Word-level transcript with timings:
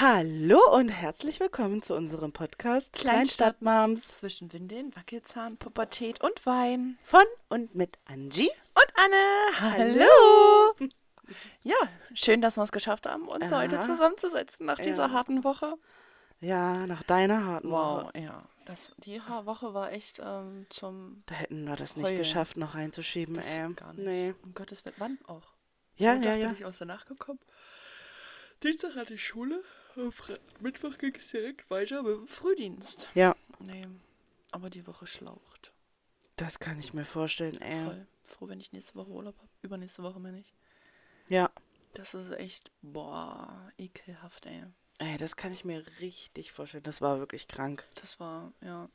Hallo 0.00 0.60
und 0.74 0.90
herzlich 0.90 1.40
willkommen 1.40 1.82
zu 1.82 1.94
unserem 1.96 2.32
Podcast 2.32 2.92
Kleinstadtmoms 2.92 4.16
Zwischen 4.16 4.52
Windeln, 4.52 4.94
Wackelzahn, 4.94 5.56
Pubertät 5.56 6.20
und 6.22 6.46
Wein. 6.46 6.96
von 7.02 7.24
und 7.48 7.74
mit 7.74 7.98
Angie. 8.04 8.48
Und 8.74 8.92
Anne, 8.94 9.60
hallo. 9.60 10.88
Ja, 11.62 11.74
schön, 12.14 12.40
dass 12.40 12.56
wir 12.56 12.62
es 12.62 12.70
geschafft 12.70 13.06
haben, 13.06 13.26
uns 13.26 13.50
Ja. 13.50 13.58
heute 13.58 13.80
zusammenzusetzen 13.80 14.66
nach 14.66 14.78
Ja. 14.78 14.84
dieser 14.84 15.10
harten 15.10 15.42
Woche. 15.42 15.74
Ja, 16.40 16.86
nach 16.86 17.02
deiner 17.02 17.44
harten 17.44 17.70
Wow, 17.70 18.04
Woche. 18.04 18.18
ja. 18.20 18.44
Das, 18.66 18.92
die 18.98 19.20
Woche 19.20 19.74
war 19.74 19.90
echt 19.92 20.20
ähm, 20.24 20.66
zum 20.70 21.24
Da 21.26 21.34
hätten 21.34 21.64
wir 21.66 21.74
das 21.74 21.96
nicht 21.96 22.06
Heulen. 22.06 22.18
geschafft, 22.18 22.56
noch 22.56 22.76
reinzuschieben, 22.76 23.34
das 23.34 23.50
ey. 23.50 23.72
gar 23.74 23.92
nicht. 23.94 24.06
Nee. 24.06 24.34
Um 24.44 24.54
Gottes 24.54 24.84
Willen. 24.84 24.94
Wann 24.98 25.18
auch? 25.26 25.54
Ja, 25.96 26.12
Montag 26.12 26.30
ja, 26.30 26.36
ja. 26.36 26.46
bin 26.50 26.56
ich 26.58 26.64
aus 26.64 26.78
der 26.78 26.86
Nacht 26.86 27.08
gekommen. 27.08 27.40
Dienstag 28.62 28.94
hatte 28.96 29.14
ich 29.14 29.24
Schule. 29.24 29.62
Mittwoch 30.60 30.98
ging 30.98 31.14
es 31.14 31.28
direkt 31.28 31.70
weiter 31.70 32.02
mit 32.02 32.12
dem 32.16 32.26
Frühdienst. 32.26 33.08
Ja, 33.14 33.34
Nee, 33.60 33.86
aber 34.52 34.70
die 34.70 34.86
Woche 34.86 35.06
schlaucht. 35.06 35.72
das 36.36 36.58
kann 36.60 36.78
ich 36.78 36.94
mir 36.94 37.04
vorstellen, 37.04 37.60
ey. 37.60 37.84
Voll. 37.84 38.06
Froh, 38.22 38.48
wenn 38.48 38.60
ich 38.60 38.72
nächste 38.72 38.94
Woche 38.94 39.10
Urlaub 39.10 39.36
habe. 39.38 39.48
Übernächste 39.62 40.02
Woche 40.02 40.20
meine 40.20 40.38
ich. 40.38 40.54
Ja. 41.28 41.50
Das 41.94 42.14
ist 42.14 42.30
echt, 42.32 42.70
boah, 42.82 43.72
ekelhaft, 43.78 44.46
ey. 44.46 44.64
Ey, 44.98 45.16
das 45.16 45.34
kann 45.36 45.52
ich 45.52 45.64
mir 45.64 45.82
richtig 46.00 46.52
vorstellen. 46.52 46.84
Das 46.84 47.00
war 47.00 47.18
wirklich 47.18 47.48
krank. 47.48 47.86
Das 48.00 48.20
war, 48.20 48.52
ja. 48.60 48.88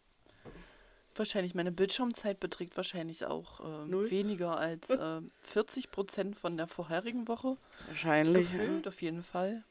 Wahrscheinlich, 1.16 1.54
meine 1.54 1.72
Bildschirmzeit 1.72 2.40
beträgt 2.40 2.76
wahrscheinlich 2.78 3.26
auch 3.26 3.60
äh, 3.60 4.10
weniger 4.10 4.58
als 4.58 4.90
äh, 4.90 5.22
40 5.42 5.92
Prozent 5.92 6.36
von 6.38 6.58
der 6.58 6.68
vorherigen 6.68 7.28
Woche. 7.28 7.58
Wahrscheinlich. 7.88 8.52
Ja. 8.52 8.58
Gefühlt, 8.60 8.88
auf 8.88 9.02
jeden 9.02 9.22
Fall. 9.24 9.64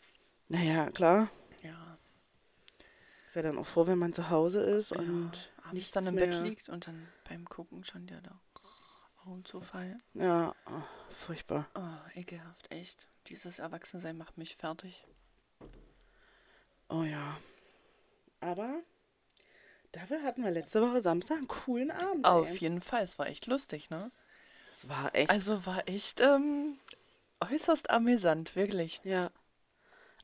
Naja, 0.53 0.91
klar. 0.91 1.31
Ja. 1.63 1.97
Ist 3.27 3.37
ja 3.37 3.41
dann 3.41 3.57
auch 3.57 3.67
froh, 3.67 3.87
wenn 3.87 3.99
man 3.99 4.13
zu 4.13 4.29
Hause 4.29 4.61
ist 4.63 4.93
und 4.93 5.07
ja. 5.35 5.63
abends 5.63 5.73
nichts 5.73 5.91
dann 5.93 6.07
im 6.07 6.15
mehr. 6.15 6.27
Bett 6.27 6.43
liegt 6.43 6.69
und 6.69 6.87
dann 6.87 7.09
beim 7.27 7.49
Gucken 7.49 7.85
schon 7.85 8.07
der 8.07 8.21
da 8.21 8.39
Augen 9.25 9.47
zu 9.47 9.63
fallen. 9.63 9.97
Ja, 10.13 10.55
oh, 10.67 10.83
furchtbar. 11.09 11.71
Oh, 11.75 12.19
ekelhaft, 12.19 12.71
echt. 12.71 13.09
Dieses 13.29 13.61
Erwachsensein 13.61 14.19
macht 14.19 14.37
mich 14.37 14.57
fertig. 14.57 15.07
Oh 16.91 17.05
ja. 17.05 17.39
Aber 18.41 18.83
dafür 19.93 20.23
hatten 20.23 20.45
wir 20.45 20.51
letzte 20.51 20.83
Woche 20.83 21.01
Samstag 21.01 21.39
einen 21.39 21.49
coolen 21.49 21.91
Abend. 21.91 22.27
Auf 22.27 22.51
ey. 22.51 22.57
jeden 22.57 22.83
Fall, 22.83 23.05
es 23.05 23.19
war 23.19 23.27
echt 23.27 23.47
lustig, 23.47 23.89
ne? 23.89 24.11
Es 24.71 24.87
war 24.87 25.15
echt. 25.15 25.31
Also 25.31 25.65
war 25.65 25.89
echt 25.89 26.21
ähm, 26.21 26.77
äußerst 27.41 27.89
amüsant, 27.89 28.55
wirklich. 28.55 29.01
ja. 29.03 29.31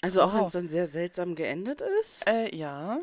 Also 0.02 0.22
auch 0.22 0.32
wenn 0.32 0.41
Wow. 0.41 0.46
es 0.48 0.52
dann 0.52 0.68
sehr 0.68 0.88
seltsam 0.88 1.34
geendet 1.34 1.80
ist. 2.00 2.27
Äh, 2.28 2.54
ja. 2.54 3.00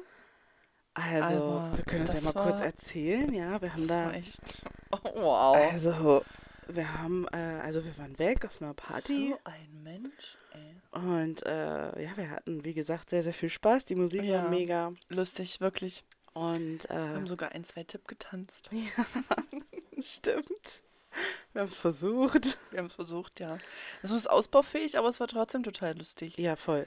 Also, 0.93 1.43
Aber 1.43 1.77
wir 1.77 1.83
können 1.83 2.05
das, 2.05 2.15
ja 2.15 2.21
das 2.21 2.33
mal 2.33 2.43
kurz 2.43 2.59
war- 2.59 2.65
erzählen. 2.65 3.33
Ja, 3.33 3.61
wir 3.61 3.73
haben 3.73 3.81
Das 3.87 3.89
da. 3.89 4.05
war 4.05 4.13
echt. 4.13 4.39
Oh, 4.91 5.09
wow. 5.15 5.57
Also, 5.73 6.23
wir 6.69 7.01
haben, 7.01 7.27
äh, 7.33 7.35
also 7.61 7.83
wir 7.83 7.97
waren 7.97 8.17
weg 8.17 8.45
auf 8.45 8.61
einer 8.61 8.73
Party. 8.73 9.31
So 9.31 9.39
ein 9.43 9.83
Mensch, 9.83 10.37
ey. 10.53 10.75
Und 10.91 11.45
äh, 11.45 12.01
ja, 12.01 12.15
wir 12.15 12.29
hatten, 12.29 12.63
wie 12.63 12.73
gesagt, 12.73 13.09
sehr, 13.09 13.21
sehr 13.23 13.33
viel 13.33 13.49
Spaß. 13.49 13.83
Die 13.85 13.95
Musik 13.95 14.23
Ja. 14.23 14.43
war 14.43 14.49
mega. 14.49 14.93
Lustig, 15.09 15.59
wirklich. 15.59 16.05
Und 16.33 16.87
Wir 16.87 16.95
äh, 16.95 17.15
haben 17.15 17.27
sogar 17.27 17.51
ein, 17.51 17.65
zwei 17.65 17.83
Tipp 17.83 18.07
getanzt. 18.07 18.69
stimmt. 19.99 20.83
Wir 21.53 21.61
haben 21.61 21.69
es 21.69 21.77
versucht. 21.77 22.57
Wir 22.71 22.79
haben 22.79 22.87
es 22.87 22.95
versucht, 22.95 23.39
ja. 23.39 23.57
Es 24.03 24.11
ist 24.11 24.27
ausbaufähig, 24.29 24.97
aber 24.97 25.07
es 25.07 25.19
war 25.19 25.27
trotzdem 25.27 25.63
total 25.63 25.97
lustig. 25.97 26.37
Ja, 26.37 26.55
voll. 26.55 26.85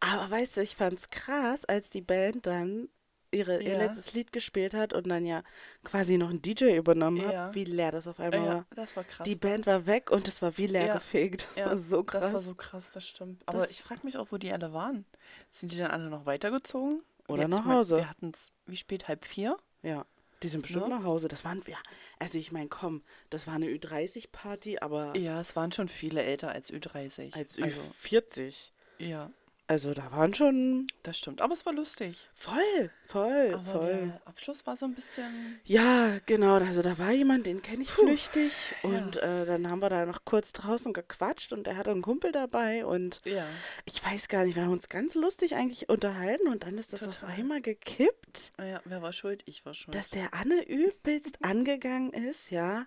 Aber 0.00 0.30
weißt 0.30 0.56
du, 0.56 0.62
ich 0.62 0.76
fand's 0.76 1.08
krass, 1.10 1.64
als 1.64 1.90
die 1.90 2.00
Band 2.00 2.46
dann 2.46 2.88
ihre, 3.32 3.62
ihr 3.62 3.74
Ja. 3.74 3.78
letztes 3.78 4.12
Lied 4.12 4.32
gespielt 4.32 4.74
hat 4.74 4.92
und 4.92 5.06
dann 5.08 5.24
ja 5.24 5.44
quasi 5.84 6.18
noch 6.18 6.30
ein 6.30 6.42
DJ 6.42 6.76
übernommen 6.76 7.24
hat, 7.24 7.32
Ja. 7.32 7.54
wie 7.54 7.62
leer 7.62 7.92
das 7.92 8.08
auf 8.08 8.18
einmal 8.18 8.40
ja, 8.44 8.54
war. 8.54 8.66
das 8.74 8.96
war 8.96 9.04
krass. 9.04 9.24
Die? 9.24 9.36
Band 9.36 9.66
war 9.66 9.86
weg 9.86 10.10
und 10.10 10.26
es 10.26 10.42
war 10.42 10.58
wie 10.58 10.66
leer 10.66 10.86
Ja. 10.86 10.94
gefegt. 10.94 11.46
Das 11.50 11.56
ja, 11.58 11.66
war 11.66 11.78
so 11.78 12.02
krass. 12.02 12.22
Das 12.22 12.32
war 12.32 12.40
so 12.40 12.54
krass, 12.56 12.90
das 12.92 13.06
stimmt. 13.06 13.42
Aber 13.46 13.60
Das- 13.60 13.70
ich 13.70 13.82
frage 13.82 14.00
mich 14.02 14.16
auch, 14.16 14.32
wo 14.32 14.36
die 14.38 14.50
alle 14.50 14.72
waren. 14.72 15.04
Sind 15.50 15.70
die 15.72 15.76
dann 15.78 15.92
alle 15.92 16.10
noch 16.10 16.26
weitergezogen? 16.26 17.02
Oder 17.28 17.46
nach 17.46 17.64
Hause. 17.66 17.98
Wir 17.98 18.10
hatten 18.10 18.32
es, 18.34 18.50
wie 18.66 18.76
spät? 18.76 19.06
Halb 19.06 19.24
vier? 19.24 19.56
Ja, 19.82 20.04
die 20.42 20.48
sind 20.48 20.62
bestimmt 20.62 20.88
Ne? 20.88 20.96
nach 20.98 21.04
Hause. 21.04 21.28
Das 21.28 21.44
waren, 21.44 21.62
ja, 21.66 21.76
also 22.18 22.38
ich 22.38 22.52
meine, 22.52 22.68
komm, 22.68 23.02
das 23.28 23.46
war 23.46 23.54
eine 23.54 23.66
Ü30-Party, 23.66 24.78
aber 24.78 25.16
Ja, 25.16 25.40
es 25.40 25.56
waren 25.56 25.72
schon 25.72 25.88
viele 25.88 26.22
älter 26.22 26.50
als 26.50 26.72
Ü30. 26.72 27.34
als 27.34 27.58
Also, 27.58 27.80
Ü40. 28.04 28.72
ja, 28.98 29.30
Also 29.70 29.94
da 29.94 30.10
waren 30.10 30.34
schon 30.34 30.88
das 31.04 31.16
stimmt. 31.18 31.40
Aber 31.40 31.54
es 31.54 31.64
war 31.64 31.72
lustig. 31.72 32.28
voll, 32.34 32.90
voll, 33.06 33.52
Aber 33.54 33.80
voll. 33.80 33.92
der 34.06 34.20
Abschluss 34.24 34.66
war 34.66 34.76
so 34.76 34.84
ein 34.84 34.94
bisschen. 34.96 35.60
Ja, 35.64 36.18
genau. 36.26 36.54
Also 36.54 36.82
da 36.82 36.98
war 36.98 37.12
jemand, 37.12 37.46
den 37.46 37.62
kenne 37.62 37.84
ich 37.84 37.90
flüchtig. 37.90 38.52
Und 38.82 39.16
äh, 39.18 39.46
dann 39.46 39.70
haben 39.70 39.78
wir 39.80 39.88
da 39.88 40.04
noch 40.06 40.24
kurz 40.24 40.52
draußen 40.52 40.92
gequatscht 40.92 41.52
und 41.52 41.68
er 41.68 41.76
hatte 41.76 41.92
einen 41.92 42.02
Kumpel 42.02 42.32
dabei. 42.32 42.84
Und 42.84 43.20
Ja. 43.24 43.46
ich 43.84 44.04
weiß 44.04 44.26
gar 44.26 44.44
nicht, 44.44 44.56
wir 44.56 44.64
haben 44.64 44.72
uns 44.72 44.88
ganz 44.88 45.14
lustig 45.14 45.54
eigentlich 45.54 45.88
unterhalten. 45.88 46.48
Und 46.48 46.64
dann 46.64 46.76
ist 46.76 46.92
das 46.92 47.04
auf 47.04 47.20
Total. 47.20 47.36
einmal 47.36 47.60
gekippt, 47.60 48.50
Ja, 48.58 48.80
wer 48.86 49.02
war 49.02 49.12
schuld? 49.12 49.42
Ich 49.46 49.64
war 49.64 49.74
schuld. 49.74 49.94
dass 49.94 50.10
der 50.10 50.34
Anne 50.34 50.66
übelst 50.68 51.44
angegangen 51.44 52.12
ist, 52.12 52.50
ja, 52.50 52.86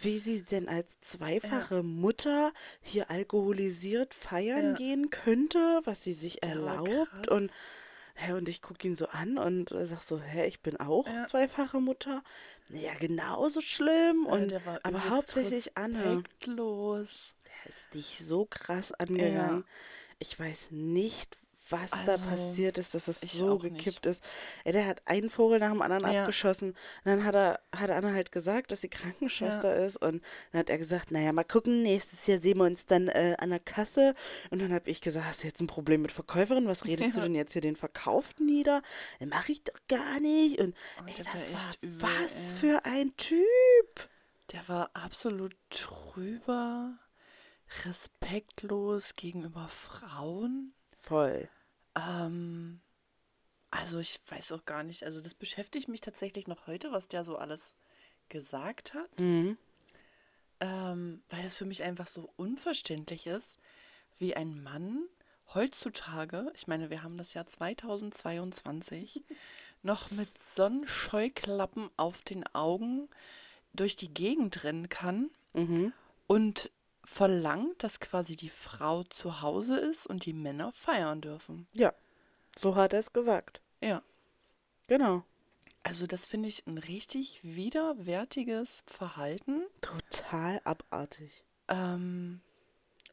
wie 0.00 0.18
sie 0.18 0.42
denn 0.42 0.70
als 0.70 0.98
zweifache 1.02 1.82
Mutter 1.82 2.52
hier 2.80 3.10
alkoholisiert 3.10 4.14
feiern 4.14 4.70
Ja. 4.70 4.72
gehen 4.74 5.10
könnte, 5.10 5.80
was 5.84 6.02
sie 6.02 6.14
sich 6.22 6.42
erlaubt. 6.42 7.28
Und 7.28 7.50
Hä, 8.14 8.32
und 8.32 8.46
ich 8.48 8.60
gucke 8.60 8.86
ihn 8.86 8.94
so 8.94 9.08
an 9.08 9.38
und 9.38 9.72
äh, 9.72 9.86
sag 9.86 10.02
so, 10.02 10.20
hä, 10.20 10.46
ich 10.46 10.60
bin 10.60 10.76
auch 10.78 11.06
Ja. 11.06 11.24
zweifache 11.26 11.80
Mutter. 11.80 12.22
Ja, 12.68 12.92
genauso 12.94 13.60
schlimm. 13.62 14.26
Ja, 14.26 14.32
Und, 14.32 14.52
aber 14.82 15.08
hauptsächlich 15.08 15.78
Anne. 15.78 16.22
Der 17.46 17.70
ist 17.70 17.94
dich 17.94 18.18
so 18.22 18.44
krass 18.44 18.92
angegangen. 18.92 19.64
Ich 20.18 20.38
weiß 20.38 20.68
nicht, 20.72 21.38
was 21.72 21.90
da 21.90 22.12
Also, 22.12 22.26
passiert 22.26 22.78
ist, 22.78 22.94
dass 22.94 23.08
es 23.08 23.20
so 23.22 23.48
auch 23.56 23.62
nicht. 23.62 23.78
gekippt 23.78 24.06
ist. 24.06 24.22
Ey, 24.64 24.72
der 24.72 24.86
hat 24.86 25.02
einen 25.06 25.30
Vogel 25.30 25.58
nach 25.58 25.70
dem 25.70 25.82
anderen 25.82 26.12
Ja. 26.12 26.20
abgeschossen. 26.20 26.70
Und 26.70 26.76
dann 27.04 27.24
hat 27.24 27.34
er, 27.34 27.60
hat 27.74 27.90
Anne 27.90 28.12
halt 28.14 28.30
gesagt, 28.30 28.70
dass 28.70 28.82
sie 28.82 28.88
Krankenschwester 28.88 29.74
ist. 29.76 29.96
Und 29.96 30.22
dann 30.52 30.60
hat 30.60 30.70
er 30.70 30.78
gesagt, 30.78 31.10
naja, 31.10 31.32
mal 31.32 31.42
gucken, 31.44 31.82
nächstes 31.82 32.26
Jahr 32.26 32.38
sehen 32.40 32.58
wir 32.58 32.64
uns 32.66 32.86
dann 32.86 33.08
äh, 33.08 33.34
an 33.38 33.50
der 33.50 33.58
Kasse. 33.60 34.14
Und 34.50 34.60
dann 34.62 34.72
habe 34.72 34.88
ich 34.90 35.00
gesagt, 35.00 35.26
hast 35.26 35.42
du 35.42 35.46
jetzt 35.48 35.60
ein 35.60 35.66
Problem 35.66 36.02
mit 36.02 36.12
Verkäuferin? 36.12 36.66
Was 36.68 36.84
redest 36.84 37.16
du 37.16 37.16
Ja. 37.20 37.22
denn 37.24 37.34
jetzt 37.34 37.52
hier 37.54 37.62
den 37.62 37.76
Verkauf 37.76 38.34
nieder? 38.38 38.82
Den 39.20 39.30
mache 39.30 39.52
ich 39.52 39.64
doch 39.64 39.72
gar 39.88 40.20
nicht. 40.20 40.60
Und 40.60 40.76
Oh, 41.00 41.04
ey, 41.06 41.14
das 41.16 41.52
war 41.52 41.60
war 41.60 41.70
übel, 41.80 42.02
was 42.02 42.50
ey. 42.52 42.56
für 42.58 42.84
ein 42.84 43.16
Typ. 43.16 44.08
Der 44.52 44.68
war 44.68 44.90
absolut 44.94 45.56
trüber, 45.70 46.98
respektlos 47.86 49.14
gegenüber 49.14 49.66
Frauen. 49.68 50.74
Voll. 50.98 51.48
Ähm, 51.94 52.80
also 53.70 53.98
ich 53.98 54.20
weiß 54.28 54.52
auch 54.52 54.64
gar 54.64 54.82
nicht. 54.82 55.02
Also 55.04 55.20
das 55.20 55.34
beschäftigt 55.34 55.88
mich 55.88 56.00
tatsächlich 56.00 56.46
noch 56.46 56.66
heute, 56.66 56.92
was 56.92 57.08
der 57.08 57.24
so 57.24 57.36
alles 57.36 57.74
gesagt 58.28 58.94
hat. 58.94 59.20
Mhm. 59.20 59.56
Ähm, 60.60 61.22
weil 61.28 61.42
das 61.42 61.56
für 61.56 61.64
mich 61.64 61.82
einfach 61.82 62.06
so 62.06 62.32
unverständlich 62.36 63.26
ist, 63.26 63.58
wie 64.18 64.36
ein 64.36 64.62
Mann 64.62 65.08
heutzutage, 65.54 66.50
ich 66.54 66.66
meine, 66.66 66.88
wir 66.90 67.02
haben 67.02 67.16
das 67.16 67.34
Jahr 67.34 67.46
2022, 67.46 69.22
noch 69.82 70.10
mit 70.10 70.28
Sonnenscheuklappen 70.50 71.90
auf 71.96 72.22
den 72.22 72.46
Augen 72.54 73.08
durch 73.72 73.96
die 73.96 74.12
Gegend 74.12 74.64
rennen 74.64 74.88
kann 74.88 75.30
Mhm. 75.54 75.92
und 76.26 76.70
verlangt, 77.04 77.82
dass 77.82 78.00
quasi 78.00 78.36
die 78.36 78.48
Frau 78.48 79.02
zu 79.04 79.42
Hause 79.42 79.76
ist 79.78 80.06
und 80.06 80.24
die 80.26 80.32
Männer 80.32 80.72
feiern 80.72 81.20
dürfen. 81.20 81.66
Ja, 81.72 81.92
so 82.56 82.74
hat 82.76 82.92
er 82.92 83.00
es 83.00 83.12
gesagt. 83.12 83.60
Ja. 83.80 84.02
Genau. 84.86 85.24
Also 85.84 86.06
das 86.06 86.26
finde 86.26 86.48
ich 86.48 86.64
ein 86.66 86.78
richtig 86.78 87.40
widerwärtiges 87.42 88.84
Verhalten. 88.86 89.62
Total 89.80 90.60
abartig. 90.64 91.44
Ähm, 91.68 92.40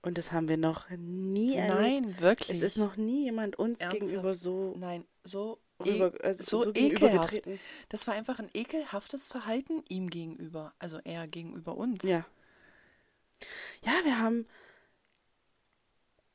Und 0.04 0.18
das 0.19 0.31
haben 0.31 0.48
wir 0.48 0.58
noch 0.58 0.88
nie 0.92 1.56
erlebt. 1.56 1.80
nein, 1.80 2.19
wirklich. 2.19 2.58
Es 2.58 2.63
ist 2.63 2.78
noch 2.78 2.96
nie 2.96 3.24
jemand 3.24 3.58
uns 3.58 3.80
Ernsthaft? 3.80 4.02
gegenüber 4.02 4.34
so 4.36 4.75
Nein, 4.78 5.06
so, 5.24 5.58
rüber, 5.84 6.13
e 6.24 6.28
also 6.28 6.44
so, 6.44 6.63
so 6.63 6.75
ekelhaft. 6.75 7.42
Das 7.90 8.06
war 8.06 8.13
einfach 8.13 8.38
ein 8.38 8.50
ekelhaftes 8.54 9.28
Verhalten 9.30 9.84
ihm 9.90 10.10
gegenüber. 10.10 10.74
Also 10.78 11.00
er 11.04 11.25
gegenüber 11.28 11.75
uns. 11.75 12.04
Ja. 12.04 12.24
Ja, 13.83 13.91
wir 14.03 14.18
haben. 14.19 14.47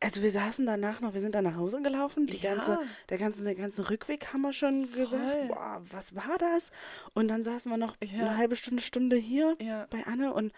Also 0.01 0.21
wir 0.23 0.31
saßen 0.31 0.67
danach 0.67 1.01
noch, 1.01 1.15
wir 1.15 1.23
sind 1.23 1.35
dann 1.35 1.45
nach 1.45 1.57
Hause 1.57 1.81
gelaufen. 1.81 2.27
Die 2.27 2.37
Ja. 2.37 2.55
ganze, 2.55 2.79
der 3.09 3.17
ganze, 3.19 3.43
der 3.43 3.55
ganze 3.55 3.89
Rückweg 3.89 4.33
haben 4.35 4.43
wir 4.43 4.53
schon 4.53 4.91
gesagt, 4.93 5.11
Voll. 5.11 5.47
boah, 5.49 5.83
was 5.91 6.15
war 6.15 6.37
das? 6.39 6.71
Und 7.15 7.29
dann 7.29 7.43
saßen 7.43 7.71
wir 7.73 7.79
noch 7.79 7.97
Ja. 8.03 8.27
eine 8.27 8.37
halbe 8.37 8.55
Stunde, 8.57 8.83
Stunde 8.83 9.17
hier 9.17 9.57
Ja. 9.61 9.87
bei 9.89 10.05
Anne 10.07 10.35
und 10.35 10.53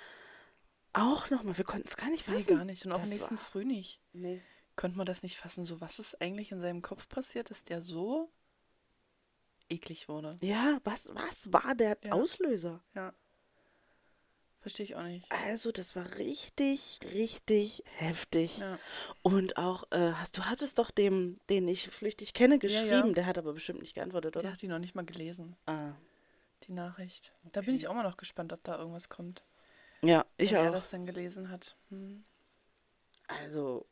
auch 0.93 1.31
nochmal, 1.31 1.57
wir 1.57 1.65
konnten 1.65 1.87
es 1.87 1.97
gar 1.97 2.11
nicht 2.11 2.27
Nee, 2.27 2.35
fassen. 2.35 2.57
gar 2.57 2.65
nicht. 2.65 2.85
Und 2.87 2.93
auch 2.93 3.03
am 3.03 3.09
nächsten 3.09 3.37
war- 3.37 3.45
Früh 3.45 3.65
nicht. 3.65 4.01
Nee. 4.13 4.43
konnte 4.75 4.97
man 4.99 5.07
das 5.07 5.23
nicht 5.23 5.37
fassen, 5.37 5.65
so 5.65 5.81
was 5.81 5.99
ist 6.01 6.21
eigentlich 6.21 6.51
in 6.53 6.61
seinem 6.61 6.83
Kopf 6.83 7.09
passiert, 7.09 7.49
dass 7.51 7.65
der 7.65 7.81
so 7.83 8.31
eklig 9.71 10.09
wurde. 10.09 10.37
Ja, 10.43 10.81
was, 10.85 11.09
was 11.15 11.53
war 11.53 11.75
der. 11.75 11.97
Auslöser? 12.11 12.83
Ja. 12.95 13.15
Verstehe 14.67 14.83
ich 14.83 14.97
auch 14.97 15.03
nicht. 15.05 15.31
Also, 15.31 15.71
das 15.71 15.95
war 15.95 16.19
richtig, 16.19 16.99
richtig 17.15 17.85
heftig. 17.95 18.59
Ja. 18.59 18.81
Und 19.23 19.59
auch, 19.59 19.85
äh, 19.93 20.11
hast, 20.15 20.37
du 20.39 20.43
hattest 20.47 20.81
doch 20.81 20.91
dem, 20.91 21.39
den 21.49 21.69
ich 21.69 21.89
flüchtig 21.89 22.35
kenne, 22.35 22.55
Ja, 22.57 22.59
geschrieben. 22.59 23.07
ja. 23.09 23.13
Der 23.13 23.27
hat 23.27 23.39
aber 23.39 23.53
bestimmt 23.53 23.79
nicht 23.79 23.95
geantwortet, 23.95 24.35
Der 24.35 24.43
oder? 24.43 24.51
hat 24.53 24.61
die 24.63 24.67
noch 24.67 24.81
nicht 24.81 24.97
mal 24.97 25.05
gelesen, 25.05 25.55
Ah. 25.67 25.93
die 26.65 26.73
Nachricht. 26.73 27.33
Da 27.53 27.61
bin 27.61 27.77
ich 27.77 27.87
auch 27.87 27.95
mal 27.95 28.03
noch 28.03 28.17
gespannt, 28.17 28.53
ob 28.53 28.65
da 28.65 28.77
irgendwas 28.77 29.09
kommt. 29.09 29.45
Ja, 30.03 30.27
ich 30.37 30.51
wenn 30.51 30.67
auch. 30.67 30.73
das 30.73 30.91
dann 30.91 31.07
gelesen 31.07 31.49
hat. 31.49 31.77
Hm. 31.91 32.25
Also, 33.29 33.87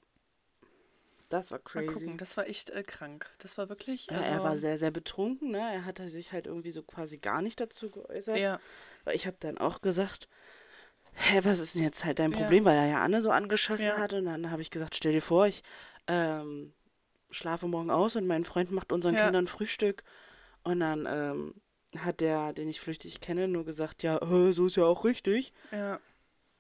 das 1.29 1.53
war 1.53 1.59
Mal 1.59 1.63
crazy. 1.65 1.87
gucken, 1.87 2.19
das 2.19 2.37
war 2.37 2.49
echt 2.49 2.71
äh, 2.71 2.83
krank. 2.83 3.31
Das 3.39 3.59
war 3.59 3.69
wirklich. 3.69 4.09
Ja, 4.11 4.17
Also, 4.19 4.29
er 4.29 4.43
war 4.43 4.59
sehr, 4.59 4.79
sehr 4.81 4.91
betrunken, 4.91 5.53
ne? 5.53 5.59
Er 5.61 5.85
hatte 5.85 6.09
sich 6.09 6.33
halt 6.33 6.49
irgendwie 6.49 6.73
so 6.73 6.83
quasi 6.83 7.19
gar 7.19 7.43
nicht 7.43 7.61
dazu 7.61 7.91
geäußert. 7.93 8.39
Ja, 8.39 8.59
Weil 9.05 9.15
ich 9.15 9.29
habe 9.29 9.37
dann 9.39 9.57
auch 9.59 9.81
gesagt, 9.83 10.29
hä, 11.15 11.41
was 11.45 11.59
ist 11.59 11.75
denn 11.75 11.83
jetzt 11.83 12.05
halt 12.05 12.19
dein 12.19 12.33
Ja. 12.33 12.39
Problem, 12.39 12.65
weil 12.65 12.77
er 12.77 12.87
ja 12.87 13.03
Anne 13.03 13.23
so 13.23 13.31
angeschossen 13.31 13.87
Ja. 13.87 13.99
hat. 13.99 14.13
Und 14.13 14.27
dann 14.27 14.51
habe 14.51 14.63
ich 14.63 14.71
gesagt, 14.71 14.95
stell 14.95 15.13
dir 15.13 15.23
vor, 15.23 15.47
ich 15.47 15.63
ähm, 16.07 16.73
schlafe 17.31 17.67
morgen 17.67 17.91
aus 17.91 18.17
und 18.17 18.27
mein 18.27 18.45
Freund 18.45 18.71
macht 18.71 18.93
unseren 18.93 19.15
Ja. 19.15 19.25
Kindern 19.25 19.47
Frühstück. 19.47 20.03
Und 20.63 20.81
dann 20.81 21.07
ähm, 21.07 21.55
hat 21.99 22.21
der, 22.21 22.53
den 22.53 22.69
ich 22.69 22.81
flüchtig 22.81 23.21
kenne, 23.21 23.49
nur 23.49 23.65
gesagt, 23.65 24.03
ja, 24.03 24.19
äh, 24.19 24.53
so 24.53 24.67
ist 24.67 24.77
ja 24.77 24.85
auch 24.85 25.05
richtig. 25.05 25.53
ja. 25.71 26.01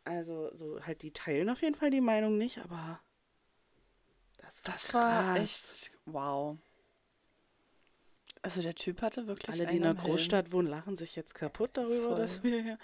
Also 0.06 0.55
so 0.55 0.85
halt, 0.85 1.01
die 1.01 1.12
teilen 1.12 1.49
auf 1.49 1.62
jeden 1.62 1.75
Fall 1.75 1.89
die 1.89 2.03
Meinung 2.03 2.37
nicht, 2.37 2.59
aber 2.59 3.01
das 4.37 4.62
war, 4.62 4.75
Das 4.75 4.93
war 4.95 5.37
echt 5.37 5.93
wow. 6.05 6.59
Also 8.43 8.61
der 8.61 8.75
Typ 8.75 9.01
hatte 9.01 9.27
wirklich 9.27 9.55
Alle, 9.55 9.67
die 9.67 9.77
in 9.77 9.83
der. 9.83 9.95
Großstadt 9.95 10.53
wohnen, 10.53 10.69
lachen 10.69 10.99
sich 10.99 11.17
jetzt 11.17 11.35
kaputt 11.35 11.71
darüber, 11.79 12.09
Voll. 12.11 12.19
dass 12.19 12.43
wir 12.43 12.62
hier, 12.62 12.79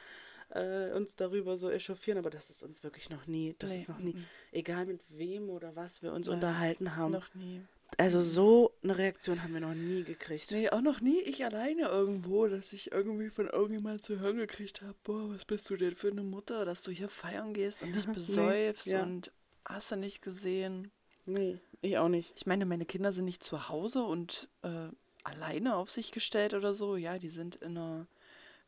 äh, 0.50 0.92
uns 0.92 1.16
darüber 1.16 1.56
so 1.56 1.70
echauffieren, 1.70 2.18
aber 2.18 2.30
das 2.30 2.50
ist 2.50 2.62
uns 2.62 2.82
wirklich 2.82 3.10
noch 3.10 3.26
nie, 3.26 3.54
das 3.58 3.70
Nee, 3.70 3.80
ist 3.80 3.88
noch 3.88 3.98
nie, 3.98 4.14
mhm. 4.14 4.24
egal 4.52 4.86
mit 4.86 5.00
wem 5.08 5.50
oder 5.50 5.74
was 5.76 6.02
wir 6.02 6.12
uns 6.12 6.26
Nein, 6.26 6.34
unterhalten 6.36 6.96
haben. 6.96 7.12
Noch 7.12 7.34
nie. 7.34 7.62
Also 7.98 8.20
so 8.20 8.72
eine 8.82 8.96
Reaktion 8.96 9.42
haben 9.42 9.52
wir 9.52 9.60
noch 9.60 9.74
nie 9.74 10.04
gekriegt. 10.04 10.50
Nee, 10.52 10.70
auch 10.70 10.80
noch 10.80 11.00
nie 11.00 11.20
ich 11.20 11.44
alleine 11.44 11.88
irgendwo, 11.88 12.46
dass 12.46 12.72
ich 12.72 12.92
irgendwie 12.92 13.30
von 13.30 13.48
irgendjemand 13.48 14.04
zu 14.04 14.20
hören 14.20 14.36
gekriegt 14.36 14.80
habe, 14.82 14.94
boah, 15.02 15.30
was 15.34 15.44
bist 15.44 15.68
du 15.70 15.76
denn 15.76 15.94
für 15.94 16.10
eine 16.10 16.22
Mutter, 16.22 16.64
dass 16.64 16.82
du 16.82 16.92
hier 16.92 17.08
feiern 17.08 17.52
gehst 17.52 17.82
und 17.82 17.94
dich 17.94 18.06
Nee, 18.06 18.12
besäufst 18.12 18.86
ja. 18.86 19.02
und 19.02 19.32
hast 19.64 19.90
du 19.90 19.96
nicht 19.96 20.22
gesehen. 20.22 20.90
Nee, 21.26 21.58
ich 21.82 21.98
auch 21.98 22.08
nicht. 22.08 22.32
Ich 22.36 22.46
meine, 22.46 22.64
meine 22.64 22.86
Kinder 22.86 23.12
sind 23.12 23.24
nicht 23.24 23.42
zu 23.42 23.68
Hause 23.68 24.02
und 24.04 24.48
äh, 24.62 24.88
alleine 25.24 25.76
auf 25.76 25.90
sich 25.90 26.12
gestellt 26.12 26.54
oder 26.54 26.74
so. 26.74 26.96
Ja, 26.96 27.18
die 27.18 27.28
sind 27.28 27.56
in 27.56 27.76
einer 27.76 28.06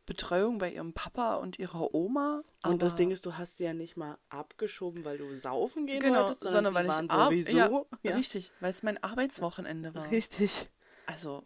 Betreuung 0.06 0.58
bei 0.58 0.72
ihrem 0.72 0.92
Papa 0.92 1.36
und 1.36 1.58
ihrer 1.58 1.94
Oma. 1.94 2.42
Und 2.64 2.82
das 2.82 2.96
Ding 2.96 3.10
ist, 3.10 3.26
du 3.26 3.36
hast 3.36 3.58
sie 3.58 3.64
ja 3.64 3.74
nicht 3.74 3.96
mal 3.96 4.18
abgeschoben, 4.28 5.04
weil 5.04 5.18
du 5.18 5.34
saufen 5.34 5.86
gehen 5.86 6.00
genau, 6.00 6.20
wolltest, 6.20 6.40
sondern, 6.42 6.64
sondern, 6.66 6.86
weil 6.86 6.92
sie 6.92 7.04
ich 7.04 7.10
waren 7.10 7.30
sowieso. 7.30 7.86
ja, 8.02 8.10
Ja, 8.10 8.16
richtig, 8.16 8.52
weil 8.60 8.70
es 8.70 8.82
mein 8.82 9.02
Arbeitswochenende 9.02 9.94
war. 9.94 10.10
richtig. 10.10 10.68
Also, 11.06 11.44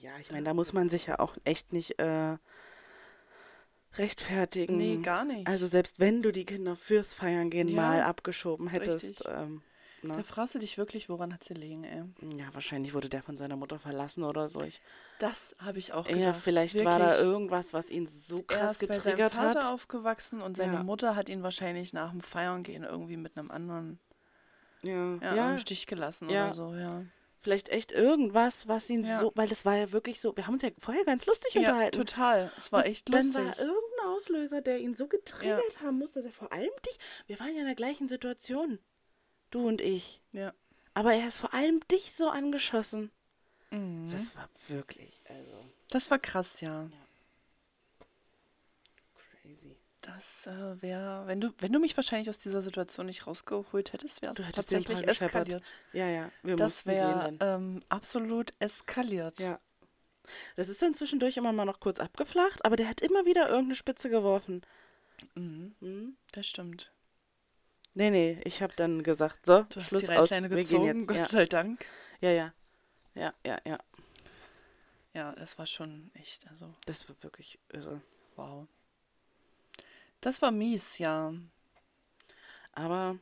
Ja, 0.00 0.18
ich 0.20 0.30
meine, 0.30 0.44
da 0.44 0.54
muss 0.54 0.72
man 0.72 0.88
sich 0.88 1.06
ja 1.06 1.18
auch 1.18 1.36
echt 1.44 1.72
nicht 1.72 1.98
äh, 1.98 2.36
rechtfertigen. 3.96 4.76
nee, 4.76 5.02
gar 5.02 5.24
nicht. 5.24 5.46
Also 5.46 5.66
selbst 5.66 6.00
wenn 6.00 6.22
du 6.22 6.32
die 6.32 6.44
Kinder 6.44 6.76
fürs 6.76 7.14
Feiern 7.14 7.50
gehen 7.50 7.68
Ja, 7.68 7.74
mal 7.76 8.02
abgeschoben 8.02 8.68
hättest, 8.68 9.04
richtig. 9.04 9.28
Ähm, 10.02 10.10
da 10.10 10.16
ne? 10.18 10.24
fragst 10.24 10.54
du 10.54 10.58
dich 10.58 10.78
wirklich, 10.78 11.08
woran 11.08 11.32
hat 11.32 11.44
sie 11.44 11.54
liegen, 11.54 11.84
ey. 11.84 12.04
ja, 12.38 12.46
wahrscheinlich 12.52 12.94
wurde 12.94 13.08
der 13.08 13.22
von 13.22 13.36
seiner 13.36 13.56
Mutter 13.56 13.78
verlassen 13.78 14.24
oder 14.24 14.48
so. 14.48 14.62
Ich, 14.62 14.80
Das 15.18 15.54
habe 15.58 15.78
ich 15.78 15.92
auch 15.92 16.06
ja, 16.08 16.14
gedacht. 16.16 16.40
vielleicht 16.42 16.74
war 16.84 16.98
da 16.98 17.06
wirklich. 17.10 17.24
irgendwas, 17.24 17.72
was 17.72 17.90
ihn 17.90 18.06
so 18.06 18.38
Er 18.38 18.44
krass 18.44 18.82
ist 18.82 18.88
bei 18.88 18.98
seinem 18.98 19.16
getriggert 19.16 19.34
Vater 19.34 19.64
hat. 19.64 19.72
aufgewachsen 19.72 20.40
und 20.42 20.56
seine 20.56 20.74
Ja. 20.74 20.82
Mutter 20.82 21.16
hat 21.16 21.28
ihn 21.28 21.42
wahrscheinlich 21.42 21.92
nach 21.92 22.10
dem 22.10 22.20
Feiern 22.20 22.62
gehen 22.62 22.84
irgendwie 22.84 23.16
mit 23.16 23.36
einem 23.36 23.50
anderen 23.50 23.98
Ja, 24.82 25.16
ja, 25.22 25.34
ja, 25.34 25.50
im 25.52 25.58
Stich 25.58 25.86
gelassen 25.86 26.28
Ja. 26.28 26.44
oder 26.46 26.52
so, 26.52 26.74
ja. 26.74 27.04
vielleicht 27.40 27.68
echt 27.68 27.92
irgendwas, 27.92 28.66
was 28.68 28.90
ihn 28.90 29.04
Ja. 29.04 29.18
so, 29.20 29.32
weil 29.36 29.48
das 29.48 29.64
war 29.64 29.76
ja 29.76 29.92
wirklich 29.92 30.20
so, 30.20 30.36
wir 30.36 30.46
haben 30.46 30.54
uns 30.54 30.62
ja 30.62 30.70
vorher 30.78 31.04
ganz 31.04 31.26
lustig 31.26 31.54
Ja, 31.54 31.60
unterhalten. 31.60 31.96
total. 31.96 32.50
Es 32.56 32.72
war 32.72 32.84
echt 32.86 33.08
Dann 33.12 33.22
lustig. 33.22 33.36
war 33.36 33.58
irgendein 33.58 34.06
Auslöser, 34.08 34.60
der 34.62 34.78
ihn 34.80 34.94
so 34.94 35.06
getriggert 35.08 35.80
haben 35.82 35.98
muss, 35.98 36.12
dass 36.12 36.24
er 36.24 36.30
vor 36.32 36.52
allem 36.52 36.70
dich, 36.86 36.98
wir 37.26 37.38
waren 37.40 37.54
ja 37.54 37.60
in 37.60 37.66
der 37.66 37.74
gleichen 37.74 38.08
Situation, 38.08 38.78
du 39.50 39.66
und 39.66 39.80
ich, 39.80 40.20
ja. 40.32 40.52
aber 40.94 41.14
er 41.14 41.28
ist 41.28 41.38
vor 41.38 41.54
allem 41.54 41.80
dich 41.90 42.14
so 42.14 42.28
angeschossen. 42.28 43.10
Mhm. 43.70 44.08
Das 44.10 44.34
war 44.36 44.48
wirklich, 44.68 45.12
also 45.28 45.64
Das 45.90 46.10
war 46.10 46.18
krass, 46.18 46.60
ja. 46.60 46.88
crazy. 49.42 49.76
Das 50.02 50.46
äh, 50.46 50.82
wäre, 50.82 51.26
wenn 51.26 51.40
du, 51.40 51.50
wenn 51.58 51.72
du 51.72 51.80
mich 51.80 51.96
wahrscheinlich 51.96 52.28
aus 52.30 52.38
dieser 52.38 52.62
Situation 52.62 53.06
nicht 53.06 53.26
rausgeholt 53.26 53.92
hättest, 53.92 54.22
wäre 54.22 54.34
Du 54.34 54.42
es 54.42 54.52
tatsächlich 54.52 55.06
eskaliert. 55.06 55.72
Ja, 55.92 56.06
ja, 56.06 56.30
wir 56.42 56.56
Das 56.56 56.86
wäre 56.86 57.36
ähm, 57.40 57.80
absolut 57.88 58.52
eskaliert. 58.60 59.40
Ja. 59.40 59.58
Das 60.56 60.68
ist 60.68 60.82
dann 60.82 60.94
zwischendurch 60.94 61.36
immer 61.36 61.52
mal 61.52 61.64
noch 61.64 61.80
kurz 61.80 61.98
abgeflacht, 62.00 62.64
aber 62.64 62.76
der 62.76 62.88
hat 62.88 63.00
immer 63.00 63.24
wieder 63.26 63.48
irgendeine 63.48 63.74
Spitze 63.74 64.08
geworfen. 64.10 64.62
Mhm, 65.34 65.74
Hm? 65.80 66.16
das 66.32 66.46
stimmt. 66.46 66.92
Nee, 67.98 68.10
nee, 68.10 68.38
ich 68.44 68.62
habe 68.62 68.74
dann 68.76 69.02
gesagt, 69.02 69.46
so, 69.46 69.62
Du 69.70 69.80
Schluss 69.80 70.02
aus, 70.10 70.18
Reißleine 70.30 70.50
wir 70.50 70.58
gezogen, 70.58 70.84
gehen 70.84 70.98
jetzt. 71.00 71.08
Gott 71.08 71.16
Ja, 71.16 71.28
sei 71.28 71.46
Dank. 71.46 71.84
ja, 72.20 72.30
ja. 72.30 72.52
Ja, 73.14 73.32
ja, 73.44 73.58
ja. 73.64 73.78
Ja, 75.14 75.32
das 75.34 75.58
war 75.58 75.64
schon 75.64 76.10
echt, 76.12 76.46
also 76.48 76.74
Das 76.84 77.08
war 77.08 77.16
wirklich 77.22 77.58
irre. 77.72 78.02
wow. 78.36 78.66
Das 80.20 80.42
war 80.42 80.50
mies, 80.50 80.98
ja. 80.98 81.32
Aber 82.72 83.18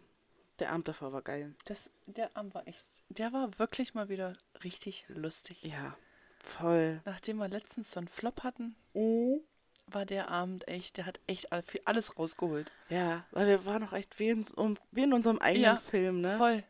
der 0.58 0.72
Abend 0.72 0.88
davor 0.88 1.12
war 1.12 1.22
geil. 1.22 1.54
Das, 1.66 1.90
der 2.06 2.36
Abend 2.36 2.54
war 2.56 2.66
echt, 2.66 2.88
der 3.10 3.32
war 3.32 3.56
wirklich 3.60 3.94
mal 3.94 4.08
wieder 4.08 4.36
richtig 4.64 5.04
lustig. 5.06 5.62
Ja, 5.62 5.96
voll. 6.40 7.00
Nachdem 7.04 7.36
wir 7.36 7.48
letztens 7.48 7.92
so 7.92 7.98
einen 7.98 8.08
Flop 8.08 8.42
hatten, 8.42 8.74
Mhm. 8.94 9.40
War 9.86 10.06
der 10.06 10.28
Abend 10.30 10.66
echt, 10.68 10.96
der 10.96 11.06
hat 11.06 11.20
echt 11.26 11.52
alles 11.52 12.18
rausgeholt. 12.18 12.70
Ja, 12.88 13.24
weil 13.32 13.46
wir 13.46 13.66
waren 13.66 13.82
auch 13.84 13.92
echt 13.92 14.18
wie 14.18 14.28
in, 14.28 14.44
um, 14.56 14.76
wie 14.90 15.02
in 15.02 15.12
unserem 15.12 15.38
eigenen 15.38 15.64
Ja, 15.64 15.76
Film, 15.76 16.20
ne? 16.20 16.36
Voll. 16.36 16.62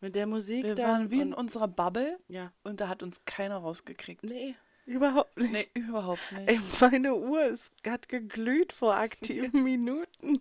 Mit 0.00 0.16
der 0.16 0.26
Musik 0.26 0.64
Wir 0.64 0.76
waren 0.78 1.10
wie 1.12 1.20
in 1.20 1.32
unserer 1.32 1.68
Bubble 1.68 2.18
Ja. 2.28 2.50
und 2.64 2.80
da 2.80 2.88
hat 2.88 3.02
uns 3.04 3.20
keiner 3.24 3.58
rausgekriegt. 3.58 4.24
Nee, 4.24 4.56
überhaupt 4.84 5.36
nicht. 5.36 5.52
Nee, 5.52 5.68
überhaupt 5.74 6.32
nicht. 6.32 6.48
Ey, 6.48 6.60
meine 6.80 7.14
Uhr 7.14 7.44
ist, 7.44 7.70
hat 7.86 8.08
geglüht 8.08 8.72
vor 8.72 8.96
aktiven 8.96 9.62
Minuten 9.64 10.40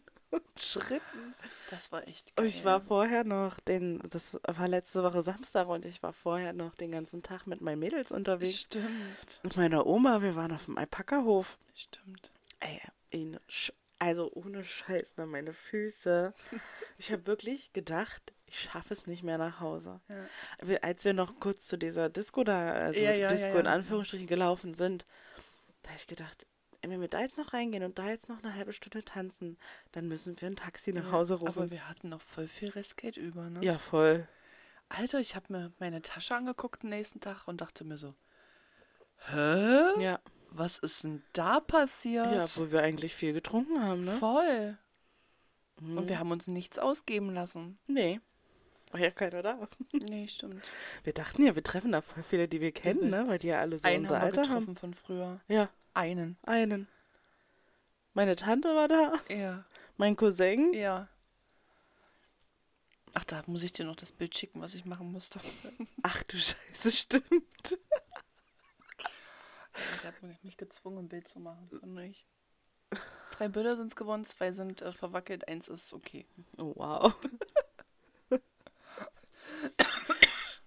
Schritten. 0.58 1.36
Das 1.70 1.92
war 1.92 2.08
echt 2.08 2.30
Und 2.32 2.36
geil. 2.38 2.46
ich 2.48 2.64
war 2.66 2.82
vorher 2.82 3.24
noch, 3.24 3.60
den, 3.60 4.00
das 4.10 4.40
war 4.44 4.68
letzte 4.68 5.04
Woche 5.04 5.24
Samstag 5.24 5.68
und 5.68 5.86
ich 5.86 6.02
war 6.04 6.14
vorher 6.14 6.54
noch 6.54 6.76
den 6.76 6.92
ganzen 6.92 7.24
Tag 7.24 7.48
mit 7.48 7.62
meinen 7.62 7.80
Mädels 7.80 8.12
unterwegs. 8.12 8.62
Stimmt. 8.62 9.40
Mit 9.44 9.58
meiner 9.58 9.86
Oma, 9.86 10.22
wir 10.22 10.36
waren 10.36 10.52
auf 10.52 10.66
dem 10.66 10.78
Alpaka-Hof. 10.78 11.58
Stimmt. 11.76 12.32
Ey, 12.60 12.82
in 13.10 13.38
Sch 13.48 13.72
also 14.00 14.32
ohne 14.34 14.64
Scheiß, 14.66 15.16
ne, 15.18 15.28
meine 15.28 15.54
Füße. 15.54 16.34
Ich 16.98 17.12
habe 17.12 17.28
wirklich 17.28 17.72
gedacht, 17.72 18.34
ich 18.48 18.60
schaffe 18.60 18.96
es 18.96 19.06
nicht 19.06 19.22
mehr 19.22 19.38
nach 19.38 19.60
Hause. 19.60 20.02
Ja. 20.10 20.78
Als 20.82 21.06
wir 21.06 21.14
noch 21.14 21.40
kurz 21.40 21.68
zu 21.68 21.78
dieser 21.78 22.10
Disco 22.10 22.44
da, 22.44 22.72
also 22.72 23.00
Ja, 23.00 23.14
ja, 23.14 23.30
Disco 23.32 23.60
in. 23.60 23.68
Anführungsstrichen 23.68 24.26
gelaufen 24.26 24.74
sind, 24.74 25.06
da 25.84 25.90
habe 25.90 26.00
ich 26.00 26.08
gedacht, 26.08 26.48
wenn 26.90 27.00
wir 27.00 27.08
da 27.08 27.22
jetzt 27.22 27.38
noch 27.38 27.54
reingehen 27.54 27.84
und 27.84 28.00
da 28.00 28.10
jetzt 28.10 28.28
noch 28.30 28.44
eine 28.44 28.56
halbe 28.56 28.74
Stunde 28.74 29.04
tanzen, 29.04 29.58
dann 29.92 30.08
müssen 30.08 30.40
wir 30.42 30.48
ein 30.48 30.56
Taxi 30.56 30.92
nach 30.94 31.12
Hause 31.12 31.36
rufen. 31.36 31.58
Aber 31.58 31.70
wir 31.72 31.88
hatten 31.88 32.10
noch 32.10 32.22
voll 32.22 32.48
viel 32.48 32.70
Restgeld 32.70 33.18
über, 33.18 33.50
ne? 33.50 33.64
ja, 33.64 33.78
voll. 33.78 34.28
Alter, 34.90 35.20
ich 35.20 35.36
habe 35.36 35.54
mir 35.54 35.72
meine 35.80 36.02
Tasche 36.02 36.36
angeguckt 36.36 36.84
den 36.84 36.90
nächsten 36.90 37.20
Tag 37.20 37.48
und 37.48 37.62
dachte 37.62 37.84
mir 37.84 37.98
so, 37.98 38.14
hä? 39.30 40.02
Ja. 40.02 40.20
Was 40.50 40.80
ist 40.80 41.04
denn 41.04 41.24
da 41.32 41.62
passiert? 41.62 42.34
Ja, 42.34 42.46
wo 42.56 42.72
wir 42.72 42.82
eigentlich 42.82 43.16
viel 43.16 43.32
getrunken 43.32 43.82
haben, 43.82 44.04
ne? 44.04 44.18
Voll. 44.18 44.78
Mhm. 45.80 45.98
Und 45.98 46.10
wir 46.10 46.20
haben 46.20 46.32
uns 46.32 46.48
nichts 46.48 46.78
ausgeben 46.78 47.34
lassen. 47.34 47.78
Nee. 47.88 48.20
War 48.92 49.00
ja 49.00 49.12
keiner 49.12 49.42
da. 49.42 49.70
Nee, 49.94 50.28
stimmt. 50.28 50.62
Wir 51.04 51.14
dachten 51.14 51.46
ja, 51.46 51.56
wir 51.56 51.64
treffen 51.64 51.94
da 51.94 52.02
voll 52.02 52.24
viele, 52.24 52.50
die 52.50 52.62
wir 52.62 52.74
kennen, 52.74 53.08
ne? 53.10 53.24
Weil 53.28 53.40
die 53.40 53.48
ja 53.48 53.62
alle 53.62 53.80
so 53.80 53.88
Einen 53.88 54.04
unser 54.04 54.16
haben 54.16 54.22
wir 54.22 54.26
Alter 54.26 54.42
getroffen 54.42 54.68
haben. 54.68 54.76
von 54.76 54.94
früher. 54.94 55.40
Ja, 55.48 55.70
Einen. 55.94 56.38
einen. 56.44 56.88
Meine 58.14 58.36
Tante 58.36 58.70
war 58.76 58.88
da, 58.88 59.14
Ja. 59.30 59.66
mein 59.98 60.16
Cousin. 60.16 60.74
Ja. 60.74 61.08
Ach, 63.14 63.24
da 63.26 63.44
muss 63.48 63.64
ich 63.64 63.74
dir 63.74 63.86
noch 63.86 63.96
das 63.96 64.12
Bild 64.12 64.36
schicken, 64.36 64.62
was 64.62 64.74
ich 64.74 64.86
machen 64.86 65.12
musste. 65.12 65.40
Ach 66.04 66.24
du 66.24 66.38
Scheiße, 66.38 66.92
stimmt. 66.92 67.78
Sie 70.02 70.08
hat 70.08 70.16
mich 70.44 70.58
gezwungen, 70.58 71.00
ein 71.00 71.10
Bild 71.10 71.28
zu 71.28 71.40
machen. 71.40 71.70
Und 71.82 71.98
ich. 72.00 72.26
Drei 73.32 73.48
Bilder 73.48 73.76
sind 73.76 73.88
es 73.88 73.96
geworden, 73.96 74.24
zwei 74.26 74.52
sind 74.52 74.82
äh, 74.82 74.92
verwackelt, 74.92 75.48
eins 75.48 75.68
ist 75.68 75.94
okay. 75.94 76.26
Oh, 76.58 76.74
wow. 76.76 77.16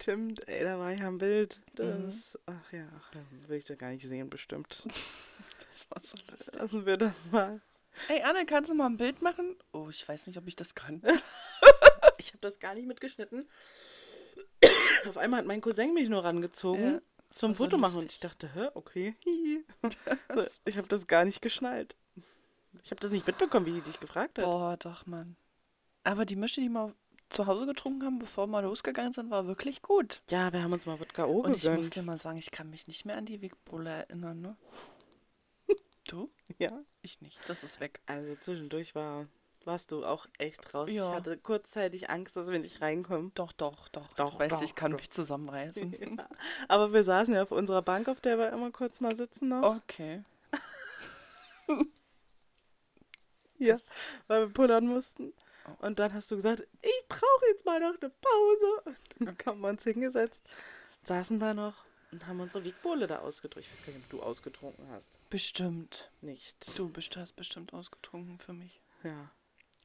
Stimmt, 0.04 0.46
ey, 0.48 0.62
da 0.62 0.78
war 0.78 0.92
ich 0.92 1.02
am 1.02 1.16
Bild. 1.16 1.58
Das, 1.76 1.88
Mhm. 1.88 2.12
Ach 2.44 2.72
ja, 2.72 2.86
ach, 2.94 3.16
will 3.48 3.56
ich 3.56 3.64
da 3.64 3.74
gar 3.74 3.88
nicht 3.88 4.06
sehen, 4.06 4.28
bestimmt. 4.28 4.86
Das 5.72 5.90
war 5.90 6.02
so 6.02 6.18
lustig. 6.30 6.54
Lassen 6.60 6.86
wir 6.86 6.96
das 6.98 7.14
mal. 7.32 7.60
Ey, 8.08 8.20
Anne, 8.22 8.44
kannst 8.44 8.68
du 8.70 8.74
mal 8.74 8.84
ein 8.86 8.98
Bild 8.98 9.22
machen? 9.22 9.56
Oh, 9.72 9.88
ich 9.88 10.06
weiß 10.06 10.26
nicht, 10.26 10.36
ob 10.36 10.46
ich 10.46 10.56
das 10.56 10.74
kann. 10.74 11.02
Ich 12.18 12.28
habe 12.28 12.38
das 12.42 12.60
gar 12.60 12.74
nicht 12.74 12.86
mitgeschnitten. 12.86 13.48
Auf 15.08 15.16
einmal 15.16 15.40
hat 15.40 15.46
mein 15.46 15.60
Cousin 15.62 15.94
mich 15.94 16.08
nur 16.10 16.22
rangezogen 16.22 16.94
Ja, 16.94 17.00
zum 17.32 17.54
Foto 17.54 17.76
machen 17.78 18.00
und 18.00 18.12
ich 18.12 18.20
dachte, 18.20 18.48
hä, 18.54 18.68
okay. 18.74 19.16
Ich 20.66 20.76
habe 20.76 20.86
das 20.88 21.06
gar 21.06 21.24
nicht 21.24 21.40
geschnallt. 21.40 21.96
Ich 22.82 22.90
habe 22.90 23.00
das 23.00 23.10
nicht 23.10 23.26
mitbekommen, 23.26 23.64
wie 23.66 23.72
die 23.72 23.80
dich 23.80 24.00
gefragt 24.00 24.38
hat. 24.38 24.44
Boah, 24.44 24.76
doch, 24.76 25.06
Mann. 25.06 25.36
Aber 26.04 26.24
die 26.26 26.36
Mische, 26.36 26.60
die 26.60 26.68
wir 26.68 26.94
zu 27.28 27.46
Hause 27.46 27.66
getrunken 27.66 28.04
haben, 28.04 28.18
bevor 28.18 28.46
wir 28.46 28.62
losgegangen 28.62 29.12
sind, 29.12 29.30
war 29.30 29.46
wirklich 29.46 29.82
gut. 29.82 30.22
Ja, 30.30 30.52
wir 30.52 30.62
haben 30.62 30.72
uns 30.72 30.86
mal 30.86 30.98
Wodka 31.00 31.24
O 31.24 31.40
Und 31.40 31.56
ich 31.56 31.68
muss 31.68 31.90
dir 31.90 32.02
mal 32.02 32.18
sagen, 32.18 32.38
ich 32.38 32.50
kann 32.50 32.70
mich 32.70 32.86
nicht 32.86 33.04
mehr 33.04 33.16
an 33.16 33.26
die 33.26 33.40
Wegbohle 33.42 33.90
erinnern, 33.90 34.40
ne? 34.40 34.56
Du? 36.06 36.30
Ja. 36.58 36.80
Ich 37.02 37.20
nicht. 37.20 37.38
Das 37.48 37.64
ist 37.64 37.80
weg. 37.80 38.00
Also 38.06 38.36
zwischendurch 38.36 38.94
war, 38.94 39.26
warst 39.64 39.92
du 39.92 40.04
auch 40.04 40.26
echt 40.38 40.74
raus. 40.74 40.90
Ja. 40.90 41.10
Ich 41.10 41.16
hatte 41.16 41.38
kurzzeitig 41.38 42.10
Angst, 42.10 42.36
dass 42.36 42.48
wir 42.48 42.58
nicht 42.58 42.82
reinkommen. 42.82 43.32
Doch, 43.34 43.52
doch, 43.52 43.88
doch. 43.88 44.12
Doch, 44.14 44.34
du 44.34 44.38
weißt, 44.38 44.52
doch, 44.52 44.62
ich 44.62 44.74
kann 44.74 44.92
doch. 44.92 44.98
mich 44.98 45.10
zusammenreißen. 45.10 45.94
Ja. 46.18 46.28
Aber 46.68 46.92
wir 46.92 47.04
saßen 47.04 47.34
ja 47.34 47.42
auf 47.42 47.52
unserer 47.52 47.82
Bank, 47.82 48.08
auf 48.08 48.20
der 48.20 48.38
wir 48.38 48.52
immer 48.52 48.70
kurz 48.70 49.00
mal 49.00 49.16
sitzen 49.16 49.48
noch. 49.48 49.76
Okay. 49.76 50.22
Ja, 53.56 53.78
weil 54.26 54.48
wir 54.48 54.52
pullern 54.52 54.86
mussten. 54.86 55.32
Und 55.78 55.98
dann 55.98 56.12
hast 56.12 56.30
du 56.30 56.36
gesagt, 56.36 56.62
ich 56.82 57.04
brauche 57.08 57.46
jetzt 57.48 57.64
mal 57.64 57.80
noch 57.80 57.94
eine 58.00 58.10
Pause. 58.10 58.96
Und 59.20 59.26
dann 59.28 59.36
haben 59.46 59.60
wir 59.60 59.68
uns 59.68 59.84
hingesetzt, 59.84 60.42
saßen 61.04 61.38
da 61.40 61.54
noch 61.54 61.84
und 62.12 62.26
haben 62.26 62.40
unsere 62.40 62.64
Wegbohle 62.64 63.06
da 63.06 63.18
ausgedrückt. 63.20 63.66
Ich 63.66 63.72
weiß 63.80 63.86
gar 63.86 63.92
nicht, 63.94 64.04
ob 64.04 64.10
du 64.10 64.22
ausgetrunken 64.22 64.88
hast. 64.90 65.08
Bestimmt. 65.30 66.10
Nicht. 66.20 66.78
Du 66.78 66.88
bist, 66.88 67.16
hast 67.16 67.32
bestimmt 67.36 67.72
ausgetrunken 67.72 68.38
für 68.38 68.52
mich. 68.52 68.80
Ja, 69.02 69.30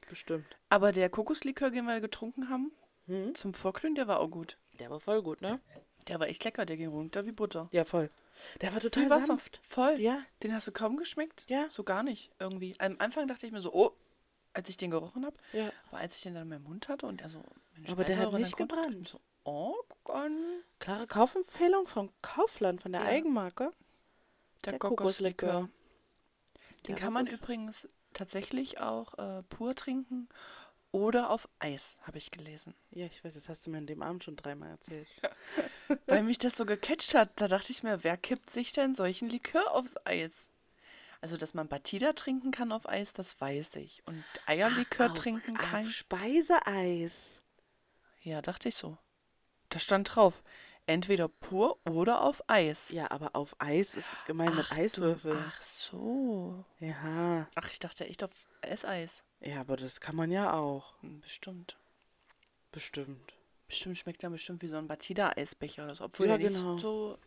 bestimmt. 0.08 0.46
Aber 0.68 0.92
der 0.92 1.08
Kokoslikör, 1.10 1.70
den 1.70 1.84
wir 1.86 2.00
getrunken 2.00 2.48
haben, 2.48 2.72
Hm? 3.06 3.34
zum 3.34 3.54
Vorglühen, 3.54 3.94
der 3.94 4.06
war 4.06 4.20
auch 4.20 4.28
gut. 4.30 4.56
Der 4.78 4.90
war 4.90 5.00
voll 5.00 5.22
gut, 5.22 5.40
ne? 5.42 5.60
Der 6.08 6.20
war 6.20 6.28
echt 6.28 6.44
lecker, 6.44 6.64
der 6.64 6.76
ging 6.76 6.88
runter 6.88 7.26
wie 7.26 7.32
Butter. 7.32 7.68
Ja, 7.72 7.84
voll. 7.84 8.08
Der 8.60 8.72
war 8.72 8.80
total 8.80 9.08
sanft. 9.08 9.60
Voll. 9.62 9.96
Ja, 10.00 10.22
Den 10.42 10.54
hast 10.54 10.66
du 10.68 10.72
kaum 10.72 10.96
geschmeckt? 10.96 11.44
Ja. 11.48 11.68
So 11.68 11.82
gar 11.84 12.02
nicht 12.02 12.30
irgendwie. 12.38 12.74
Am 12.78 12.96
Anfang 12.98 13.26
dachte 13.28 13.46
ich 13.46 13.52
mir 13.52 13.60
so, 13.60 13.72
oh, 13.74 13.92
als 14.52 14.68
ich 14.68 14.76
den 14.76 14.90
gerochen 14.90 15.24
habe. 15.26 15.36
ja. 15.52 15.70
Aber 15.88 15.98
als 15.98 16.16
ich 16.16 16.22
den 16.22 16.34
dann 16.34 16.44
in 16.44 16.48
meinem 16.48 16.64
Mund 16.64 16.88
hatte 16.88 17.06
und 17.06 17.20
er 17.22 17.28
so 17.28 17.42
Aber 17.90 18.04
der 18.04 18.18
hat 18.18 18.32
nicht 18.32 18.56
gebrannt. 18.56 19.08
So, 19.08 19.20
oh, 19.44 19.74
guck 19.88 20.14
an. 20.16 20.36
Klare 20.78 21.06
Kaufempfehlung 21.06 21.86
von 21.86 22.10
Kaufland, 22.22 22.82
von 22.82 22.92
der 22.92 23.02
Ja. 23.02 23.06
Eigenmarke. 23.08 23.72
Der, 24.64 24.72
Der 24.72 24.78
Kokoslikör. 24.78 25.68
Den 26.86 26.94
Der 26.94 26.94
kann 26.96 27.12
man 27.12 27.26
gut. 27.26 27.34
übrigens 27.34 27.88
tatsächlich 28.12 28.80
auch 28.80 29.14
äh, 29.18 29.42
pur 29.44 29.74
trinken 29.74 30.28
oder 30.92 31.30
auf 31.30 31.48
Eis, 31.60 31.98
habe 32.02 32.18
ich 32.18 32.32
gelesen. 32.32 32.74
Ja, 32.90 33.06
ich 33.06 33.24
weiß, 33.24 33.34
das 33.34 33.48
hast 33.48 33.64
du 33.66 33.70
mir 33.70 33.78
an 33.78 33.86
dem 33.86 34.02
Abend 34.02 34.24
schon 34.24 34.34
dreimal 34.36 34.70
erzählt. 34.70 35.06
Weil 36.06 36.24
mich 36.24 36.38
das 36.38 36.56
so 36.56 36.66
gecatcht 36.66 37.14
hat. 37.14 37.30
Da 37.36 37.46
dachte 37.46 37.70
ich 37.70 37.82
mir, 37.84 38.02
wer 38.02 38.16
kippt 38.16 38.50
sich 38.50 38.72
denn 38.72 38.94
solchen 38.96 39.28
Likör 39.28 39.72
aufs 39.74 39.94
Eis? 40.04 40.32
Also, 41.22 41.36
dass 41.36 41.52
man 41.54 41.68
Batida 41.68 42.14
trinken 42.14 42.50
kann 42.50 42.72
auf 42.72 42.88
Eis, 42.88 43.12
das 43.12 43.38
weiß 43.40 43.76
ich. 43.76 44.02
Und 44.06 44.24
Eierlikör 44.46 45.10
Auf- 45.12 45.18
trinken 45.18 45.56
auf 45.56 45.62
kann. 45.62 45.84
Speiseeis. 45.84 47.42
Ja, 48.22 48.40
dachte 48.42 48.68
ich 48.70 48.76
so. 48.76 48.96
Da 49.68 49.78
stand 49.78 50.14
drauf, 50.14 50.42
entweder 50.86 51.28
pur 51.28 51.78
oder 51.86 52.22
auf 52.22 52.42
Eis. 52.48 52.88
Ja, 52.88 53.10
aber 53.10 53.36
auf 53.36 53.54
Eis 53.58 53.94
ist 53.94 54.16
gemeint 54.26 54.54
mit 54.56 54.66
Ach 54.70 54.76
Eiswürfel. 54.78 55.32
Du, 55.32 55.38
ach 55.38 55.62
so. 55.62 56.64
Ja. 56.80 57.46
Ach, 57.54 57.70
ich 57.70 57.78
dachte 57.78 58.06
echt 58.06 58.24
auf 58.24 58.30
Esseis. 58.62 59.22
Ja, 59.40 59.60
aber 59.60 59.76
das 59.76 60.00
kann 60.00 60.16
man 60.16 60.30
ja 60.30 60.52
auch. 60.54 60.94
Hm, 61.02 61.20
Bestimmt. 61.20 61.76
Bestimmt. 62.72 63.34
Bestimmt 63.68 63.98
schmeckt 63.98 64.22
er 64.24 64.30
bestimmt 64.30 64.62
wie 64.62 64.68
so 64.68 64.76
ein 64.78 64.88
Batida-Eisbecher 64.88 65.84
oder 65.84 65.94
so. 65.94 66.04
Obwohl 66.04 66.26
Ja, 66.26 66.32
er 66.32 66.38
nicht 66.38 66.54
genau. 66.54 66.78
so 66.78 67.18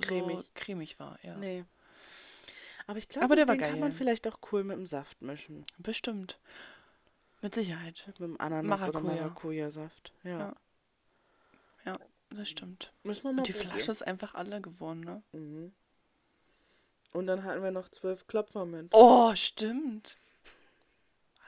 Cremig. 0.00 0.38
So 0.40 0.50
cremig 0.54 0.98
war, 0.98 1.18
ja. 1.22 1.36
Nee. 1.36 1.64
Aber 2.86 2.98
ich 2.98 3.08
glaube, 3.08 3.36
den 3.36 3.46
kann 3.58 3.80
man 3.80 3.92
vielleicht 3.92 4.26
auch 4.26 4.38
cool 4.52 4.64
mit 4.64 4.76
dem 4.76 4.86
Saft 4.86 5.20
mischen. 5.22 5.64
Bestimmt. 5.78 6.38
Mit 7.42 7.54
Sicherheit. 7.54 8.04
Mit 8.06 8.18
dem 8.18 8.40
Ananas 8.40 8.88
oder 8.88 9.00
Maracuja. 9.00 9.22
Maracuja-Saft. 9.22 10.12
Ja. 10.24 10.38
Ja. 10.38 10.54
Ja, 11.86 11.98
das 12.30 12.48
stimmt. 12.50 12.92
Müssen 13.02 13.24
wir 13.24 13.32
mal 13.32 13.38
Und 13.38 13.48
die 13.48 13.52
probieren. 13.52 13.72
Flasche 13.72 13.92
ist 13.92 14.02
einfach 14.06 14.34
alle 14.34 14.60
geworden, 14.60 15.00
ne? 15.00 15.22
Mhm. 15.32 15.72
Und 17.12 17.26
dann 17.26 17.42
hatten 17.44 17.62
wir 17.62 17.70
noch 17.70 17.88
zwölf 17.88 18.26
Klopfer 18.26 18.66
mit. 18.66 18.88
Oh, 18.92 19.34
stimmt. 19.34 20.18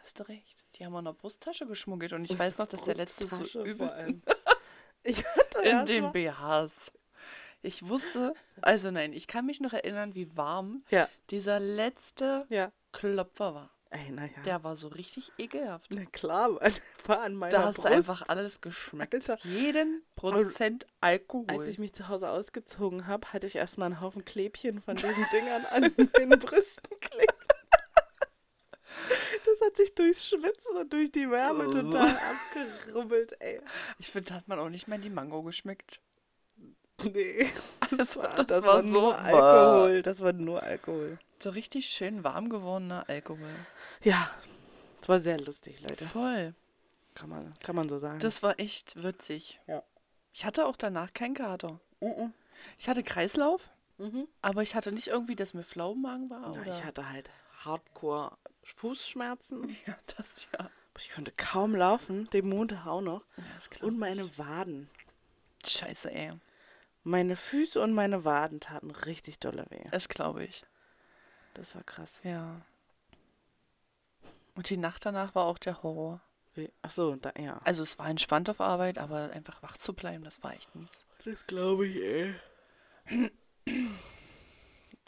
Hast 0.02 0.18
du 0.18 0.24
recht. 0.24 0.64
Die 0.74 0.84
haben 0.84 0.92
wir 0.92 0.98
in 0.98 1.04
der 1.04 1.12
Brusttasche 1.12 1.66
geschmuggelt 1.66 2.12
und 2.14 2.24
ich 2.24 2.36
weiß 2.36 2.58
noch, 2.58 2.66
dass 2.66 2.82
der 2.84 2.94
letzte 2.96 3.26
so 3.26 3.64
übel. 3.64 4.20
Ich 5.04 5.24
hatte 5.26 5.58
in 5.62 5.84
den 5.84 6.12
BHs. 6.12 6.92
Ich 7.62 7.88
wusste, 7.88 8.34
also 8.60 8.90
nein, 8.90 9.12
ich 9.12 9.26
kann 9.28 9.46
mich 9.46 9.60
noch 9.60 9.72
erinnern, 9.72 10.14
wie 10.14 10.36
warm 10.36 10.84
Ja, 10.90 11.08
dieser 11.30 11.60
letzte 11.60 12.44
ja. 12.48 12.72
Klopfer 12.92 13.54
war. 13.54 13.70
Ey, 13.90 14.10
naja. 14.10 14.30
Der 14.46 14.64
war 14.64 14.74
so 14.74 14.88
richtig 14.88 15.32
ekelhaft. 15.38 15.90
Na 15.94 16.04
klar, 16.06 16.58
war 17.06 17.20
an 17.20 17.34
meiner 17.34 17.50
Da 17.50 17.64
hast 17.66 17.76
Brust. 17.76 17.88
du 17.88 17.92
einfach 17.92 18.22
alles 18.26 18.60
geschmeckt. 18.62 19.14
Alter. 19.14 19.38
Jeden 19.44 20.02
Prozent 20.16 20.86
Alkohol. 21.00 21.46
Als 21.50 21.68
ich 21.68 21.78
mich 21.78 21.92
zu 21.92 22.08
Hause 22.08 22.30
ausgezogen 22.30 23.06
habe, 23.06 23.30
hatte 23.32 23.46
ich 23.46 23.56
erstmal 23.56 23.86
einen 23.92 24.00
Haufen 24.00 24.24
Klebchen 24.24 24.80
von 24.80 24.96
diesen 24.96 25.24
Dingern 25.32 25.64
an 25.66 25.82
meinen 26.18 26.38
Brüsten 26.40 26.98
kleben. 27.00 27.36
Das 29.44 29.60
hat 29.66 29.76
sich 29.76 29.94
durchs 29.94 30.26
Schwitzen 30.26 30.76
und 30.76 30.92
durch 30.92 31.10
die 31.12 31.30
Wärme 31.30 31.68
Oh. 31.68 31.72
total 31.72 32.16
abgerubbelt, 32.16 33.34
ey. 33.40 33.60
ich 33.98 34.10
finde, 34.10 34.30
da 34.30 34.34
hat 34.36 34.48
man 34.48 34.58
auch 34.58 34.68
nicht 34.68 34.88
mehr 34.88 34.96
in 34.96 35.02
die 35.02 35.10
Mango 35.10 35.42
geschmeckt. 35.42 36.00
Nee. 37.12 37.46
Das 37.96 38.16
war, 38.16 38.36
war, 38.38 38.44
das 38.44 38.64
war 38.64 38.82
nur 38.82 39.18
Alkohol. 39.18 40.02
Das 40.02 40.20
war 40.20 40.32
nur 40.32 40.62
Alkohol. 40.62 41.18
So 41.40 41.50
richtig 41.50 41.86
schön 41.86 42.24
warm 42.24 42.48
gewordener 42.48 43.04
Alkohol. 43.08 43.50
Ja, 44.02 44.30
es 45.00 45.08
war 45.08 45.20
sehr 45.20 45.38
lustig, 45.40 45.80
Leute. 45.82 46.06
Voll. 46.06 46.54
Kann 47.14 47.28
man, 47.28 47.50
kann 47.62 47.76
man 47.76 47.88
so 47.88 47.98
sagen. 47.98 48.18
Das 48.20 48.42
war 48.42 48.58
echt 48.58 49.02
witzig. 49.02 49.60
Ja. 49.66 49.82
Ich 50.32 50.44
hatte 50.46 50.64
auch 50.66 50.76
danach 50.76 51.12
keinen 51.12 51.34
Kater. 51.34 51.80
Mhm. 52.00 52.32
Ich 52.78 52.88
hatte 52.88 53.02
Kreislauf, 53.02 53.68
Mhm. 53.98 54.26
aber 54.40 54.62
ich 54.62 54.74
hatte 54.74 54.90
nicht 54.92 55.08
irgendwie, 55.08 55.36
dass 55.36 55.52
mir 55.52 55.62
Flaumagen 55.64 56.30
war. 56.30 56.54
Ja, 56.54 56.62
ich 56.64 56.84
hatte 56.84 57.10
halt 57.10 57.30
Hardcore 57.64 58.36
Fußschmerzen. 58.64 59.68
Ja, 59.86 59.94
das 60.16 60.48
ja. 60.58 60.70
Ich 60.98 61.10
konnte 61.12 61.32
kaum 61.36 61.74
laufen, 61.74 62.28
den 62.30 62.48
Montag 62.48 62.86
auch 62.86 63.00
noch. 63.00 63.22
ja 63.36 63.44
das 63.54 63.68
Und 63.82 63.98
meine. 63.98 64.26
Waden. 64.38 64.88
Scheiße, 65.66 66.10
ey. 66.12 66.32
Meine 67.04 67.36
Füße 67.36 67.80
und 67.80 67.92
meine 67.94 68.24
Waden 68.24 68.60
taten 68.60 68.90
richtig 68.90 69.40
dolle 69.40 69.66
weh. 69.70 69.84
Das 69.90 70.08
glaube 70.08 70.44
ich. 70.44 70.64
Das 71.54 71.74
war 71.74 71.82
krass. 71.82 72.20
Ja. 72.24 72.62
Und 74.54 74.70
die 74.70 74.76
Nacht 74.76 75.04
danach 75.04 75.34
war 75.34 75.46
auch 75.46 75.58
der 75.58 75.82
Horror. 75.82 76.20
Ach 76.82 76.90
so, 76.90 77.16
da, 77.16 77.32
ja. 77.38 77.60
Also 77.64 77.82
es 77.82 77.98
war 77.98 78.08
entspannt 78.08 78.50
auf 78.50 78.60
Arbeit, 78.60 78.98
aber 78.98 79.30
einfach 79.32 79.62
wach 79.62 79.78
zu 79.78 79.94
bleiben, 79.94 80.22
das 80.22 80.42
war 80.42 80.52
echt 80.52 80.74
mies. 80.74 81.04
Das 81.24 81.46
glaube 81.46 81.86
ich, 81.86 81.96
ey. 81.96 82.34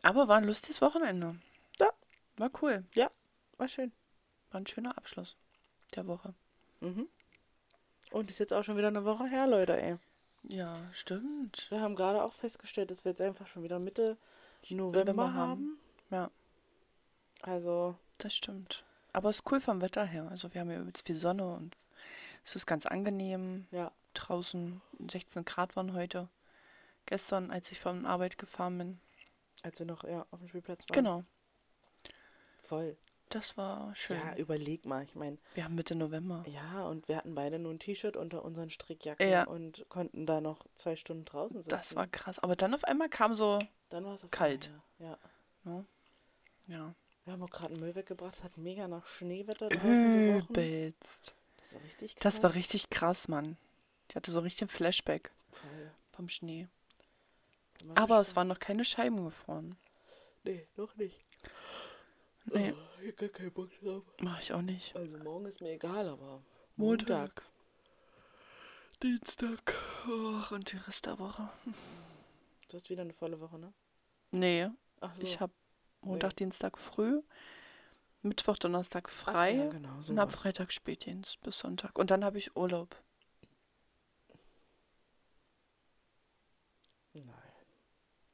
Aber 0.02 0.26
war 0.28 0.38
ein 0.38 0.44
lustiges 0.44 0.80
Wochenende. 0.80 1.36
Ja. 1.78 1.90
War 2.36 2.50
cool. 2.62 2.84
War 3.56 3.68
schön. 3.68 3.92
War 4.50 4.60
ein 4.60 4.66
schöner 4.66 4.96
Abschluss 4.96 5.36
der 5.94 6.06
Woche. 6.06 6.34
Mhm. 6.80 7.08
Und 8.10 8.30
ist 8.30 8.38
jetzt 8.38 8.52
auch 8.52 8.64
schon 8.64 8.76
wieder 8.76 8.88
eine 8.88 9.04
Woche 9.04 9.26
her, 9.26 9.46
Leute, 9.46 9.80
ey. 9.80 9.96
Ja, 10.48 10.76
stimmt. 10.92 11.70
Wir 11.70 11.80
haben 11.80 11.96
gerade 11.96 12.22
auch 12.22 12.32
festgestellt, 12.32 12.90
dass 12.90 13.04
wir 13.04 13.10
jetzt 13.10 13.20
einfach 13.20 13.46
schon 13.46 13.62
wieder 13.62 13.78
Mitte 13.78 14.16
November, 14.68 14.98
November 15.00 15.34
haben. 15.34 15.38
haben. 15.38 15.78
Ja. 16.10 16.30
Also, 17.42 17.96
Das 18.18 18.34
stimmt. 18.34 18.84
Aber 19.12 19.30
es 19.30 19.36
ist 19.36 19.50
cool 19.50 19.60
vom 19.60 19.80
Wetter 19.80 20.04
her. 20.04 20.28
Also 20.30 20.52
wir 20.52 20.60
haben 20.60 20.70
ja 20.70 20.80
übelst 20.80 21.06
viel 21.06 21.14
Sonne 21.16 21.46
und 21.54 21.76
es 22.44 22.56
ist 22.56 22.66
ganz 22.66 22.86
angenehm. 22.86 23.66
ja. 23.70 23.90
Draußen 24.14 24.80
16 25.10 25.44
Grad 25.44 25.74
waren 25.74 25.92
heute. 25.92 26.28
Gestern, 27.06 27.50
als 27.50 27.72
ich 27.72 27.80
von 27.80 28.06
Arbeit 28.06 28.38
gefahren 28.38 28.78
bin. 28.78 29.00
Als 29.62 29.80
wir 29.80 29.86
noch 29.86 30.04
ja, 30.04 30.24
auf 30.30 30.38
dem 30.38 30.46
Spielplatz 30.46 30.88
waren. 30.88 30.94
Genau. 30.94 31.24
Voll. 32.62 32.96
Das 33.30 33.56
war 33.56 33.94
schön. 33.96 34.16
Ja, 34.18 34.36
überleg 34.36 34.84
mal. 34.86 35.02
Ich 35.02 35.14
meine, 35.14 35.38
wir 35.54 35.64
haben 35.64 35.74
Mitte 35.74 35.94
November. 35.96 36.44
ja, 36.46 36.84
und 36.86 37.08
wir 37.08 37.16
hatten 37.16 37.34
beide 37.34 37.58
nur 37.58 37.72
ein 37.72 37.78
T-Shirt 37.80 38.16
unter 38.16 38.44
unseren 38.44 38.70
Strickjacken 38.70 39.28
Ja. 39.28 39.44
und 39.44 39.86
konnten 39.88 40.24
da 40.26 40.40
noch 40.40 40.64
zwei 40.74 40.94
Stunden 40.94 41.24
draußen 41.24 41.58
sitzen. 41.62 41.70
Das 41.70 41.96
war 41.96 42.06
krass. 42.06 42.38
Aber 42.38 42.54
dann 42.54 42.74
auf 42.74 42.84
einmal 42.84 43.08
kam 43.08 43.34
so, 43.34 43.58
Dann 43.88 44.04
war 44.04 44.14
es 44.14 44.26
kalt. 44.30 44.70
einmal, 44.98 45.16
Ja. 45.64 45.84
ja, 46.68 46.94
Wir 47.24 47.32
haben 47.32 47.42
auch 47.42 47.50
gerade 47.50 47.72
einen 47.72 47.80
Müll 47.80 47.94
weggebracht. 47.94 48.36
Es 48.36 48.44
hat 48.44 48.56
mega 48.58 48.86
nach 48.86 49.06
Schneewetter 49.06 49.68
draußen 49.70 50.38
übelst. 50.38 51.34
Das 51.56 51.74
war 51.74 51.82
richtig 51.82 52.16
krass. 52.16 52.34
Das 52.34 52.42
war 52.42 52.54
richtig 52.54 52.90
krass, 52.90 53.28
Mann. 53.28 53.56
Ich 54.10 54.16
hatte 54.16 54.30
so 54.30 54.40
richtig 54.40 54.62
ein 54.62 54.68
Flashback. 54.68 55.32
vom 56.12 56.28
Schnee. 56.28 56.68
Aber 57.96 58.20
es 58.20 58.36
waren 58.36 58.46
noch 58.48 58.60
keine 58.60 58.84
Scheiben 58.84 59.24
gefroren. 59.24 59.76
Nee, 60.44 60.68
noch 60.76 60.94
nicht. 60.96 61.18
Nee, 62.44 62.72
Oh, 62.72 62.93
ich 63.08 63.16
gar 63.16 63.28
keinen 63.28 63.52
Bock 63.52 63.70
drauf. 63.80 64.02
mach 64.20 64.40
ich 64.40 64.52
auch 64.52 64.62
nicht. 64.62 64.94
Also 64.96 65.16
morgen 65.18 65.46
ist 65.46 65.60
mir 65.60 65.72
egal, 65.72 66.08
aber 66.08 66.42
Montag. 66.76 67.46
Dienstag. 69.02 69.74
Ach, 70.06 70.50
und 70.52 70.72
die 70.72 70.76
Rest 70.76 71.06
der 71.06 71.18
Woche. 71.18 71.48
Du 72.68 72.74
hast 72.74 72.88
wieder 72.90 73.02
eine 73.02 73.12
volle 73.12 73.38
Woche, 73.40 73.58
ne? 73.58 73.72
Nee, 74.30 74.68
Ach 75.00 75.14
so. 75.14 75.22
ich 75.22 75.40
habe 75.40 75.52
Montag, 76.00 76.36
Dienstag 76.36 76.78
früh, 76.78 77.22
Mittwoch, 78.22 78.56
Donnerstag 78.56 79.08
frei 79.08 79.52
ja, 79.54 79.68
genau, 79.68 79.98
und 80.08 80.18
ab. 80.18 80.32
Freitag 80.32 80.72
Spätdienst 80.72 81.40
bis 81.42 81.58
Sonntag. 81.58 81.98
Und 81.98 82.10
dann 82.10 82.24
habe 82.24 82.38
ich 82.38 82.56
Urlaub. 82.56 82.96
Nein, 87.14 87.26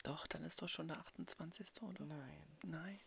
Doch, 0.05 0.27
dann 0.27 0.43
ist 0.45 0.63
doch 0.63 0.69
schon 0.69 0.89
der 0.89 0.99
28. 0.99 1.83
oder? 1.83 2.05
nein. 2.05 2.59
Nein. 2.65 3.01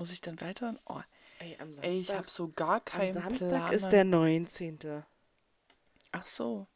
Muss 0.00 0.12
ich 0.12 0.22
dann 0.22 0.40
weiter? 0.40 0.74
Oh, 0.86 0.98
Ey, 1.40 1.56
am 1.60 1.68
Samstag, 1.74 1.84
ey, 1.84 2.00
ich 2.00 2.14
habe 2.14 2.30
so 2.30 2.48
gar 2.48 2.76
am 2.76 2.84
keinen 2.86 3.12
Samstag 3.12 3.48
Plan. 3.48 3.72
ist 3.74 3.88
der 3.90 4.04
19. 4.04 4.78
Ach 6.12 6.24
so. 6.26 6.66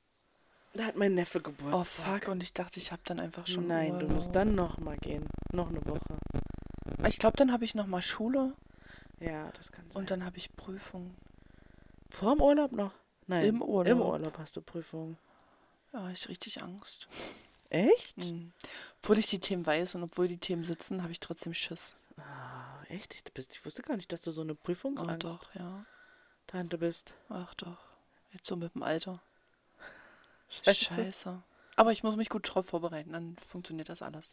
Da 0.75 0.85
hat 0.85 0.97
mein 0.97 1.15
Neffe 1.15 1.41
Geburtstag. 1.41 1.81
Oh 1.81 1.85
fuck, 1.85 2.29
und 2.29 2.43
ich 2.43 2.53
dachte, 2.53 2.79
ich 2.79 2.93
habe 2.93 3.01
dann 3.07 3.21
einfach 3.21 3.47
schon 3.47 3.67
Nein, 3.67 3.93
Urlaub. 3.93 4.09
du 4.09 4.15
musst 4.15 4.35
dann 4.35 4.55
noch 4.55 4.77
mal 4.77 4.99
gehen. 4.99 5.27
Noch 5.55 5.71
eine 5.71 5.83
Woche. 5.87 6.19
Ich 7.09 7.19
glaube, 7.19 7.39
dann 7.39 7.51
habe 7.51 7.65
ich 7.65 7.75
noch 7.75 7.87
mal 7.87 8.03
Schule 8.03 8.53
Ja, 9.21 9.51
das 9.53 9.73
kann 9.73 9.91
sein. 9.91 10.01
und 10.03 10.11
dann 10.11 10.23
habe 10.27 10.37
ich 10.37 10.55
Prüfung. 10.55 11.15
Vorm 12.11 12.43
Urlaub 12.43 12.73
noch? 12.73 12.93
Nein. 13.27 13.47
Im 13.47 13.63
Urlaub. 13.63 13.91
Im 13.91 14.03
Urlaub 14.03 14.37
hast 14.39 14.55
du 14.57 14.61
Prüfung. 14.61 15.17
Ja, 15.95 16.11
ich 16.11 16.29
richtig 16.29 16.63
Angst. 16.63 17.09
Echt? 17.71 18.19
Mhm. 18.19 18.53
Obwohl 19.03 19.17
ich 19.19 19.29
die 19.29 19.39
Themen 19.41 19.65
weiß 19.65 19.95
und 19.95 20.03
obwohl 20.03 20.29
die 20.29 20.37
Themen 20.37 20.65
sitzen, 20.65 21.03
habe 21.03 21.13
ich 21.13 21.21
trotzdem 21.21 21.55
Schiss. 21.55 21.95
Ah, 22.19 22.74
echt? 22.95 23.15
Ich, 23.15 23.25
bist, 23.33 23.55
ich 23.55 23.65
wusste 23.65 23.83
gar 23.83 23.97
nicht, 23.97 24.13
dass 24.13 24.23
du 24.23 24.31
so 24.31 24.43
eine 24.43 24.53
Oh, 24.53 24.57
Prüfungsangst 24.63 25.25
doch, 25.25 25.55
ja. 25.55 25.85
Tante 26.47 26.79
bist. 26.79 27.15
Ach 27.29 27.55
doch. 27.55 27.79
Jetzt 28.33 28.47
so 28.47 28.57
mit 28.57 28.75
dem 28.75 28.83
Alter. 28.83 29.23
Scheiße. 30.49 30.85
Scheiße. 30.85 31.43
Aber 31.77 31.93
ich 31.93 32.03
muss 32.05 32.17
mich 32.17 32.29
gut 32.29 32.49
drauf 32.55 32.67
vorbereiten, 32.67 33.13
dann 33.13 33.37
funktioniert 33.37 33.89
das 33.89 34.03
alles. 34.03 34.33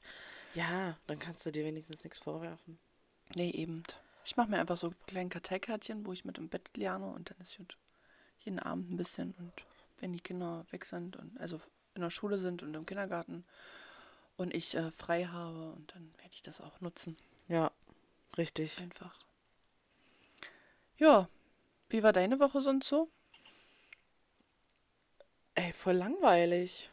Ja, 0.53 0.97
dann 1.07 1.17
kannst 1.17 1.45
du 1.45 1.51
dir 1.51 1.65
wenigstens 1.65 2.03
nichts 2.03 2.19
vorwerfen. 2.19 2.77
Nee, 3.35 3.51
eben. 3.51 3.83
Ich 4.23 4.37
mache 4.37 4.49
mir 4.49 4.59
einfach 4.59 4.77
so 4.77 4.91
kleine 5.07 5.29
Karteikärtchen, 5.29 6.05
wo 6.05 6.13
ich 6.13 6.25
mit 6.25 6.37
im 6.37 6.49
Bett 6.49 6.75
lerne 6.77 7.07
und 7.07 7.29
dann 7.29 7.37
ist 7.39 7.57
gut. 7.57 7.77
Jeden 8.39 8.59
Abend 8.59 8.91
ein 8.91 8.97
bisschen 8.97 9.33
und 9.39 9.53
wenn 9.99 10.13
die 10.13 10.19
Kinder 10.19 10.65
weg 10.71 10.85
sind 10.85 11.15
und 11.15 11.39
also 11.39 11.59
in 11.95 12.01
der 12.01 12.09
Schule 12.09 12.37
sind 12.37 12.63
und 12.63 12.73
im 12.73 12.85
Kindergarten 12.85 13.43
und 14.37 14.53
ich 14.53 14.75
äh, 14.75 14.91
frei 14.91 15.25
habe 15.25 15.71
und 15.73 15.93
dann 15.93 16.13
werde 16.17 16.33
ich 16.33 16.41
das 16.41 16.61
auch 16.61 16.79
nutzen. 16.81 17.17
Richtig. 18.41 18.79
Einfach. 18.81 19.15
Ja. 20.97 21.29
Wie 21.89 22.01
war 22.01 22.11
deine 22.11 22.39
Woche 22.39 22.59
sonst 22.61 22.87
so? 22.87 23.07
Ey, 25.53 25.71
voll 25.73 25.93
langweilig. 25.93 26.89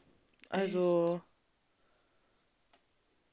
Also, 0.50 1.22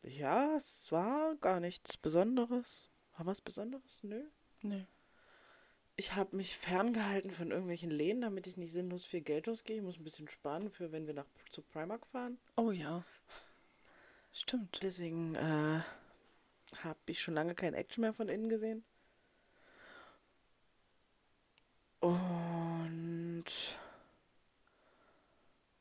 ja, 0.03 0.55
es 0.55 0.91
war 0.93 1.35
gar 1.41 1.59
nichts 1.59 1.97
Besonderes. 1.97 2.89
War 3.17 3.25
was 3.25 3.41
Besonderes? 3.41 3.99
Nö. 4.03 4.23
Nee. 4.61 4.85
Ich 5.97 6.13
habe 6.13 6.37
mich 6.37 6.55
ferngehalten 6.55 7.31
von 7.31 7.51
irgendwelchen 7.51 7.91
Läden, 7.91 8.21
damit 8.21 8.47
ich 8.47 8.55
nicht 8.55 8.71
sinnlos 8.71 9.03
viel 9.03 9.21
Geld 9.21 9.49
ausgehe. 9.49 9.77
Ich 9.77 9.83
muss 9.83 9.97
ein 9.97 10.05
bisschen 10.05 10.29
sparen, 10.29 10.69
für 10.69 10.93
wenn 10.93 11.05
wir 11.05 11.13
nach 11.13 11.27
zu 11.49 11.61
Primark 11.61 12.05
fahren. 12.07 12.37
Oh 12.55 12.71
ja. 12.71 13.03
Stimmt. 14.31 14.83
Deswegen 14.83 15.35
äh, 15.35 15.81
habe 16.83 16.99
ich 17.07 17.21
schon 17.21 17.33
lange 17.35 17.55
kein 17.55 17.73
Action 17.73 18.01
mehr 18.01 18.13
von 18.13 18.29
innen 18.29 18.49
gesehen. 18.49 18.83
Und 21.99 23.45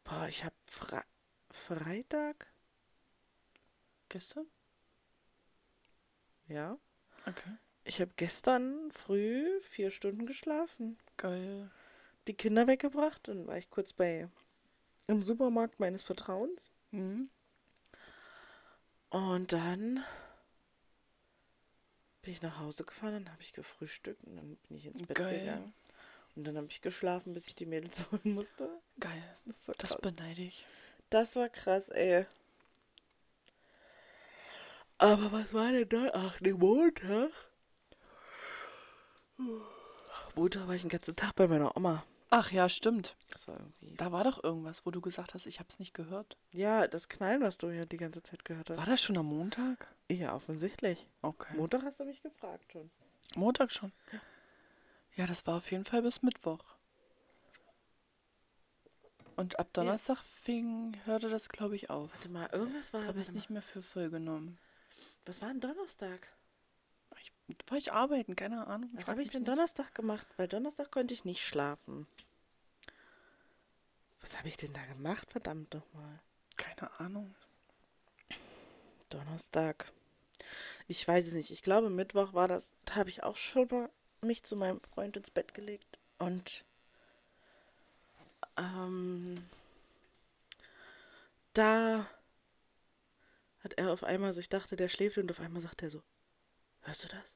boah, 0.05 0.27
ich 0.29 0.45
habe 0.45 0.55
Fre 0.67 1.03
Freitag, 1.51 2.53
Gestern? 4.09 4.47
ja, 6.49 6.79
Okay. 7.27 7.57
ich 7.85 8.01
habe 8.03 8.13
gestern 8.17 8.91
früh 8.93 9.59
vier 9.63 9.91
Stunden 9.91 10.27
geschlafen. 10.27 10.99
Geil. 11.17 11.71
Die 12.29 12.35
Kinder 12.35 12.67
weggebracht, 12.67 13.29
dann 13.29 13.47
war 13.47 13.57
ich 13.57 13.71
kurz 13.71 13.95
bei 13.95 14.29
im 15.09 15.23
Supermarkt 15.23 15.81
meines 15.81 16.03
Vertrauens 16.05 16.71
Mhm. 16.93 17.29
und 19.11 19.53
dann 19.53 20.05
bin 22.25 22.33
ich 22.33 22.43
nach 22.43 22.59
Hause 22.59 22.85
gefahren, 22.85 23.13
dann 23.25 23.33
habe 23.33 23.43
ich 23.43 23.53
gefrühstückt 23.53 24.25
und 24.25 24.37
dann 24.37 24.57
bin 24.69 24.77
ich 24.77 24.87
ins 24.87 25.03
Bett 25.03 25.17
Geil. 25.17 25.41
gegangen. 25.41 25.75
Und 26.37 26.45
dann 26.47 26.57
habe 26.57 26.67
ich 26.69 26.81
geschlafen, 26.83 27.33
bis 27.33 27.47
ich 27.49 27.55
die 27.55 27.67
Mädels 27.67 28.07
holen 28.11 28.35
musste. 28.35 28.69
Geil. 28.99 29.23
Das 29.47 29.69
war 29.69 29.75
Das 29.79 29.91
krass. 29.91 30.01
beneide 30.01 30.43
ich. 30.43 30.67
Das 31.11 31.37
war 31.37 31.49
krass, 31.49 31.89
ey. 31.91 32.27
Aber 34.99 35.31
was 35.33 35.53
war 35.53 35.71
denn 35.73 35.89
da? 35.89 36.11
Ach, 36.15 36.41
ne, 36.41 36.53
Montag. 36.55 37.31
Montag 40.35 40.67
war 40.69 40.75
ich 40.75 40.83
den 40.83 40.91
ganzen 40.91 41.17
Tag 41.17 41.35
bei 41.37 41.47
meiner 41.47 41.77
Oma. 41.77 42.05
Ach 42.37 42.51
ja, 42.51 42.69
stimmt. 42.69 43.15
Das 43.31 43.47
war 43.47 43.61
irgendwie. 43.61 43.95
Da 43.95 44.11
war 44.11 44.25
doch 44.25 44.43
irgendwas, 44.43 44.85
wo 44.85 44.91
du 44.91 45.01
gesagt 45.01 45.35
hast, 45.35 45.47
ich 45.47 45.61
hab's 45.61 45.79
nicht 45.79 45.95
gehört. 45.95 46.37
Ja, 46.51 46.89
das 46.89 47.09
Knallen, 47.09 47.43
was 47.43 47.59
du 47.59 47.69
ja 47.69 47.85
die 47.85 47.97
ganze 47.97 48.25
Zeit 48.25 48.45
gehört 48.45 48.71
hast. 48.71 48.77
War 48.77 48.87
das 48.87 49.01
schon 49.01 49.17
am 49.17 49.27
Montag? 49.27 49.87
Ja, 50.11 50.35
offensichtlich. 50.35 51.09
Okay. 51.23 51.57
Montag 51.57 51.85
hast 51.85 52.01
du 52.01 52.05
mich 52.05 52.23
gefragt 52.23 52.73
schon. 52.73 52.91
Montag 53.37 53.71
schon. 53.71 53.93
Ja, 55.15 55.27
das 55.27 55.47
war 55.47 55.59
auf 55.59 55.71
jeden 55.71 55.85
Fall 55.85 56.03
bis 56.03 56.23
Mittwoch. 56.23 56.65
Und 59.37 59.61
ab 59.61 59.69
Donnerstag 59.73 60.19
fing, 60.19 60.97
hörte 61.05 61.31
das, 61.31 61.49
glaube 61.49 61.77
ich, 61.77 61.89
auf. 61.89 62.11
Warte 62.13 62.29
mal, 62.31 62.49
irgendwas 62.51 62.93
war. 62.93 63.07
Habe 63.07 63.21
ich 63.21 63.29
es 63.29 63.33
nicht 63.33 63.51
mehr 63.51 63.63
für 63.63 63.81
voll 63.81 64.11
genommen. 64.11 64.59
Was 65.25 65.41
war 65.41 65.51
denn 65.51 65.61
Donnerstag? 65.61 66.35
Ich, 67.25 67.57
war 67.69 67.79
ich 67.79 67.93
arbeiten, 67.93 68.37
keine 68.37 68.67
Ahnung. 68.67 68.91
Was 68.93 69.07
habe 69.07 69.23
ich 69.23 69.31
denn 69.31 69.43
nicht. 69.43 69.49
Donnerstag 69.49 69.95
gemacht? 69.95 70.27
Weil 70.37 70.49
Donnerstag 70.49 70.91
konnte 70.91 71.15
ich 71.15 71.25
nicht 71.25 71.43
schlafen. 71.43 72.07
Was 74.21 74.37
habe 74.37 74.49
ich 74.49 74.57
denn 74.57 74.73
da 74.73 74.85
gemacht? 74.85 75.31
Verdammt 75.31 75.73
nochmal. 75.73 76.21
Keine 76.57 76.91
Ahnung. 77.01 77.35
Donnerstag. 79.09 79.91
Ich 80.87 81.07
weiß 81.07 81.29
es 81.29 81.33
nicht. 81.33 81.51
Ich 81.51 81.63
glaube, 81.63 81.89
Mittwoch 81.89 82.35
war 82.35 82.49
das. 82.49 82.75
Da 82.85 82.97
habe 82.97 83.09
ich 83.09 83.23
auch 83.23 83.37
schon 83.37 83.69
mal 83.69 83.91
mich 84.21 84.43
zu 84.43 84.57
meinem 84.57 84.81
Freund 84.81 85.17
ins 85.17 85.31
Bett 85.31 85.55
gelegt. 85.55 85.99
Und 86.19 86.65
ähm, 88.57 89.49
da 91.55 92.07
hat 93.61 93.75
er 93.75 93.93
auf 93.93 94.05
einmal 94.05 94.33
so, 94.33 94.41
ich 94.41 94.49
dachte, 94.51 94.77
der 94.77 94.89
schläft 94.89 95.17
und 95.17 95.31
auf 95.31 95.41
einmal 95.41 95.63
sagt 95.63 95.83
er 95.83 95.91
so, 95.91 96.03
hörst 96.85 97.05
du 97.05 97.09
das? 97.09 97.35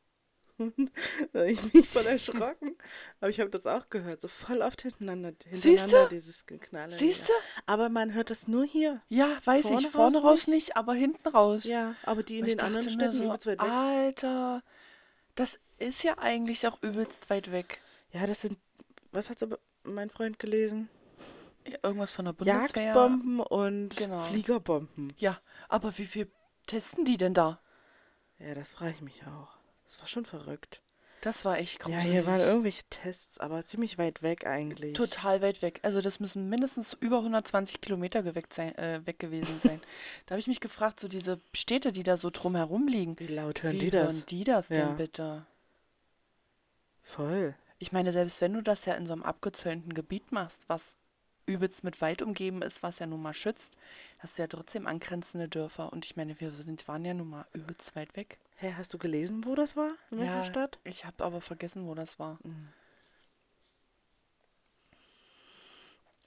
da 1.32 1.38
habe 1.40 1.50
ich 1.52 1.72
mich 1.72 1.88
voll 1.88 2.06
erschrocken. 2.06 2.76
Aber 3.20 3.30
ich 3.30 3.38
habe 3.38 3.50
das 3.50 3.66
auch 3.66 3.88
gehört, 3.90 4.20
so 4.20 4.28
voll 4.28 4.60
oft 4.60 4.82
hintereinander, 4.82 5.32
Siehste? 5.50 5.68
hintereinander 5.68 6.08
dieses 6.08 6.46
Geknalle. 6.46 6.90
Siehst 6.90 7.28
du? 7.28 7.32
Aber 7.66 7.88
man 7.88 8.12
hört 8.14 8.30
das 8.30 8.48
nur 8.48 8.64
hier. 8.64 9.00
Ja, 9.08 9.38
weiß 9.44 9.68
Vorne 9.68 9.80
ich. 9.82 9.88
Vorne 9.88 10.18
raus 10.18 10.24
raus 10.24 10.46
nicht, 10.48 10.76
aber 10.76 10.94
hinten 10.94 11.28
raus. 11.28 11.64
Ja, 11.64 11.94
aber 12.02 12.22
die 12.24 12.40
in 12.40 12.46
ich 12.46 12.56
den 12.56 12.66
anderen 12.66 12.90
Städten 12.90 13.12
so, 13.12 13.24
übelst 13.24 13.46
weit 13.46 13.60
weg. 13.60 13.70
Alter, 13.70 14.62
das 15.36 15.60
ist 15.78 16.02
ja 16.02 16.18
eigentlich 16.18 16.66
auch 16.66 16.82
übelst 16.82 17.30
weit 17.30 17.52
weg. 17.52 17.80
Ja, 18.12 18.26
das 18.26 18.40
sind, 18.40 18.58
was 19.12 19.30
hat 19.30 19.38
so 19.38 19.46
mein 19.84 20.10
Freund 20.10 20.40
gelesen? 20.40 20.88
Ja, 21.68 21.78
Irgendwas 21.84 22.12
von 22.12 22.24
der 22.24 22.32
Bundeswehr. 22.32 22.82
Jagdbomben 22.82 23.40
und 23.40 23.96
Genau. 23.96 24.20
Fliegerbomben. 24.22 25.12
Ja, 25.18 25.38
aber 25.68 25.96
wie 25.98 26.06
viel 26.06 26.28
testen 26.66 27.04
die 27.04 27.16
denn 27.16 27.34
da? 27.34 27.60
Ja, 28.38 28.54
das 28.54 28.70
frage 28.70 28.92
ich 28.92 29.00
mich 29.00 29.22
auch. 29.26 29.56
Das 29.84 29.98
war 30.00 30.06
schon 30.06 30.24
verrückt. 30.24 30.82
Das 31.22 31.44
war 31.44 31.58
echt 31.58 31.80
Ja, 31.80 31.96
gruselig. 31.96 32.12
hier 32.12 32.26
waren 32.26 32.40
irgendwelche 32.40 32.84
Tests, 32.90 33.38
aber 33.40 33.64
ziemlich 33.66 33.98
weit 33.98 34.22
weg 34.22 34.46
eigentlich. 34.46 34.92
Total 34.92 35.42
weit 35.42 35.62
weg. 35.62 35.80
Also 35.82 36.00
das 36.00 36.20
müssen 36.20 36.48
mindestens 36.48 36.92
über 37.00 37.18
120 37.18 37.80
Kilometer 37.80 38.22
sein, 38.50 38.74
äh, 38.78 39.00
weg 39.04 39.18
gewesen 39.18 39.58
sein. 39.60 39.80
da 40.26 40.34
habe 40.34 40.40
ich 40.40 40.46
mich 40.46 40.60
gefragt, 40.60 41.00
so 41.00 41.08
diese 41.08 41.40
Städte, 41.52 41.90
die 41.90 42.04
da 42.04 42.16
so 42.16 42.30
drumherum 42.30 42.86
liegen. 42.86 43.18
Wie 43.18 43.26
laut 43.26 43.64
hören 43.64 43.72
wie 43.74 43.78
die 43.78 43.90
das? 43.90 44.02
hören 44.14 44.24
die 44.28 44.44
das 44.44 44.68
Ja. 44.68 44.86
denn 44.86 44.96
bitte? 44.96 45.44
Voll. 47.02 47.54
Ich 47.80 47.90
meine, 47.90 48.12
selbst 48.12 48.40
wenn 48.40 48.52
du 48.54 48.62
das 48.62 48.84
ja 48.84 48.94
in 48.94 49.06
so 49.06 49.12
einem 49.12 49.22
abgezäunten 49.24 49.94
Gebiet 49.94 50.30
machst, 50.30 50.68
was 50.68 50.82
übelst 51.48 51.82
mit 51.82 52.00
Wald 52.00 52.22
umgeben 52.22 52.62
ist, 52.62 52.82
was 52.82 52.98
ja 53.00 53.06
nun 53.06 53.22
mal 53.22 53.34
schützt, 53.34 53.72
hast 54.18 54.38
du 54.38 54.42
ja 54.42 54.46
trotzdem 54.46 54.86
angrenzende 54.86 55.48
Dörfer. 55.48 55.92
Und 55.92 56.04
ich 56.04 56.16
meine, 56.16 56.38
wir 56.38 56.50
sind, 56.52 56.86
waren 56.86 57.04
ja 57.04 57.14
nun 57.14 57.30
mal 57.30 57.46
übelst 57.52 57.96
weit 57.96 58.14
weg. 58.16 58.38
Hä, 58.56 58.74
hast 58.76 58.92
du 58.94 58.98
gelesen, 58.98 59.44
wo 59.44 59.54
das 59.54 59.76
war? 59.76 59.92
In 60.10 60.18
welcher 60.18 60.32
ja, 60.36 60.44
Stadt? 60.44 60.78
ich 60.84 61.04
habe 61.04 61.24
aber 61.24 61.40
vergessen, 61.40 61.86
wo 61.86 61.94
das 61.94 62.18
war. 62.18 62.38
Mhm. 62.44 62.68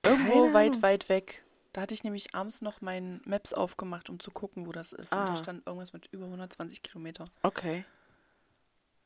Irgendwo 0.04 0.42
Keine 0.42 0.54
weit, 0.54 0.70
Ahnung. 0.72 0.82
weit 0.82 1.10
weg. 1.10 1.44
Da 1.74 1.82
hatte 1.82 1.94
ich 1.94 2.04
nämlich 2.04 2.36
abends 2.36 2.62
noch 2.62 2.82
meinen 2.82 3.22
Maps 3.26 3.54
aufgemacht, 3.54 4.10
um 4.10 4.20
zu 4.20 4.32
gucken, 4.32 4.66
wo 4.66 4.72
das 4.72 4.92
ist. 4.92 5.12
Und 5.14 5.18
Ah. 5.20 5.26
da 5.28 5.38
stand 5.38 5.66
irgendwas 5.66 5.94
mit 5.94 6.08
über 6.12 6.26
120 6.28 6.82
Kilometer. 6.84 7.26
Okay. 7.44 7.86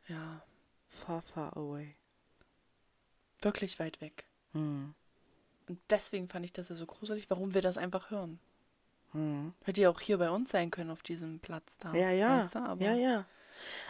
Ja, 0.08 0.41
Far, 0.88 1.21
far 1.21 1.56
away. 1.58 1.95
wirklich 3.41 3.78
weit 3.80 3.99
weg. 4.01 4.25
Hm. 4.54 4.95
Und 5.67 5.80
deswegen 5.89 6.28
fand 6.28 6.45
ich 6.45 6.54
das 6.54 6.69
ja 6.69 6.75
so 6.75 6.86
gruselig, 6.86 7.30
warum 7.30 7.54
wir 7.54 7.62
das 7.62 7.78
einfach 7.78 8.12
hören. 8.12 8.39
Hm. 9.12 9.54
Hätte 9.63 9.82
ja 9.82 9.89
auch 9.89 9.99
hier 9.99 10.17
bei 10.17 10.30
uns 10.30 10.51
sein 10.51 10.71
können, 10.71 10.91
auf 10.91 11.01
diesem 11.04 11.39
Platz 11.39 11.65
da. 11.80 11.93
Ja, 11.93 12.12
ja. 12.12 12.39
Weißt 12.39 12.56
du? 12.56 12.60
Aber 12.60 12.84
ja, 12.86 12.93
ja. 12.93 13.25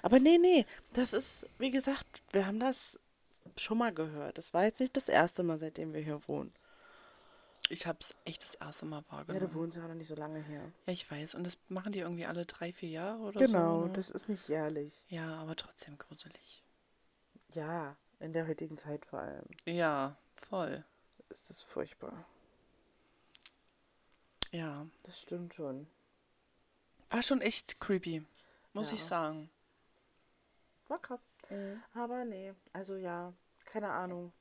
Aber 0.03 0.19
nee, 0.19 0.37
nee, 0.37 0.65
das 0.93 1.13
ist, 1.13 1.47
wie 1.57 1.71
gesagt, 1.71 2.21
wir 2.31 2.45
haben 2.45 2.59
das 2.59 2.99
schon 3.57 3.77
mal 3.77 3.93
gehört. 3.93 4.37
Das 4.37 4.53
war 4.53 4.63
jetzt 4.63 4.79
nicht 4.79 4.95
das 4.95 5.09
erste 5.09 5.41
Mal, 5.43 5.57
seitdem 5.59 5.93
wir 5.93 6.01
hier 6.01 6.21
wohnen. 6.27 6.53
ich 7.69 7.87
habe 7.87 7.97
es 7.99 8.15
echt 8.25 8.43
das 8.43 8.53
erste 8.55 8.85
Mal 8.85 9.01
Ja, 9.07 9.11
wahrgenommen. 9.11 9.47
du 9.49 9.53
wohnst 9.55 9.75
ja 9.77 9.83
auch 9.83 9.87
noch 9.87 9.95
nicht 9.95 10.07
so 10.07 10.15
lange 10.15 10.39
her. 10.39 10.71
Ja, 10.85 10.93
ich 10.93 11.09
weiß. 11.09 11.33
Und 11.35 11.45
das 11.45 11.57
machen 11.67 11.91
die 11.91 11.99
irgendwie 11.99 12.25
alle 12.25 12.45
drei, 12.45 12.71
vier 12.71 12.89
Jahre 12.89 13.19
oder 13.23 13.39
Genau, 13.39 13.81
so. 13.81 13.87
ne? 13.87 13.93
das 13.93 14.11
ist 14.11 14.29
nicht 14.29 14.47
jährlich. 14.47 15.03
Ja, 15.09 15.35
aber 15.37 15.55
trotzdem 15.55 15.97
gruselig. 15.97 16.63
Ja, 17.53 17.95
in 18.19 18.33
der 18.33 18.47
heutigen 18.47 18.77
Zeit 18.77 19.05
vor 19.05 19.19
allem 19.19 19.45
Ja, 19.65 20.15
voll. 20.35 20.83
Ist 21.29 21.49
das 21.49 21.63
furchtbar. 21.63 22.25
Ja. 24.51 24.87
Das 25.03 25.21
stimmt 25.21 25.53
schon. 25.53 25.87
War 27.09 27.21
schon 27.21 27.41
echt 27.41 27.79
creepy, 27.79 28.25
muss 28.73 28.89
Ja. 28.89 28.95
ich 28.95 29.03
sagen. 29.03 29.49
War 30.87 30.99
krass. 30.99 31.27
Aber 31.93 32.25
nee, 32.25 32.53
also 32.73 32.95
ja, 32.95 33.33
keine 33.65 33.91
Ahnung. 33.91 34.31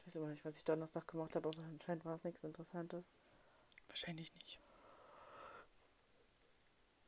Ich 0.00 0.06
weiß 0.06 0.16
immer 0.16 0.28
nicht, 0.28 0.44
was 0.44 0.56
ich 0.56 0.64
Donnerstag 0.64 1.06
gemacht 1.08 1.34
habe, 1.34 1.48
aber 1.48 1.62
anscheinend 1.64 2.04
war 2.04 2.14
es 2.14 2.24
nichts 2.24 2.42
Interessantes. 2.44 3.04
Wahrscheinlich 3.88 4.34
nicht. 4.34 4.60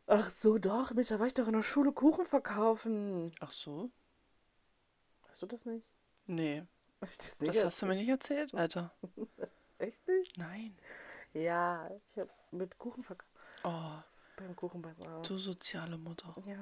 Ach 0.07 0.29
so, 0.31 0.59
doch, 0.59 0.92
Mensch, 0.92 1.09
da 1.09 1.20
war 1.20 1.26
ich 1.26 1.35
doch 1.35 1.46
in 1.46 1.53
der 1.53 1.62
Schule 1.62 1.92
Kuchen 1.92 2.26
verkaufen. 2.26 3.31
Ach 3.40 3.50
so? 3.53 3.90
Hast 5.29 5.42
du 5.42 5.46
das 5.46 5.64
nicht? 5.66 5.88
Nee. 6.26 6.64
Hab 7.00 7.16
das 7.18 7.38
Das 7.38 7.64
hast 7.64 7.82
du 7.82 7.86
mir 7.86 7.94
nicht 7.94 8.08
erzählt, 8.08 8.54
Alter. 8.54 8.92
Echt 9.78 10.06
nicht? 10.06 10.36
Nein. 10.36 10.76
Ja, 11.32 11.88
ich 12.08 12.18
habe 12.18 12.30
mit 12.50 12.76
Kuchen 12.78 13.02
verkauft. 13.04 13.28
Oh, 13.64 13.92
Beim 14.36 14.54
Kuchenbazar. 14.56 15.22
du 15.22 15.36
soziale 15.36 15.96
Mutter. 15.96 16.32
Ja, 16.46 16.56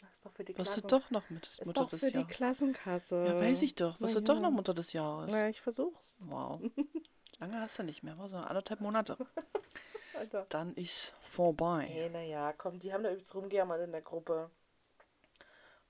das 0.00 0.10
ist 0.12 0.24
doch 0.26 0.32
für 0.32 0.44
die 0.44 0.56
Wirst 0.58 0.76
du 0.76 0.80
Klassen- 0.82 0.88
doch 1.04 1.10
noch 1.10 1.30
mit 1.30 1.46
ist 1.46 1.64
Mutter 1.66 1.82
doch 1.82 1.90
des 1.90 2.00
für 2.00 2.06
die 2.10 2.14
Jahres. 2.16 2.28
Klassenkasse. 2.34 3.24
Ja, 3.26 3.36
weiß 3.40 3.62
ich 3.62 3.74
doch. 3.74 4.00
Wirst 4.00 4.14
du 4.16 4.20
Na 4.20 4.24
doch 4.26 4.34
ja. 4.34 4.40
noch 4.40 4.50
Mutter 4.50 4.74
des 4.74 4.92
Jahres. 4.92 5.30
Na, 5.30 5.48
ich 5.48 5.60
versuch's. 5.60 6.16
Wow. 6.20 6.60
Lange 7.38 7.60
hast 7.60 7.78
du 7.78 7.82
nicht 7.82 8.02
mehr, 8.02 8.18
war 8.18 8.28
so 8.28 8.36
anderthalb 8.36 8.80
Monate. 8.80 9.16
Alter. 10.18 10.46
Dann 10.50 10.74
ist 10.74 11.14
vorbei. 11.20 11.86
Nee, 11.88 12.08
naja, 12.10 12.52
komm, 12.52 12.78
die 12.78 12.92
haben 12.92 13.02
da 13.04 13.10
übrigens 13.10 13.34
rumgejammert 13.34 13.80
in 13.82 13.92
der 13.92 14.02
Gruppe. 14.02 14.50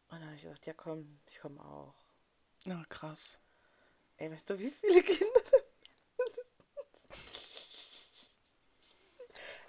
Und 0.09 0.19
dann 0.19 0.25
habe 0.27 0.37
ich 0.37 0.43
gesagt, 0.43 0.67
ja 0.67 0.73
komm, 0.75 1.19
ich 1.27 1.41
komme 1.41 1.61
auch. 1.65 1.95
Na, 2.67 2.85
krass. 2.89 3.39
Ey, 4.23 4.31
weißt 4.31 4.51
du, 4.51 4.59
wie 4.61 4.71
viele 4.71 5.03
Kinder 5.03 5.43
da 5.51 5.57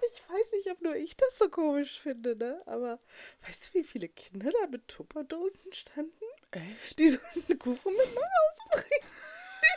Ich 0.06 0.28
weiß 0.28 0.52
nicht, 0.52 0.70
ob 0.70 0.80
nur 0.80 0.94
ich 0.94 1.16
das 1.16 1.38
so 1.38 1.48
komisch 1.48 2.00
finde, 2.00 2.36
ne? 2.36 2.62
Aber 2.66 3.00
weißt 3.44 3.66
du, 3.66 3.78
wie 3.80 3.82
viele 3.82 4.08
Kinder 4.08 4.52
da 4.52 4.68
mit 4.68 4.86
Tupperdosen 4.86 5.72
standen? 5.72 6.24
Echt? 6.52 6.96
Die 7.00 7.10
so 7.10 7.18
einen 7.34 7.58
Kuchen 7.58 7.96
mit 7.96 8.14
nach 8.14 8.22
Hause 8.22 8.60
bringen. 8.70 9.10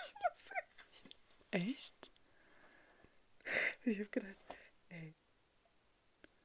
Ich, 0.04 0.14
muss, 0.14 0.52
Echt? 1.50 2.12
ich 3.84 3.98
habe 3.98 4.10
gedacht, 4.10 4.36
ey, 4.90 5.16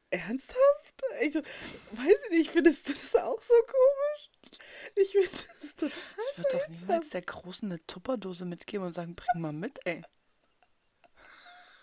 ernsthaft? 0.09 1.03
Ich 1.21 1.35
so, 1.35 1.43
weiß 1.43 2.23
ich 2.25 2.31
nicht, 2.31 2.51
findest 2.51 2.89
du 2.89 2.95
das 2.95 3.15
auch 3.15 3.43
so 3.43 3.55
komisch? 3.67 4.32
Ich 4.97 5.13
finde 5.13 5.29
das 5.61 5.75
total 5.77 5.99
Es 6.19 6.39
wird 6.39 6.55
doch 6.55 6.69
niemals 6.69 7.11
der 7.11 7.23
Großen 7.23 7.71
eine 7.71 7.87
Tupperdose 7.87 8.45
mitgeben 8.45 8.87
und 8.87 8.93
sagen, 8.93 9.15
bring 9.15 9.41
mal 9.41 9.53
mit, 9.53 9.81
ey. 9.85 10.03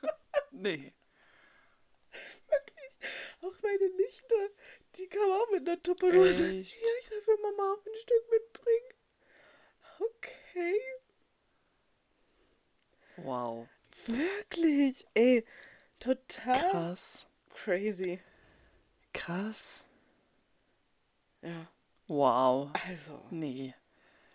nee. 0.51 0.93
Wirklich. 2.11 2.97
Auch 3.41 3.61
meine 3.61 3.89
Nichte, 3.95 4.35
die 4.95 5.07
kam 5.07 5.31
auch 5.31 5.49
mit 5.51 5.67
einer 5.67 5.81
Tupperdose. 5.81 6.43
Ja, 6.45 6.59
ich 6.59 6.77
darf 7.09 7.23
für 7.23 7.37
Mama 7.41 7.73
auch 7.73 7.85
ein 7.85 7.95
Stück 7.95 8.29
mitbringen. 8.31 8.93
Okay. 9.99 10.79
Wow. 13.17 13.67
Wirklich. 14.05 15.05
Ey, 15.13 15.45
total 15.99 16.71
Krass. 16.71 17.27
crazy. 17.53 18.19
Krass. 19.13 19.85
Ja, 21.41 21.67
Wow. 22.09 22.71
also, 22.87 23.21
Nee. 23.29 23.73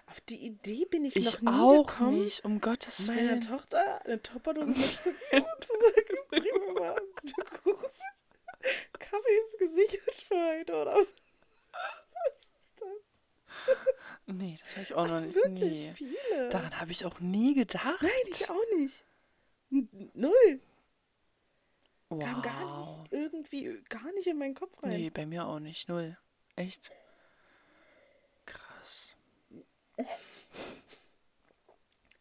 auf 0.07 0.21
die 0.23 0.47
Idee 0.47 0.85
bin 0.87 1.05
ich, 1.05 1.17
Ich 1.17 1.25
noch 1.25 1.41
nie 1.43 1.49
auch 1.83 1.87
gekommen, 1.87 2.23
nicht, 2.23 2.45
um 2.45 2.61
Gottes 2.61 3.07
meiner 3.07 3.21
Willen. 3.21 3.41
Tochter 3.41 4.05
eine 4.07 4.23
Tupperdose 4.23 4.71
mitzugeben 4.71 5.45
und 5.45 5.65
zu 5.65 5.73
sagen, 5.73 6.19
bring 6.31 6.43
mir 6.43 6.81
mal 6.81 6.95
einen 6.95 7.63
Kuchen. 7.63 7.89
Kaffee 8.99 9.39
ist 9.45 9.59
gesichert 9.59 10.15
für 10.27 10.37
heute, 10.37 10.75
oder? 10.75 10.97
Nee, 14.27 14.57
das 14.61 14.73
habe 14.77 14.83
ich 14.85 14.95
auch 14.95 15.07
noch 15.09 15.21
nicht. 15.21 15.35
Wirklich 15.35 15.61
Nee. 15.61 15.93
viele. 15.95 16.49
Daran 16.49 16.81
habe 16.81 16.93
ich 16.93 17.05
auch 17.05 17.21
nie 17.21 17.55
gedacht. 17.55 18.01
Nein, 18.03 18.11
ich 18.31 18.49
auch 18.49 18.65
nicht. 18.77 19.05
Null. 20.15 20.61
wow. 22.09 22.23
Kam 22.23 22.43
gar 22.43 23.01
nicht 23.01 23.13
irgendwie 23.13 23.83
gar 23.89 24.13
nicht 24.13 24.27
in 24.27 24.39
meinen 24.39 24.55
Kopf 24.55 24.83
rein. 24.83 24.91
Nee, 24.91 25.11
bei 25.11 25.27
mir 25.27 25.47
auch 25.47 25.59
nicht. 25.61 25.89
Null. 25.89 26.17
Echt? 26.57 26.91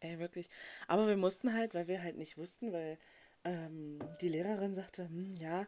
Ey, 0.00 0.18
wirklich. 0.18 0.48
Aber 0.86 1.06
wir 1.06 1.16
mussten 1.16 1.54
halt, 1.54 1.74
weil 1.74 1.88
wir 1.88 2.02
halt 2.02 2.16
nicht 2.16 2.36
wussten, 2.36 2.72
weil 2.72 2.98
ähm, 3.44 3.98
die 4.20 4.28
Lehrerin 4.28 4.74
sagte, 4.74 5.08
hm, 5.08 5.34
ja, 5.36 5.66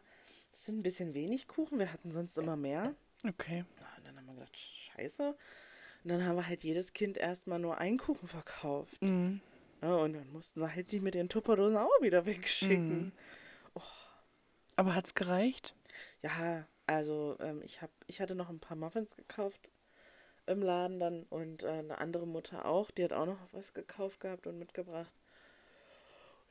das 0.51 0.65
sind 0.65 0.79
ein 0.79 0.83
bisschen 0.83 1.13
wenig 1.13 1.47
Kuchen, 1.47 1.79
wir 1.79 1.91
hatten 1.91 2.11
sonst 2.11 2.37
immer 2.37 2.55
mehr. 2.55 2.95
Okay. 3.27 3.65
Und 3.97 4.05
dann 4.05 4.15
haben 4.17 4.25
wir 4.27 4.35
gedacht, 4.35 4.57
scheiße. 4.57 5.35
Und 6.03 6.09
dann 6.09 6.25
haben 6.25 6.35
wir 6.35 6.47
halt 6.47 6.63
jedes 6.63 6.93
Kind 6.93 7.17
erstmal 7.17 7.59
nur 7.59 7.79
einen 7.79 7.97
Kuchen 7.97 8.27
verkauft. 8.27 9.01
Mhm. 9.01 9.41
Ja, 9.81 9.95
und 9.95 10.13
dann 10.13 10.31
mussten 10.31 10.61
wir 10.61 10.73
halt 10.73 10.91
die 10.91 10.99
mit 10.99 11.13
den 11.13 11.29
Tupperdosen 11.29 11.77
auch 11.77 12.01
wieder 12.01 12.25
wegschicken. 12.25 13.05
Mhm. 13.05 13.11
Aber 14.75 14.93
hat's 14.93 15.15
gereicht? 15.15 15.75
Ja, 16.21 16.67
also 16.85 17.35
ähm, 17.39 17.61
ich 17.63 17.81
hab, 17.81 17.89
ich 18.05 18.21
hatte 18.21 18.35
noch 18.35 18.49
ein 18.49 18.59
paar 18.59 18.77
Muffins 18.77 19.15
gekauft 19.15 19.71
im 20.47 20.61
Laden 20.61 20.99
dann 20.99 21.23
und 21.23 21.63
äh, 21.63 21.67
eine 21.67 21.97
andere 21.99 22.25
Mutter 22.27 22.65
auch, 22.65 22.89
die 22.91 23.03
hat 23.03 23.13
auch 23.13 23.25
noch 23.25 23.39
was 23.51 23.73
gekauft 23.73 24.19
gehabt 24.19 24.47
und 24.47 24.57
mitgebracht. 24.59 25.11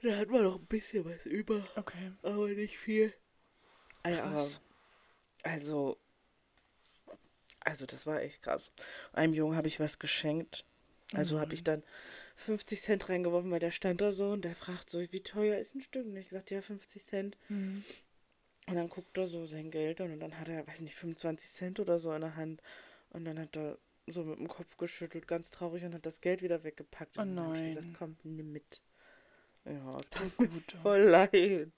Und 0.03 0.11
da 0.11 0.17
hatten 0.17 0.33
wir 0.33 0.43
noch 0.43 0.57
ein 0.59 0.67
bisschen 0.67 1.05
was 1.05 1.27
über, 1.27 1.67
Okay. 1.77 2.13
aber 2.23 2.49
nicht 2.49 2.79
viel. 2.79 3.13
Ja, 4.07 4.23
aber, 4.25 4.35
Krass. 4.35 4.61
also, 5.43 5.97
also 7.61 7.87
das 7.87 8.07
war 8.07 8.21
echt 8.23 8.43
krass. 8.43 8.73
Einem 9.13 9.33
Jungen 9.33 9.57
habe 9.57 9.69
ich 9.69 9.81
was 9.81 9.99
geschenkt. 9.99 10.65
Also 11.13 11.39
habe 11.41 11.55
ich 11.55 11.63
dann 11.63 11.85
50 12.35 12.83
Cent 12.83 13.09
reingeworfen, 13.09 13.51
weil 13.51 13.61
der 13.61 13.71
stand 13.71 14.01
da 14.01 14.13
so 14.13 14.31
und 14.31 14.45
der 14.45 14.55
fragt 14.57 14.91
so, 14.91 15.01
wie 15.01 15.23
teuer 15.23 15.57
ist 15.59 15.75
ein 15.75 15.81
Stück? 15.81 16.05
Und 16.05 16.17
ich 16.17 16.31
sagte, 16.31 16.55
ja, 16.57 16.63
50 16.63 17.05
Cent. 17.05 17.39
Mhm. 17.49 17.85
Und 18.67 18.75
dann 18.75 18.89
guckt 18.89 19.17
er 19.17 19.29
so 19.29 19.47
sein 19.47 19.71
Geld 19.71 20.01
an 20.01 20.13
und 20.13 20.21
dann 20.21 20.39
hat 20.39 20.49
er, 20.49 20.67
weiß 20.67 20.81
nicht, 20.81 20.97
25 20.97 21.49
Cent 21.51 21.81
oder 21.81 21.99
so 22.01 22.13
in 22.13 22.23
der 22.23 22.35
Hand. 22.37 22.61
Und 23.11 23.25
dann 23.25 23.39
hat 23.39 23.57
er 23.57 23.79
so 24.07 24.25
mit 24.25 24.39
dem 24.39 24.49
Kopf 24.49 24.77
geschüttelt, 24.77 25.27
ganz 25.29 25.51
traurig 25.51 25.85
und 25.85 25.95
hat 25.95 26.07
das 26.07 26.21
Geld 26.21 26.43
wieder 26.43 26.65
weggepackt. 26.65 27.19
Oh 27.19 27.23
Und 27.23 27.37
dann 27.37 27.45
habe 27.47 27.55
ich 27.55 27.63
nein. 27.63 27.65
gesagt, 27.65 27.89
komm, 27.93 28.17
nimm 28.25 28.53
mit. 28.53 28.81
Ja, 29.65 29.99
es 29.99 30.09
tut 30.11 30.39
mir 30.41 30.49
gut. 30.49 30.77
voll 30.83 31.01
leid. 31.01 31.71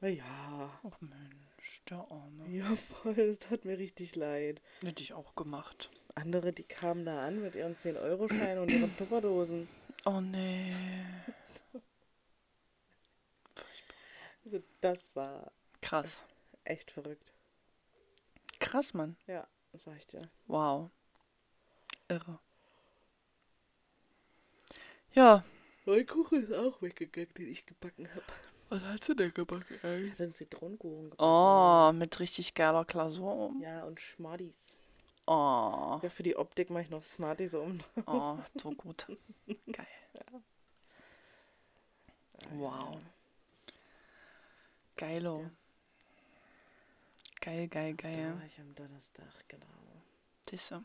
Ja, 0.00 0.70
Ach 0.84 1.00
Mensch, 1.00 1.82
der 1.88 1.98
Arme. 2.10 2.50
ja, 2.50 2.74
voll, 2.76 3.18
es 3.18 3.38
tat 3.38 3.64
mir 3.64 3.78
richtig 3.78 4.16
leid. 4.16 4.60
Hätte 4.84 5.02
ich 5.02 5.12
auch 5.12 5.34
gemacht. 5.34 5.90
Andere, 6.14 6.52
die 6.52 6.64
kamen 6.64 7.04
da 7.04 7.26
an 7.26 7.40
mit 7.42 7.54
ihren 7.56 7.76
10-Euro-Scheinen 7.76 8.62
und 8.62 8.68
ihren 8.70 8.94
Tupperdosen. 8.96 9.68
Oh 10.04 10.20
nee. 10.20 10.72
Also 14.44 14.62
das 14.80 15.14
war 15.16 15.52
Krass. 15.80 16.24
echt 16.64 16.90
verrückt. 16.90 17.32
Krass, 18.60 18.94
Mann. 18.94 19.16
Ja, 19.26 19.46
sag 19.72 19.96
ich 19.98 20.06
dir. 20.06 20.30
Wow. 20.46 20.90
Irre. 22.12 22.38
Ja. 25.14 25.44
Mein 25.84 26.06
Kuchen 26.06 26.42
ist 26.42 26.52
auch 26.52 26.80
weggegangen, 26.80 27.32
den 27.34 27.48
ich 27.48 27.66
gebacken 27.66 28.08
habe. 28.10 28.24
Was 28.68 28.82
hast 28.82 29.08
du 29.08 29.14
denn 29.14 29.34
gebacken 29.34 29.66
Ich 29.76 29.84
eigentlich? 29.84 30.12
hatte 30.12 30.22
einen 30.24 30.34
Zitronenkuchen 30.34 31.10
gebacken. 31.10 31.22
Oh, 31.24 31.92
mit 31.92 32.18
richtig 32.20 32.54
geiler 32.54 32.84
Glasur 32.84 33.34
um. 33.48 33.60
Ja, 33.60 33.84
und 33.84 34.00
Schmadis. 34.00 34.82
Oh. 35.26 36.00
Ja, 36.02 36.08
für 36.08 36.22
die 36.22 36.36
Optik 36.36 36.70
mache 36.70 36.82
ich 36.84 36.90
noch 36.90 37.02
Smarties 37.02 37.54
um. 37.54 37.78
Oh, 38.06 38.38
so 38.60 38.70
gut. 38.72 39.06
Geil. 39.72 39.86
Wow. 42.54 42.98
Geilo. 44.96 45.50
Geil, 47.40 47.68
geil, 47.68 47.94
Da 47.96 48.08
geil. 48.10 48.34
war 48.38 48.46
ich 48.46 48.58
am 48.60 48.74
Donnerstag, 48.74 49.26
genau. 49.48 49.66
Siehst 50.48 50.70
du. 50.72 50.84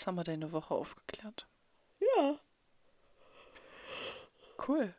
Jetzt 0.00 0.06
haben 0.06 0.14
wir 0.14 0.24
deine 0.24 0.50
Woche 0.50 0.74
aufgeklärt. 0.74 1.46
Ja. 2.00 2.38
Cool. 4.66 4.94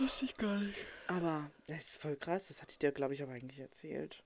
Wusste 0.00 0.24
ich 0.24 0.36
gar 0.36 0.58
nicht. 0.58 0.76
Aber 1.06 1.52
das 1.66 1.84
ist 1.84 2.02
voll 2.02 2.16
krass. 2.16 2.48
Das 2.48 2.60
hatte 2.60 2.72
ich 2.72 2.80
dir, 2.80 2.90
glaube 2.90 3.14
ich, 3.14 3.22
aber 3.22 3.30
eigentlich 3.30 3.60
erzählt. 3.60 4.24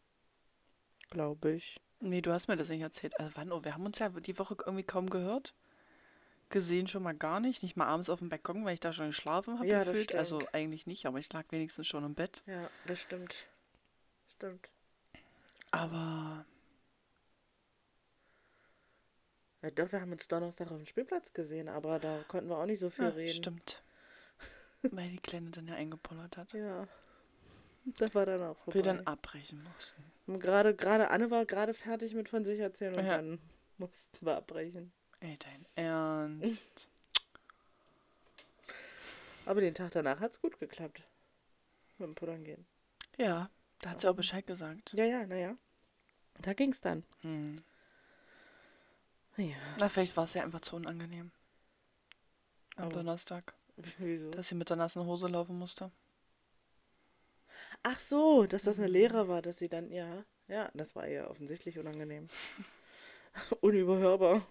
Glaube 1.11 1.53
ich. 1.53 1.79
Nee, 2.01 2.23
du 2.23 2.33
hast 2.33 2.49
mir 2.49 2.57
das 2.57 2.71
nicht 2.71 2.81
erzählt. 2.81 3.21
Also 3.21 3.33
wann? 3.35 3.53
Oh, 3.53 3.63
wir 3.65 3.75
haben 3.75 3.85
uns 3.85 3.99
ja 3.99 4.09
die 4.09 4.39
Woche 4.39 4.57
irgendwie 4.65 4.85
kaum 4.85 5.11
gehört. 5.11 5.53
Gesehen 6.49 6.87
schon 6.87 7.03
mal 7.03 7.15
gar 7.15 7.39
nicht. 7.39 7.63
Nicht 7.63 7.77
mal 7.77 7.87
abends 7.87 8.09
auf 8.09 8.21
dem 8.21 8.31
Balkon, 8.31 8.65
weil 8.65 8.73
ich 8.73 8.81
da 8.81 8.95
schon 8.95 9.09
geschlafen 9.09 9.59
habe 9.59 9.69
Ja, 9.69 9.81
das 9.81 9.89
gefühlt. 9.89 10.15
Also 10.15 10.37
stimmt. 10.37 10.55
eigentlich 10.55 10.87
nicht, 10.87 11.05
aber 11.05 11.19
ich 11.19 11.31
lag 11.35 11.45
wenigstens 11.51 11.87
schon 11.87 12.03
im 12.03 12.15
Bett. 12.15 12.43
Ja, 12.47 12.71
das 12.87 12.99
stimmt. 12.99 13.47
Stimmt. 14.31 14.71
Aber 15.71 16.47
Ja, 19.63 19.71
doch, 19.71 19.91
wir 19.91 20.01
haben 20.01 20.13
uns 20.13 20.29
Donnerstag 20.29 20.71
auf 20.71 20.77
dem 20.77 20.87
Spielplatz 20.87 21.33
gesehen, 21.33 21.69
aber 21.69 21.99
da 21.99 22.25
konnten 22.29 22.49
wir 22.49 22.59
auch 22.59 22.67
nicht 22.67 22.79
so 22.79 22.91
viel 22.91 23.07
ja, 23.07 23.11
reden. 23.11 23.35
stimmt. 23.35 23.83
weil 24.83 25.09
die 25.11 25.19
Kleine 25.19 25.51
dann 25.51 25.67
ja 25.67 25.75
eingepullert 25.75 26.37
hat. 26.37 26.53
Ja. 26.53 26.87
Das 27.97 28.15
war 28.15 28.27
dann 28.27 28.43
auch 28.43 28.57
vorbei. 28.59 28.75
Wir 28.75 28.83
dann 28.83 29.07
abbrechen 29.07 29.63
mussten. 29.65 30.41
Gerade, 30.41 30.75
gerade 30.77 31.09
Anne 31.11 31.31
war 31.31 31.45
gerade 31.47 31.73
fertig 31.75 32.15
mit 32.15 32.29
von 32.29 32.45
sich 32.45 32.61
erzählen 32.61 32.95
und 32.97 33.05
Ja. 33.05 33.17
dann 33.17 33.39
mussten 33.79 34.27
wir 34.27 34.37
abbrechen. 34.37 34.93
Ey, 35.21 35.37
dein 35.39 35.67
Ernst. 35.75 36.89
Aber 39.47 39.61
den 39.63 39.75
Tag 39.75 39.93
danach 39.93 40.21
hat 40.21 40.33
es 40.33 40.41
gut 40.41 40.59
geklappt. 40.61 41.03
Mit 41.97 42.07
dem 42.09 42.15
Puddern 42.15 42.45
gehen. 42.45 42.67
ja, 43.17 43.51
da 43.81 43.91
hat 43.91 44.01
sie 44.01 44.09
auch 44.09 44.15
Bescheid 44.15 44.47
gesagt. 44.47 44.93
Ja, 44.93 45.05
ja, 45.05 45.27
naja. 45.27 45.57
Da 46.43 46.53
ging's 46.53 46.81
dann. 46.81 47.03
Hm. 47.23 47.57
Ja. 49.39 49.57
Na, 49.79 49.89
vielleicht 49.89 50.17
war 50.17 50.25
es 50.25 50.35
ja 50.35 50.43
einfach 50.43 50.61
zu 50.61 50.77
unangenehm. 50.77 51.31
Am 52.77 52.85
Aber- 52.85 52.93
Donnerstag. 52.95 53.55
Wieso? 53.99 54.31
Dass 54.31 54.49
sie 54.49 54.55
mit 54.57 54.69
der 54.69 54.77
nassen 54.77 55.05
Hose 55.07 55.29
laufen 55.29 55.59
musste. 55.59 55.91
Ach 57.83 57.99
so, 57.99 58.45
dass 58.47 58.65
das 58.65 58.79
eine 58.79 58.89
Lehre 58.89 59.29
war, 59.29 59.41
dass 59.41 59.59
sie 59.59 59.69
dann, 59.69 59.91
ja. 59.91 60.25
Ja, 60.49 60.71
das 60.75 60.95
war 60.97 61.07
ihr 61.09 61.31
offensichtlich 61.31 61.79
unangenehm. 61.79 62.29
Unüberhörbar. 63.61 64.47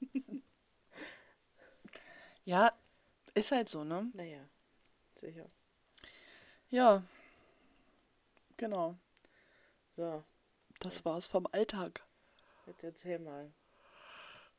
Ja, 2.44 2.72
ist 3.34 3.50
halt 3.50 3.68
so, 3.68 3.82
ne? 3.82 4.08
Naja, 4.14 4.38
sicher. 5.16 5.50
Ja. 6.70 7.02
Genau. 8.56 8.96
So, 9.96 10.22
Das 10.78 11.04
war's 11.04 11.26
vom 11.26 11.48
Alltag. 11.50 12.04
jetzt 12.66 12.84
erzähl 12.84 13.18
mal. 13.18 13.52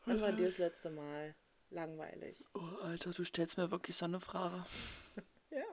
Wann 0.08 0.22
war 0.22 0.32
dir 0.32 0.46
das 0.46 0.58
letzte 0.58 0.90
Mal 0.90 1.36
langweilig? 1.70 2.46
Oh, 2.54 2.78
Alter, 2.84 3.12
du 3.12 3.26
stellst 3.26 3.58
mir 3.58 3.72
wirklich 3.72 3.96
so 3.98 4.06
eine 4.06 4.20
Frage. 4.20 4.64
Ja. 5.50 5.64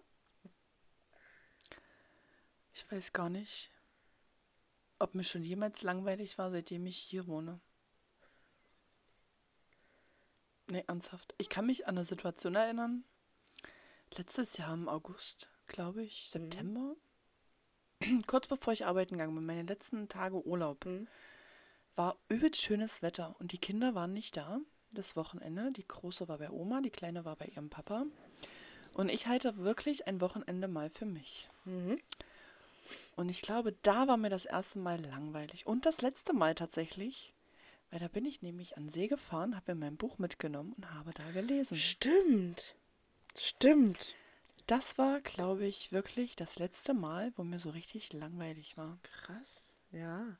Ich 2.72 2.90
weiß 2.90 3.12
gar 3.12 3.28
nicht, 3.28 3.72
ob 5.00 5.16
mir 5.16 5.24
schon 5.24 5.42
jemals 5.42 5.82
langweilig 5.82 6.38
war, 6.38 6.52
seitdem 6.52 6.86
ich 6.86 6.96
hier 6.96 7.26
wohne. 7.26 7.60
Nee, 10.68 10.84
ernsthaft. 10.86 11.34
Ich 11.38 11.48
kann 11.48 11.66
mich 11.66 11.88
an 11.88 11.98
eine 11.98 12.04
Situation 12.04 12.54
erinnern. 12.54 13.04
Letztes 14.16 14.56
Jahr 14.58 14.74
im 14.74 14.88
August, 14.88 15.50
glaube 15.66 16.04
ich, 16.04 16.30
September. 16.30 16.94
Kurz 18.28 18.46
bevor 18.46 18.72
ich 18.72 18.86
arbeiten 18.86 19.14
gegangen 19.18 19.34
bin, 19.34 19.44
meine 19.44 19.64
letzten 19.64 20.08
Tage 20.08 20.46
Urlaub, 20.46 20.84
Hm? 20.84 21.08
War 21.94 22.16
übelst 22.28 22.62
schönes 22.62 23.02
Wetter 23.02 23.36
und 23.38 23.52
die 23.52 23.58
Kinder 23.58 23.94
waren 23.94 24.12
nicht 24.12 24.36
da. 24.36 24.60
Das 24.92 25.16
Wochenende. 25.16 25.72
Die 25.72 25.86
Große 25.86 26.28
war 26.28 26.38
bei 26.38 26.50
Oma, 26.50 26.80
die 26.80 26.90
Kleine 26.90 27.24
war 27.24 27.36
bei 27.36 27.46
ihrem 27.46 27.68
Papa. 27.68 28.06
Und 28.94 29.10
ich 29.10 29.26
halte 29.26 29.56
wirklich 29.56 30.06
ein 30.06 30.20
Wochenende 30.20 30.68
mal 30.68 30.88
für 30.88 31.06
mich. 31.06 31.48
Mhm. 31.64 31.98
Und 33.16 33.28
ich 33.28 33.42
glaube, 33.42 33.74
da 33.82 34.06
war 34.06 34.16
mir 34.16 34.30
das 34.30 34.44
erste 34.44 34.78
Mal 34.78 35.00
langweilig. 35.00 35.66
Und 35.66 35.86
das 35.86 36.00
letzte 36.00 36.32
Mal 36.32 36.54
tatsächlich. 36.54 37.32
Weil 37.90 38.00
da 38.00 38.08
bin 38.08 38.24
ich 38.24 38.42
nämlich 38.42 38.76
an 38.76 38.88
See 38.88 39.08
gefahren, 39.08 39.54
habe 39.54 39.74
mir 39.74 39.80
mein 39.80 39.96
Buch 39.96 40.18
mitgenommen 40.18 40.72
und 40.72 40.92
habe 40.92 41.12
da 41.12 41.30
gelesen. 41.30 41.76
Stimmt. 41.76 42.74
Stimmt. 43.36 44.14
Das 44.66 44.96
war, 44.96 45.20
glaube 45.20 45.66
ich, 45.66 45.92
wirklich 45.92 46.36
das 46.36 46.58
letzte 46.58 46.94
Mal, 46.94 47.32
wo 47.36 47.44
mir 47.44 47.58
so 47.58 47.70
richtig 47.70 48.12
langweilig 48.12 48.76
war. 48.76 48.98
Krass. 49.02 49.76
Ja. 49.92 50.36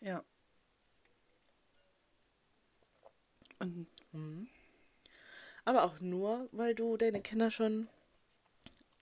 Ja. 0.00 0.24
Und 3.58 3.86
Mhm. 4.12 4.48
Aber 5.64 5.84
auch 5.84 6.00
nur, 6.00 6.48
weil 6.52 6.74
du 6.74 6.96
deine 6.96 7.20
Kinder 7.20 7.50
schon, 7.50 7.88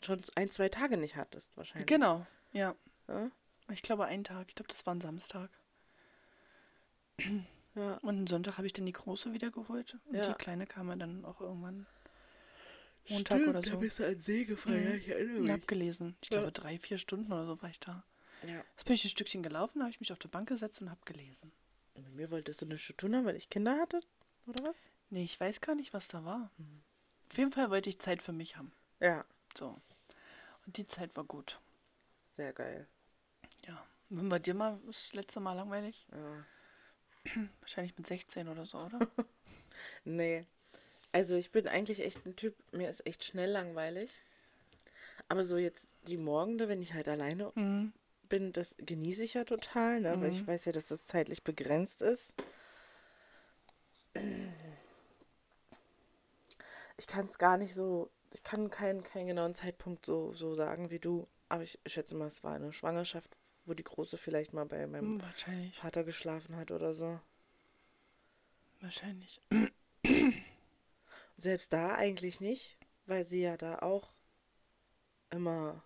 schon 0.02 0.22
ein, 0.34 0.50
zwei 0.50 0.68
Tage 0.68 0.96
nicht 0.96 1.16
hattest, 1.16 1.56
wahrscheinlich. 1.56 1.86
genau, 1.86 2.26
ja. 2.52 2.74
Ja? 3.06 3.30
Ich 3.70 3.82
glaube, 3.82 4.04
einen 4.06 4.24
Tag. 4.24 4.46
Ich 4.48 4.54
glaube, 4.54 4.68
das 4.68 4.84
war 4.86 4.94
ein 4.94 5.00
Samstag. 5.00 5.50
Ja. 7.74 7.94
Und 7.98 8.08
einen 8.16 8.26
Sonntag 8.26 8.58
habe 8.58 8.66
ich 8.66 8.72
dann 8.72 8.86
die 8.86 8.92
Große 8.92 9.32
wieder 9.32 9.50
geholt. 9.50 9.96
Und 10.06 10.16
Ja. 10.16 10.26
die 10.28 10.34
Kleine 10.34 10.66
kam 10.66 10.88
ja 10.88 10.96
dann 10.96 11.24
auch 11.24 11.40
irgendwann 11.40 11.86
Montag 13.08 13.38
Stimmt, 13.38 13.48
oder 13.48 13.62
Da 13.62 13.70
so. 13.70 13.78
bist 13.78 13.98
du 14.00 14.06
an 14.06 14.20
See 14.20 14.44
gefahren, 14.44 14.80
Mhm. 14.82 14.88
ja, 14.88 14.94
ich 14.94 15.08
erinnere 15.08 15.40
mich. 15.40 15.50
habe 15.52 15.66
gelesen. 15.66 16.16
Ich 16.22 16.30
Ja. 16.30 16.38
glaube, 16.40 16.52
drei, 16.52 16.78
vier 16.78 16.98
Stunden 16.98 17.32
oder 17.32 17.46
so 17.46 17.62
war 17.62 17.70
ich 17.70 17.80
da. 17.80 18.04
Ja. 18.46 18.64
Jetzt 18.72 18.84
bin 18.84 18.94
ich 18.94 19.04
ein 19.04 19.10
Stückchen 19.10 19.42
gelaufen, 19.42 19.82
habe 19.82 19.90
ich 19.90 20.00
mich 20.00 20.12
auf 20.12 20.18
die 20.18 20.28
Bank 20.28 20.48
gesetzt 20.48 20.80
und 20.80 20.90
habe 20.90 21.00
gelesen. 21.04 21.52
Und 21.94 22.04
mit 22.04 22.14
mir 22.14 22.30
wolltest 22.30 22.62
du 22.62 22.66
nichts 22.66 22.86
zu 22.86 22.92
tun 22.92 23.14
haben, 23.16 23.24
weil 23.24 23.36
ich 23.36 23.50
Kinder 23.50 23.78
hatte? 23.78 24.00
Oder 24.46 24.64
was? 24.64 24.76
Nee, 25.10 25.24
ich 25.24 25.40
weiß 25.40 25.60
gar 25.60 25.74
nicht, 25.74 25.92
was 25.92 26.08
da 26.08 26.24
war. 26.24 26.50
Auf 27.30 27.38
jeden 27.38 27.52
Fall 27.52 27.70
wollte 27.70 27.90
ich 27.90 27.98
Zeit 27.98 28.22
für 28.22 28.32
mich 28.32 28.56
haben. 28.56 28.72
Ja. 29.00 29.22
So. 29.56 29.80
Und 30.66 30.76
die 30.76 30.86
Zeit 30.86 31.16
war 31.16 31.24
gut. 31.24 31.60
Sehr 32.36 32.52
geil. 32.52 32.86
Ja. 33.66 33.84
Und 34.10 34.28
bei 34.28 34.38
dir 34.38 34.54
mal 34.54 34.78
das 34.86 35.12
letzte 35.12 35.40
Mal 35.40 35.54
langweilig? 35.54 36.06
Ja. 36.12 36.44
Wahrscheinlich 37.60 37.96
mit 37.98 38.06
16 38.06 38.48
oder 38.48 38.66
so, 38.66 38.78
oder? 38.78 39.00
Nee. 40.04 40.44
Also 41.12 41.36
ich 41.36 41.52
bin 41.52 41.68
eigentlich 41.68 42.00
echt 42.00 42.26
ein 42.26 42.36
Typ, 42.36 42.54
mir 42.72 42.90
ist 42.90 43.06
echt 43.06 43.24
schnell 43.24 43.50
langweilig. 43.50 44.20
Aber 45.28 45.44
so 45.44 45.56
jetzt 45.56 45.88
die 46.06 46.16
Morgende, 46.16 46.68
wenn 46.68 46.82
ich 46.82 46.94
halt 46.94 47.08
alleine 47.08 47.52
mhm. 47.54 47.92
Bin, 48.28 48.52
das 48.52 48.74
genieße 48.78 49.22
ich 49.22 49.34
ja 49.34 49.44
total, 49.44 50.00
ne? 50.00 50.20
weil 50.20 50.30
ich 50.30 50.42
Mhm. 50.42 50.46
weiß 50.46 50.64
ja, 50.66 50.72
dass 50.72 50.86
das 50.88 51.06
zeitlich 51.06 51.42
begrenzt 51.44 52.02
ist. 52.02 52.32
Ich 56.96 57.06
kann 57.06 57.26
es 57.26 57.38
gar 57.38 57.56
nicht 57.56 57.74
so, 57.74 58.10
ich 58.32 58.42
kann 58.42 58.70
keinen, 58.70 59.02
keinen 59.02 59.28
genauen 59.28 59.54
Zeitpunkt 59.54 60.04
so, 60.04 60.32
so 60.32 60.54
sagen 60.54 60.90
wie 60.90 60.98
du, 60.98 61.28
aber 61.48 61.62
ich 61.62 61.78
schätze 61.86 62.14
mal, 62.16 62.26
es 62.26 62.42
war 62.42 62.54
eine 62.54 62.72
Schwangerschaft, 62.72 63.36
wo 63.64 63.74
die 63.74 63.84
Große 63.84 64.18
vielleicht 64.18 64.52
mal 64.52 64.66
bei 64.66 64.86
meinem. 64.86 65.20
Vater 65.72 66.04
geschlafen 66.04 66.56
hat 66.56 66.70
oder 66.70 66.92
so. 66.92 67.20
Wahrscheinlich. 68.80 69.40
Selbst 71.36 71.72
da 71.72 71.94
eigentlich 71.94 72.40
nicht, 72.40 72.76
weil 73.06 73.24
sie 73.24 73.42
ja 73.42 73.56
da 73.56 73.78
auch 73.78 74.12
immer 75.30 75.82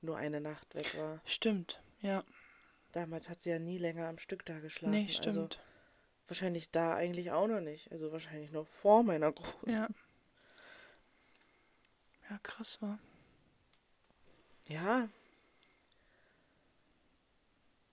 nur 0.00 0.16
eine 0.16 0.40
Nacht 0.40 0.74
weg 0.74 0.96
war. 0.96 1.20
Stimmt, 1.24 1.82
ja. 2.00 2.24
Damals 2.92 3.28
hat 3.28 3.40
sie 3.40 3.50
ja 3.50 3.58
nie 3.58 3.78
länger 3.78 4.08
am 4.08 4.18
Stück 4.18 4.44
da 4.46 4.58
geschlafen. 4.60 4.92
Nee, 4.92 5.06
Also 5.06 5.12
stimmt. 5.12 5.60
wahrscheinlich 6.26 6.70
da 6.70 6.94
eigentlich 6.94 7.30
auch 7.32 7.46
noch 7.46 7.60
nicht. 7.60 7.92
Also 7.92 8.12
wahrscheinlich 8.12 8.50
noch 8.50 8.66
vor 8.66 9.02
meiner 9.02 9.30
Großen. 9.32 9.68
Ja. 9.70 9.88
Ja, 12.30 12.38
krass 12.42 12.80
war. 12.82 12.98
Ja. 14.68 15.08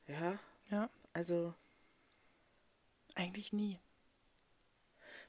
Ja, 0.08 0.38
Ja, 0.70 0.90
also, 1.14 1.54
eigentlich 3.16 3.54
nie. 3.54 3.80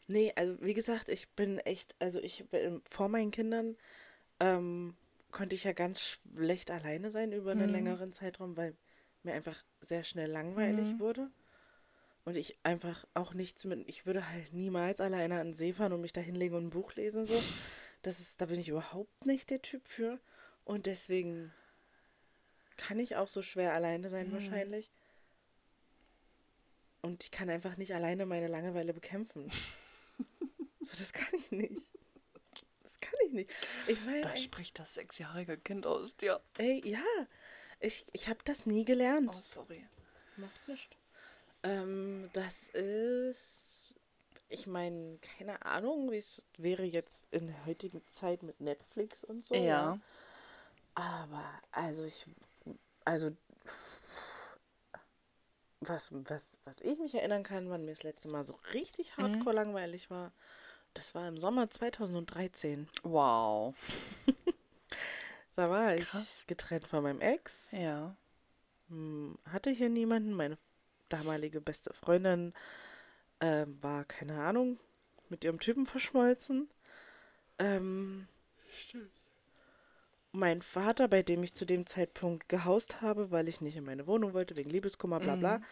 nee, 0.06 0.32
also 0.36 0.60
wie 0.60 0.74
gesagt, 0.74 1.08
ich 1.08 1.28
bin 1.30 1.58
echt, 1.60 1.94
also 1.98 2.18
ich, 2.20 2.44
bin- 2.50 2.82
vor 2.90 3.08
meinen 3.08 3.30
Kindern 3.30 3.76
ähm, 4.40 4.96
konnte 5.36 5.54
ich 5.54 5.64
ja 5.64 5.74
ganz 5.74 6.00
schlecht 6.00 6.70
alleine 6.70 7.10
sein 7.10 7.30
über 7.30 7.50
einen 7.50 7.66
Mhm. 7.66 7.72
längeren 7.72 8.12
Zeitraum, 8.14 8.56
weil 8.56 8.74
mir 9.22 9.34
einfach 9.34 9.62
sehr 9.80 10.02
schnell 10.02 10.30
langweilig 10.30 10.94
Mhm. 10.94 10.98
wurde. 10.98 11.30
Und 12.24 12.38
ich 12.38 12.58
einfach 12.62 13.04
auch 13.12 13.34
nichts 13.34 13.66
mit, 13.66 13.86
ich 13.86 14.06
würde 14.06 14.30
halt 14.30 14.54
niemals 14.54 14.98
alleine 14.98 15.38
an 15.38 15.48
den 15.48 15.54
See 15.54 15.74
fahren 15.74 15.92
und 15.92 16.00
mich 16.00 16.14
da 16.14 16.22
hinlegen 16.22 16.56
und 16.56 16.64
ein 16.68 16.70
Buch 16.70 16.94
lesen, 16.94 17.26
so. 17.26 17.38
Das 18.00 18.18
ist, 18.18 18.40
da 18.40 18.46
bin 18.46 18.58
ich 18.58 18.70
überhaupt 18.70 19.26
nicht 19.26 19.50
der 19.50 19.60
Typ 19.60 19.86
für. 19.86 20.18
Und 20.64 20.86
deswegen 20.86 21.52
kann 22.78 22.98
ich 22.98 23.16
auch 23.16 23.28
so 23.28 23.42
schwer 23.42 23.74
alleine 23.74 24.08
sein, 24.08 24.28
Mhm. 24.28 24.32
wahrscheinlich. 24.32 24.90
Und 27.02 27.22
ich 27.24 27.30
kann 27.30 27.50
einfach 27.50 27.76
nicht 27.76 27.94
alleine 27.94 28.24
meine 28.24 28.46
Langeweile 28.48 28.94
bekämpfen. 28.94 29.48
so, 30.80 30.96
das 30.98 31.12
kann 31.12 31.28
ich 31.38 31.52
nicht. 31.52 31.92
Nicht. 33.36 33.50
Ich 33.86 34.00
meine, 34.04 34.22
Da 34.22 34.36
spricht 34.36 34.78
das 34.78 34.94
sechsjährige 34.94 35.56
Kind 35.58 35.86
aus 35.86 36.16
dir. 36.16 36.40
ey, 36.58 36.82
ja, 36.84 37.04
ich, 37.80 38.04
ich 38.12 38.28
habe 38.28 38.40
das 38.44 38.66
nie 38.66 38.84
gelernt. 38.84 39.30
Oh, 39.32 39.40
sorry. 39.40 39.86
Macht 40.36 40.68
nichts. 40.68 40.96
Ähm, 41.62 42.28
das 42.32 42.68
ist, 42.68 43.94
ich 44.48 44.66
meine, 44.66 45.18
keine 45.18 45.64
Ahnung, 45.64 46.10
wie 46.10 46.16
es 46.16 46.46
wäre 46.58 46.84
jetzt 46.84 47.26
in 47.30 47.46
der 47.46 47.66
heutigen 47.66 48.02
Zeit 48.10 48.42
mit 48.42 48.60
Netflix 48.60 49.24
und 49.24 49.46
so. 49.46 49.54
Ja. 49.54 49.98
Aber, 50.94 51.44
also 51.72 52.04
ich, 52.04 52.26
also, 53.04 53.30
was, 55.80 56.10
was, 56.12 56.58
was 56.64 56.80
ich 56.80 56.98
mich 56.98 57.14
erinnern 57.14 57.42
kann, 57.42 57.68
wann 57.68 57.84
mir 57.84 57.92
das 57.92 58.02
letzte 58.02 58.28
Mal 58.28 58.44
so 58.44 58.58
richtig 58.72 59.16
hardcore 59.16 59.54
langweilig 59.54 60.10
war, 60.10 60.32
das 60.96 61.14
war 61.14 61.28
im 61.28 61.38
Sommer 61.38 61.68
2013. 61.68 62.88
Wow. 63.02 63.74
Da 65.56 65.70
war 65.70 65.94
ich 65.94 66.10
Krass. 66.10 66.44
getrennt 66.46 66.86
von 66.86 67.02
meinem 67.02 67.22
Ex. 67.22 67.70
Ja. 67.72 68.14
Hm, 68.90 69.38
hatte 69.50 69.70
hier 69.70 69.88
niemanden. 69.88 70.34
Meine 70.34 70.58
damalige 71.08 71.62
beste 71.62 71.94
Freundin 71.94 72.52
ähm, 73.40 73.78
war, 73.82 74.04
keine 74.04 74.38
Ahnung, 74.42 74.78
mit 75.30 75.44
ihrem 75.44 75.58
Typen 75.58 75.86
verschmolzen. 75.86 76.68
Ähm, 77.58 78.28
mein 80.32 80.60
Vater, 80.60 81.08
bei 81.08 81.22
dem 81.22 81.42
ich 81.42 81.54
zu 81.54 81.64
dem 81.64 81.86
Zeitpunkt 81.86 82.50
gehaust 82.50 83.00
habe, 83.00 83.30
weil 83.30 83.48
ich 83.48 83.62
nicht 83.62 83.76
in 83.76 83.84
meine 83.84 84.06
Wohnung 84.06 84.34
wollte, 84.34 84.56
wegen 84.56 84.68
Liebeskummer, 84.68 85.20
bla 85.20 85.36
bla, 85.36 85.62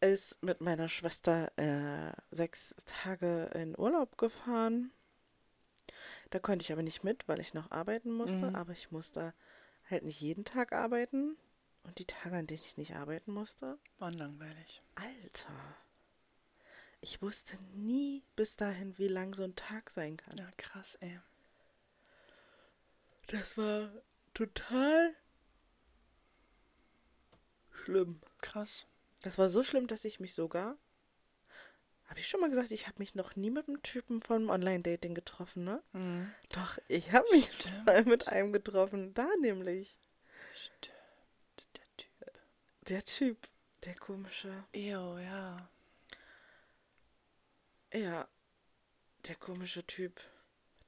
ist 0.00 0.42
mit 0.42 0.60
meiner 0.60 0.88
Schwester 0.88 1.52
äh, 1.56 2.12
sechs 2.30 2.74
Tage 2.86 3.50
in 3.54 3.78
Urlaub 3.78 4.16
gefahren. 4.18 4.90
Da 6.30 6.38
konnte 6.38 6.62
ich 6.62 6.72
aber 6.72 6.82
nicht 6.82 7.04
mit, 7.04 7.26
weil 7.28 7.40
ich 7.40 7.54
noch 7.54 7.70
arbeiten 7.70 8.12
musste. 8.12 8.50
Mhm. 8.50 8.56
Aber 8.56 8.72
ich 8.72 8.90
musste 8.90 9.34
halt 9.90 10.04
nicht 10.04 10.20
jeden 10.20 10.44
Tag 10.44 10.72
arbeiten. 10.72 11.36
Und 11.82 11.98
die 11.98 12.04
Tage, 12.04 12.36
an 12.36 12.46
denen 12.46 12.62
ich 12.62 12.76
nicht 12.76 12.94
arbeiten 12.94 13.32
musste, 13.32 13.78
War 13.98 14.12
langweilig. 14.12 14.82
Alter. 14.94 15.76
Ich 17.00 17.22
wusste 17.22 17.58
nie 17.74 18.22
bis 18.36 18.56
dahin, 18.56 18.96
wie 18.98 19.08
lang 19.08 19.34
so 19.34 19.42
ein 19.44 19.56
Tag 19.56 19.90
sein 19.90 20.18
kann. 20.18 20.36
Ja, 20.38 20.50
krass, 20.58 20.96
ey. 20.96 21.18
Das 23.28 23.56
war 23.56 23.90
total 24.34 25.14
schlimm. 27.70 28.20
Krass. 28.42 28.86
Das 29.22 29.38
war 29.38 29.48
so 29.48 29.62
schlimm, 29.62 29.86
dass 29.86 30.04
ich 30.04 30.20
mich 30.20 30.34
sogar. 30.34 30.76
Habe 32.06 32.18
ich 32.18 32.28
schon 32.28 32.40
mal 32.40 32.50
gesagt, 32.50 32.72
ich 32.72 32.88
habe 32.88 32.98
mich 32.98 33.14
noch 33.14 33.36
nie 33.36 33.50
mit 33.50 33.68
einem 33.68 33.82
Typen 33.82 34.20
vom 34.20 34.50
Online-Dating 34.50 35.14
getroffen, 35.14 35.62
ne? 35.62 35.80
Mhm. 35.92 36.32
Doch, 36.48 36.78
ich 36.88 37.12
habe 37.12 37.26
mich 37.30 37.44
Stimmt. 37.52 37.86
mal 37.86 38.04
mit 38.04 38.26
einem 38.28 38.52
getroffen. 38.52 39.14
Da 39.14 39.28
nämlich. 39.40 39.96
Stimmt. 40.52 40.92
Der 41.76 41.96
Typ. 41.96 42.32
Der 42.88 43.04
Typ. 43.04 43.48
Der 43.84 43.94
komische. 43.94 44.64
Ew, 44.74 45.18
ja. 45.18 45.68
Ja. 47.92 48.26
Der 49.28 49.36
komische 49.36 49.86
Typ. 49.86 50.20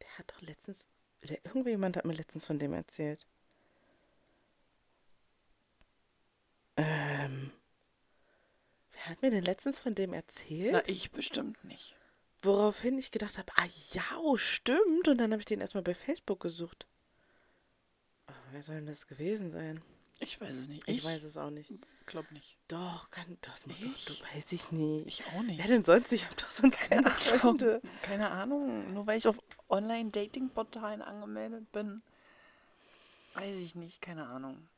Der 0.01 0.19
hat 0.19 0.33
doch 0.33 0.41
letztens. 0.41 0.89
Der, 1.23 1.45
irgendjemand 1.45 1.97
hat 1.97 2.05
mir 2.05 2.15
letztens 2.15 2.47
von 2.47 2.59
dem 2.59 2.73
erzählt. 2.73 3.25
Ähm. 6.77 7.53
Wer 9.03 9.11
hat 9.11 9.23
mir 9.23 9.31
denn 9.31 9.45
letztens 9.45 9.81
von 9.81 9.97
dem 9.97 10.13
erzählt? 10.13 10.73
Na, 10.73 10.83
ich 10.87 11.11
bestimmt 11.11 11.65
nicht. 11.65 11.97
Woraufhin 12.43 12.99
ich 12.99 13.11
gedacht 13.11 13.37
habe, 13.37 13.53
ah 13.57 13.67
ja, 13.93 14.03
oh, 14.21 14.37
stimmt. 14.37 15.09
Und 15.09 15.19
dann 15.19 15.33
habe 15.33 15.41
ich 15.41 15.47
den 15.47 15.61
erstmal 15.61 15.83
bei 15.83 15.95
Facebook 15.95 16.41
gesucht. 16.41 16.87
Aber 18.27 18.37
wer 18.53 18.63
soll 18.63 18.77
denn 18.77 18.87
das 18.87 19.09
gewesen 19.09 19.51
sein? 19.51 19.83
Ich 20.21 20.41
weiß 20.41 20.55
es 20.55 20.69
nicht. 20.69 20.87
Ich, 20.87 21.03
weiß 21.03 21.25
es 21.25 21.37
auch 21.37 21.51
nicht. 21.51 21.73
Glaub 22.07 22.31
nicht. 22.31 22.57
Doch, 22.69 23.11
kann, 23.11 23.39
das 23.41 23.67
muss 23.67 23.81
Ich? 23.81 24.05
doch, 24.05 24.15
du 24.15 24.23
weiß 24.35 24.53
ich 24.53 24.71
nicht. 24.71 25.07
Ich 25.09 25.27
auch 25.27 25.43
nicht. 25.43 25.59
Wer 25.59 25.67
denn 25.67 25.83
sonst? 25.83 26.13
Ich 26.13 26.25
habe 26.25 26.37
doch 26.37 26.51
sonst 26.51 26.79
keine 26.79 27.11
Freunde. 27.11 27.83
Keine 28.03 28.31
Ahnung. 28.31 28.93
Nur 28.93 29.07
weil 29.09 29.19
ich 29.19 29.27
auf 29.27 29.41
Online-Dating-Portalen 29.69 31.03
angemeldet 31.03 31.73
bin. 31.73 32.03
Weiß 33.35 33.57
ich 33.57 33.75
nicht. 33.75 34.01
Keine 34.01 34.29
Ahnung. 34.29 34.69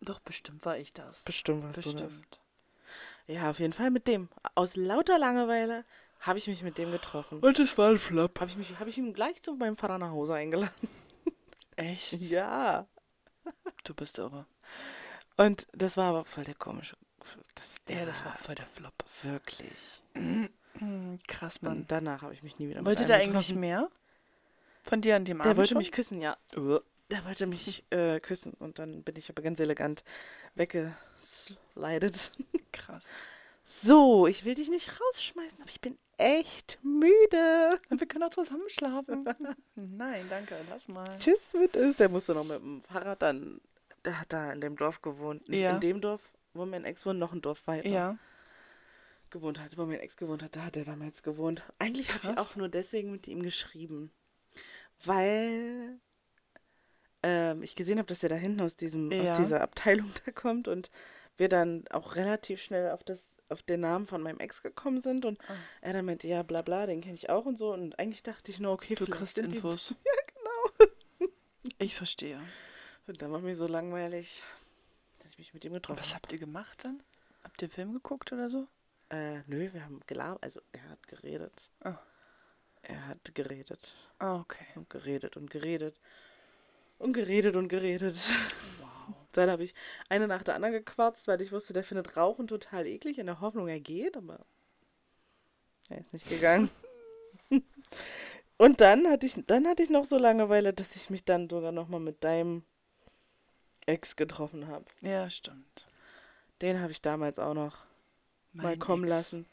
Doch, 0.00 0.20
bestimmt 0.20 0.64
war 0.64 0.78
ich 0.78 0.92
das. 0.92 1.24
Bestimmt 1.24 1.64
warst 1.64 1.84
du 1.84 1.92
das. 1.94 2.22
Ja, 3.26 3.50
auf 3.50 3.58
jeden 3.58 3.72
Fall 3.72 3.90
mit 3.90 4.06
dem. 4.06 4.28
Aus 4.54 4.76
lauter 4.76 5.18
Langeweile 5.18 5.84
habe 6.20 6.38
ich 6.38 6.46
mich 6.46 6.62
mit 6.62 6.78
dem 6.78 6.90
getroffen. 6.92 7.40
Und 7.40 7.58
es 7.58 7.76
war 7.78 7.90
ein 7.90 7.98
Flop. 7.98 8.40
Habe 8.40 8.50
ich, 8.50 8.56
mich- 8.56 8.78
hab 8.78 8.86
ich 8.86 8.98
ihn 8.98 9.12
gleich 9.14 9.42
zu 9.42 9.54
meinem 9.54 9.76
Vater 9.76 9.98
nach 9.98 10.10
Hause 10.10 10.34
eingeladen. 10.34 10.72
Echt? 11.76 12.12
Ja. 12.20 12.86
Du 13.84 13.92
bist 13.94 14.18
irre. 14.18 14.46
Und 15.36 15.66
das 15.72 15.96
war 15.98 16.06
aber 16.10 16.24
voll 16.24 16.44
der 16.44 16.54
komische. 16.54 16.96
Das, 17.56 17.76
Ja, 17.88 18.06
das 18.06 18.24
war 18.24 18.34
voll 18.36 18.54
der 18.54 18.66
Flop. 18.66 18.94
wirklich. 19.22 20.02
Krass, 21.28 21.60
Mann. 21.62 21.78
Und 21.78 21.90
danach 21.90 22.22
habe 22.22 22.32
ich 22.34 22.42
mich 22.42 22.58
nie 22.58 22.68
wieder 22.68 22.80
mit 22.80 22.86
Wollte 22.86 23.04
der 23.04 23.16
eigentlich 23.16 23.54
mehr? 23.54 23.90
Von 24.82 25.00
dir 25.00 25.16
an 25.16 25.24
dem 25.24 25.38
Der 25.38 25.46
Abend 25.46 25.56
wollte 25.58 25.70
schon? 25.70 25.78
mich 25.78 25.92
küssen, 25.92 26.20
ja. 26.20 26.36
Der 27.10 27.24
wollte 27.24 27.46
mich 27.46 27.84
äh, 27.90 28.20
küssen 28.20 28.54
und 28.54 28.78
dann 28.78 29.02
bin 29.02 29.16
ich 29.16 29.28
aber 29.30 29.42
ganz 29.42 29.60
elegant 29.60 30.02
weggeslidet. 30.54 32.32
Krass. 32.72 33.08
So, 33.62 34.26
ich 34.26 34.44
will 34.44 34.54
dich 34.54 34.68
nicht 34.68 35.00
rausschmeißen, 35.00 35.60
aber 35.60 35.70
ich 35.70 35.80
bin 35.80 35.96
echt 36.18 36.78
müde. 36.82 37.78
Wir 37.88 38.06
können 38.06 38.24
auch 38.24 38.30
zusammen 38.30 38.68
schlafen. 38.68 39.24
Nein, 39.74 40.26
danke. 40.28 40.56
Lass 40.68 40.86
mal. 40.88 41.08
Tschüss 41.18 41.54
mit 41.54 41.74
es. 41.74 41.96
Der 41.96 42.10
musste 42.10 42.34
noch 42.34 42.44
mit 42.44 42.58
dem 42.60 42.82
Fahrrad 42.82 43.22
dann. 43.22 43.60
Der 44.04 44.20
hat 44.20 44.32
da 44.34 44.52
in 44.52 44.60
dem 44.60 44.76
Dorf 44.76 45.00
gewohnt. 45.00 45.48
Nicht 45.48 45.60
Ja. 45.60 45.74
in 45.74 45.80
dem 45.80 46.00
Dorf, 46.02 46.20
wo 46.52 46.66
mein 46.66 46.84
Ex 46.84 47.06
wohnt, 47.06 47.18
noch 47.18 47.32
ein 47.32 47.40
Dorf 47.40 47.66
weiter 47.66 47.88
Ja. 47.88 48.18
gewohnt 49.30 49.58
hat. 49.58 49.78
Wo 49.78 49.86
mein 49.86 50.00
Ex 50.00 50.16
gewohnt 50.18 50.42
hat, 50.42 50.56
da 50.56 50.64
hat 50.64 50.76
er 50.76 50.84
damals 50.84 51.22
gewohnt. 51.22 51.62
Eigentlich 51.78 52.12
habe 52.12 52.32
ich 52.34 52.38
auch 52.38 52.56
nur 52.56 52.68
deswegen 52.68 53.10
mit 53.12 53.26
ihm 53.28 53.42
geschrieben. 53.42 54.12
Weil 55.06 55.98
ähm, 57.24 57.62
ich 57.62 57.74
gesehen 57.74 57.98
habe, 57.98 58.06
dass 58.06 58.22
er 58.22 58.28
da 58.28 58.34
hinten 58.36 58.60
aus, 58.60 58.76
diesem, 58.76 59.10
Ja. 59.10 59.22
aus 59.22 59.36
dieser 59.38 59.60
Abteilung 59.62 60.10
da 60.26 60.30
kommt 60.30 60.68
und 60.68 60.90
wir 61.36 61.48
dann 61.48 61.84
auch 61.90 62.14
relativ 62.16 62.62
schnell 62.62 62.90
auf 62.90 63.02
das 63.02 63.26
auf 63.50 63.62
den 63.62 63.80
Namen 63.80 64.06
von 64.06 64.22
meinem 64.22 64.40
Ex 64.40 64.62
gekommen 64.62 65.00
sind 65.02 65.26
und 65.26 65.38
Ah. 65.48 65.54
er 65.82 65.92
dann 65.92 66.04
meinte, 66.06 66.26
ja, 66.26 66.42
bla 66.42 66.62
bla, 66.62 66.86
den 66.86 67.02
kenne 67.02 67.14
ich 67.14 67.28
auch 67.28 67.44
und 67.44 67.58
so. 67.58 67.72
Und 67.74 67.98
eigentlich 67.98 68.22
dachte 68.22 68.50
ich 68.50 68.58
nur, 68.58 68.72
okay, 68.72 68.94
Du 68.94 69.06
kriegst 69.06 69.34
sind 69.34 69.50
die 69.52 69.56
Infos. 69.56 69.94
Ja, 70.04 70.12
genau. 70.78 71.30
Ich 71.78 71.94
verstehe. 71.96 72.40
Und 73.06 73.20
dann 73.20 73.30
war 73.32 73.40
mir 73.40 73.54
so 73.54 73.66
langweilig, 73.66 74.42
dass 75.18 75.32
ich 75.32 75.38
mich 75.38 75.52
mit 75.54 75.64
ihm 75.66 75.74
getroffen 75.74 75.98
Was 76.00 76.08
habe. 76.14 76.22
habt 76.22 76.32
ihr 76.32 76.38
gemacht 76.38 76.84
dann? 76.84 77.02
Habt 77.42 77.60
ihr 77.60 77.68
Film 77.68 77.92
geguckt 77.92 78.32
oder 78.32 78.48
so? 78.48 78.66
Äh, 79.10 79.40
nö, 79.46 79.68
wir 79.74 79.84
haben 79.84 80.00
gelabert. 80.06 80.42
Also, 80.42 80.60
er 80.72 80.88
hat 80.88 81.06
geredet. 81.06 81.70
Ah. 81.80 81.98
Er 82.82 83.06
hat 83.08 83.34
geredet. 83.34 83.94
Ah, 84.18 84.40
okay. 84.40 84.64
Und 84.74 84.88
geredet 84.88 85.36
und 85.36 85.50
geredet. 85.50 85.98
Und 87.04 87.12
geredet 87.12 87.54
und 87.56 87.68
geredet. 87.68 88.16
Wow. 88.80 89.14
Dann 89.32 89.50
habe 89.50 89.62
ich 89.62 89.74
eine 90.08 90.26
nach 90.26 90.42
der 90.42 90.54
anderen 90.54 90.72
gequarzt, 90.72 91.28
weil 91.28 91.42
ich 91.42 91.52
wusste, 91.52 91.74
der 91.74 91.84
findet 91.84 92.16
Rauchen 92.16 92.46
total 92.46 92.86
eklig, 92.86 93.18
in 93.18 93.26
der 93.26 93.42
Hoffnung, 93.42 93.68
er 93.68 93.78
geht, 93.78 94.16
aber 94.16 94.40
er 95.90 95.98
ist 95.98 96.14
nicht 96.14 96.30
gegangen. 96.30 96.70
Und 98.56 98.80
dann 98.80 99.06
hatte 99.10 99.26
ich, 99.26 99.34
dann 99.46 99.66
hatte 99.66 99.82
ich 99.82 99.90
noch 99.90 100.06
so 100.06 100.16
Langeweile, 100.16 100.72
dass 100.72 100.96
ich 100.96 101.10
mich 101.10 101.26
dann 101.26 101.50
sogar 101.50 101.72
nochmal 101.72 102.00
mit 102.00 102.24
deinem 102.24 102.62
Ex 103.84 104.16
getroffen 104.16 104.66
habe. 104.68 104.86
Ja, 105.02 105.28
stimmt. 105.28 105.86
Den 106.62 106.80
habe 106.80 106.92
ich 106.92 107.02
damals 107.02 107.38
auch 107.38 107.52
noch 107.52 107.76
mal 108.54 108.70
Mein 108.70 108.78
kommen 108.78 109.04
Ex. 109.04 109.10
lassen. 109.10 109.46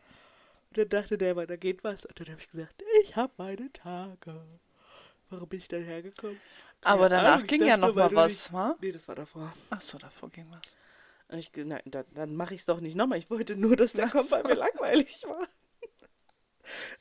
Und 0.69 0.77
dann 0.77 0.87
dachte 0.87 1.17
der 1.17 1.35
mal, 1.35 1.47
da 1.47 1.57
geht 1.57 1.83
was. 1.83 2.05
Und 2.05 2.17
dann 2.17 2.29
habe 2.29 2.39
ich 2.39 2.49
gesagt, 2.49 2.81
ich 3.01 3.17
habe 3.17 3.33
meine 3.35 3.69
Tage. 3.73 4.41
Warum 5.31 5.47
bin 5.47 5.59
ich 5.59 5.67
dann 5.69 5.83
hergekommen? 5.83 6.39
Aber 6.81 7.07
danach 7.07 7.35
Ahnung, 7.35 7.47
ging 7.47 7.65
ja 7.65 7.77
noch 7.77 7.95
mal 7.95 8.13
was, 8.13 8.51
wa? 8.51 8.75
Nee, 8.81 8.91
das 8.91 9.07
war 9.07 9.15
davor. 9.15 9.53
Ach 9.69 9.81
so, 9.81 9.97
davor 9.97 10.29
ging 10.29 10.45
was. 10.51 10.61
Und 11.29 11.37
ich 11.39 11.51
na, 11.55 11.79
dann, 11.85 12.05
dann 12.13 12.35
mache 12.35 12.53
ich 12.53 12.61
es 12.61 12.65
doch 12.65 12.81
nicht 12.81 12.95
nochmal. 12.95 13.17
Ich 13.17 13.29
wollte 13.29 13.55
nur, 13.55 13.77
dass 13.77 13.93
der 13.93 14.09
kommt, 14.09 14.29
weil 14.31 14.43
mir 14.43 14.55
langweilig 14.55 15.23
war. 15.23 15.47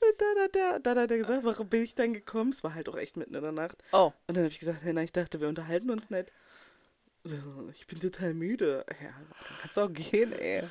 Und 0.01 0.21
dann 0.21 0.45
hat, 0.45 0.57
er, 0.57 0.81
dann 0.81 0.99
hat 0.99 1.11
er 1.11 1.19
gesagt, 1.19 1.45
warum 1.45 1.69
bin 1.69 1.83
ich 1.83 1.95
dann 1.95 2.13
gekommen? 2.13 2.51
Es 2.51 2.63
war 2.63 2.75
halt 2.75 2.89
auch 2.89 2.97
echt 2.97 3.17
mitten 3.17 3.35
in 3.35 3.43
der 3.43 3.53
Nacht. 3.53 3.83
Oh, 3.93 4.13
Und 4.27 4.37
dann 4.37 4.45
habe 4.45 4.53
ich 4.53 4.61
gesagt, 4.61 4.83
hey, 4.83 4.93
na, 4.93 5.03
ich 5.03 5.13
dachte, 5.13 5.41
wir 5.41 5.49
unterhalten 5.49 5.91
uns 5.91 6.09
nicht. 6.09 6.33
Ich 7.75 7.87
bin 7.87 8.01
total 8.01 8.33
müde. 8.33 8.87
Ja, 9.03 9.11
dann 9.11 9.59
kannst 9.61 9.77
du 9.77 9.81
auch 9.83 9.93
gehen, 9.93 10.33
ey. 10.33 10.65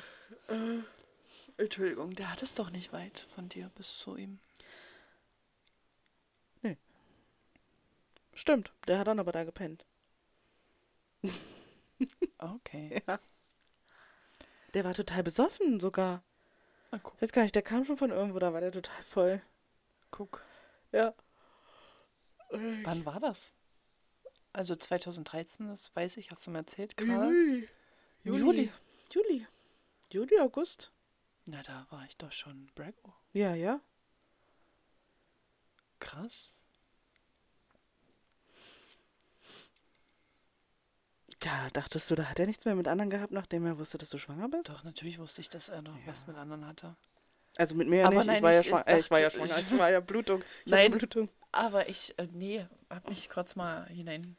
Entschuldigung, 1.58 2.14
der 2.14 2.32
hat 2.32 2.42
es 2.42 2.54
doch 2.54 2.70
nicht 2.70 2.92
weit 2.92 3.26
von 3.34 3.48
dir 3.48 3.70
bis 3.76 3.98
zu 3.98 4.16
ihm. 4.16 4.40
Stimmt, 8.34 8.72
der 8.86 8.98
hat 8.98 9.06
dann 9.06 9.18
aber 9.20 9.32
da 9.32 9.44
gepennt. 9.44 9.86
Okay. 12.38 13.02
Ja. 13.06 13.18
Der 14.74 14.84
war 14.84 14.94
total 14.94 15.22
besoffen 15.24 15.80
sogar. 15.80 16.22
Na, 16.92 16.98
guck. 17.02 17.14
Ich 17.16 17.22
weiß 17.22 17.32
gar 17.32 17.42
nicht, 17.42 17.54
der 17.54 17.62
kam 17.62 17.84
schon 17.84 17.96
von 17.96 18.10
irgendwo, 18.10 18.38
da 18.38 18.52
war 18.52 18.60
der 18.60 18.70
total 18.72 19.02
voll. 19.02 19.42
guck. 20.10 20.42
Ja. 20.92 21.12
Wann 22.50 23.04
war 23.04 23.20
das? 23.20 23.52
Also 24.52 24.74
2013, 24.76 25.68
das 25.68 25.94
weiß 25.94 26.16
ich, 26.16 26.30
hast 26.30 26.46
du 26.46 26.50
mir 26.50 26.58
erzählt 26.58 26.96
gerade. 26.96 27.26
Juli. 27.32 27.68
Im 28.24 28.34
Juli. 28.36 28.72
Juli. 29.12 29.46
Juli, 30.12 30.38
August. 30.40 30.92
Na, 31.46 31.62
da 31.62 31.86
war 31.90 32.04
ich 32.06 32.16
doch 32.16 32.32
schon 32.32 32.70
Brago. 32.74 33.14
Ja, 33.32 33.54
ja. 33.54 33.80
Krass. 36.00 36.59
Ja, 41.42 41.70
dachtest 41.72 42.10
du, 42.10 42.14
da 42.16 42.24
hat 42.28 42.38
er 42.38 42.46
nichts 42.46 42.64
mehr 42.66 42.74
mit 42.74 42.86
anderen 42.86 43.08
gehabt, 43.10 43.32
nachdem 43.32 43.64
er 43.64 43.78
wusste, 43.78 43.96
dass 43.98 44.10
du 44.10 44.18
schwanger 44.18 44.48
bist? 44.48 44.68
Doch, 44.68 44.84
natürlich 44.84 45.18
wusste 45.18 45.40
ich, 45.40 45.48
dass 45.48 45.68
er 45.70 45.80
noch 45.82 45.96
was 46.06 46.26
mit 46.26 46.36
anderen 46.36 46.66
hatte. 46.66 46.94
Also 47.56 47.74
mit 47.74 47.88
mir 47.88 48.06
Aber 48.06 48.16
nicht. 48.16 48.26
nein, 48.26 48.36
ich 48.36 48.42
war 48.42 48.52
ja 48.52 48.60
ich- 48.60 48.66
schwanger. 48.66 48.84
ich 48.88 48.92
Äh, 48.94 48.98
ich 49.00 49.10
war 49.10 49.20
ja 49.20 49.28
dachte- 49.30 49.38
schwanger. 49.48 49.58
Ich 49.60 49.78
war 49.78 49.90
ja 49.90 50.00
Blutung. 50.00 50.42
Ich 50.64 50.70
Nein. 50.70 50.90
Blutung. 50.92 51.28
Aber 51.52 51.88
ich, 51.88 52.16
äh, 52.18 52.28
nee, 52.32 52.64
hab 52.90 53.08
mich 53.08 53.28
kurz 53.30 53.56
mal 53.56 53.86
hinein 53.88 54.36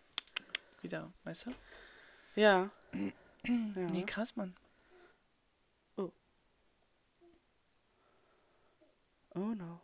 wieder, 0.82 1.12
weißt 1.24 1.48
du? 1.48 1.54
Ja. 2.36 2.70
ja. 2.94 3.12
Nee, 3.92 4.04
krass, 4.04 4.36
Mann. 4.36 4.56
Oh 9.34 9.54
no. 9.56 9.80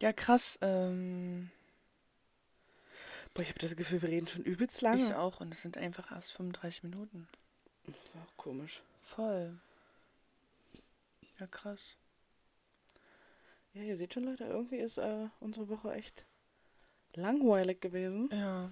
Ja, 0.00 0.12
krass. 0.12 0.58
Ähm, 0.60 1.50
Boah, 3.34 3.42
ich 3.42 3.48
habe 3.48 3.58
das 3.60 3.74
Gefühl, 3.76 4.02
wir 4.02 4.08
reden 4.10 4.26
schon 4.28 4.42
übelst 4.44 4.80
lange. 4.82 5.02
ich 5.02 5.14
auch. 5.14 5.40
Und 5.40 5.52
es 5.54 5.62
sind 5.62 5.76
einfach 5.78 6.12
erst 6.12 6.32
35 6.32 6.82
Minuten. 6.84 7.28
Das 7.86 7.94
ist 7.96 8.14
auch 8.16 8.36
komisch. 8.36 8.82
Voll. 9.02 9.58
Ja, 11.40 11.46
krass. 11.46 11.96
Ja, 13.74 13.82
ihr 13.82 13.96
seht 13.96 14.12
schon, 14.14 14.24
Leute, 14.24 14.44
irgendwie 14.44 14.76
ist 14.76 14.98
äh, 14.98 15.28
unsere 15.40 15.68
Woche 15.68 15.92
echt 15.94 16.24
langweilig 17.14 17.80
gewesen. 17.80 18.28
Ja. 18.32 18.70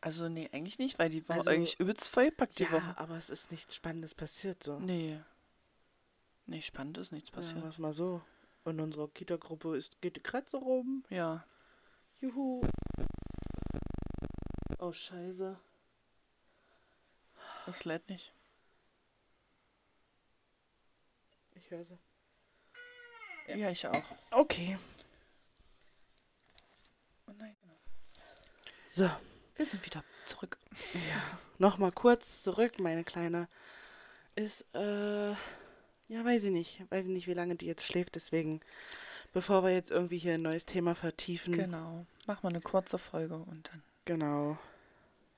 Also, 0.00 0.28
nee, 0.28 0.48
eigentlich 0.52 0.78
nicht, 0.78 0.98
weil 0.98 1.10
die 1.10 1.28
war 1.28 1.36
Also- 1.36 1.50
eigentlich 1.50 1.80
übelst 1.80 2.08
vollpackt, 2.08 2.58
die 2.58 2.64
Ja, 2.64 2.72
Woche. 2.72 2.94
aber 2.98 3.16
es 3.16 3.28
ist 3.30 3.50
nichts 3.50 3.74
Spannendes 3.74 4.14
passiert 4.14 4.62
so. 4.62 4.78
Nee. 4.78 5.18
Nee, 6.46 6.62
spannend 6.62 6.98
ist 6.98 7.10
nichts 7.10 7.30
passiert. 7.30 7.62
wir 7.62 7.68
es 7.68 7.78
mal 7.78 7.92
so. 7.92 8.20
In 8.66 8.80
unserer 8.80 9.08
Kita-Gruppe 9.08 9.76
ist, 9.76 10.00
geht 10.00 10.16
die 10.16 10.20
Kratze 10.22 10.58
rum. 10.58 11.04
Ja. 11.10 11.44
Juhu. 12.20 12.62
Oh, 14.84 14.92
scheiße. 14.92 15.56
Das 17.64 17.86
lädt 17.86 18.06
nicht. 18.10 18.34
Ich 21.54 21.70
höre 21.70 21.84
sie. 21.86 21.98
Ja, 23.48 23.70
ich 23.70 23.86
auch. 23.86 24.04
Okay. 24.30 24.76
Oh 27.26 27.32
nein. 27.38 27.56
So, 28.86 29.10
Wir 29.56 29.64
sind 29.64 29.86
wieder 29.86 30.04
zurück. 30.26 30.58
ja. 30.92 31.38
Nochmal 31.58 31.90
kurz 31.90 32.42
zurück, 32.42 32.78
meine 32.78 33.04
Kleine. 33.04 33.48
Ist, 34.34 34.66
äh, 34.74 35.30
ja, 35.30 36.24
weiß 36.24 36.44
ich 36.44 36.50
nicht. 36.50 36.82
Weiß 36.90 37.06
ich 37.06 37.12
nicht, 37.12 37.26
wie 37.26 37.32
lange 37.32 37.54
die 37.54 37.66
jetzt 37.66 37.86
schläft. 37.86 38.16
Deswegen, 38.16 38.60
bevor 39.32 39.64
wir 39.64 39.70
jetzt 39.70 39.90
irgendwie 39.90 40.18
hier 40.18 40.34
ein 40.34 40.42
neues 40.42 40.66
Thema 40.66 40.94
vertiefen. 40.94 41.54
Genau. 41.54 42.04
Mach 42.26 42.42
mal 42.42 42.50
eine 42.50 42.60
kurze 42.60 42.98
Folge 42.98 43.36
und 43.36 43.70
dann 43.72 43.82
Genau. 44.04 44.58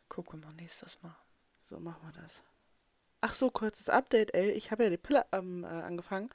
Gucken 0.09 0.43
wir 0.43 0.53
nächstes 0.53 1.03
Mal. 1.03 1.15
So 1.63 1.79
machen 1.81 2.01
wir 2.13 2.23
das. 2.23 2.43
Ach 3.21 3.35
so, 3.35 3.51
kurzes 3.51 3.89
Update, 3.89 4.35
ey. 4.35 4.51
Ich 4.53 4.71
habe 4.71 4.85
ja 4.85 4.91
die 4.91 4.97
Pille 4.99 5.25
ähm, 5.33 5.65
äh, 5.65 5.69
angefangen. 5.69 6.31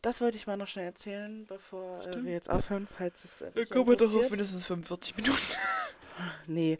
Das 0.00 0.20
wollte 0.20 0.36
ich 0.36 0.46
mal 0.46 0.56
noch 0.56 0.66
schnell 0.66 0.86
erzählen, 0.86 1.46
bevor 1.46 2.04
äh, 2.06 2.24
wir 2.24 2.32
jetzt 2.32 2.50
aufhören, 2.50 2.88
falls 2.96 3.24
es 3.24 3.40
äh, 3.40 3.52
Dann 3.52 3.68
kommen 3.68 3.86
wir 3.88 3.96
doch 3.96 4.12
auf 4.14 4.30
mindestens 4.30 4.64
45 4.66 5.16
Minuten. 5.16 5.38
Nee. 6.46 6.78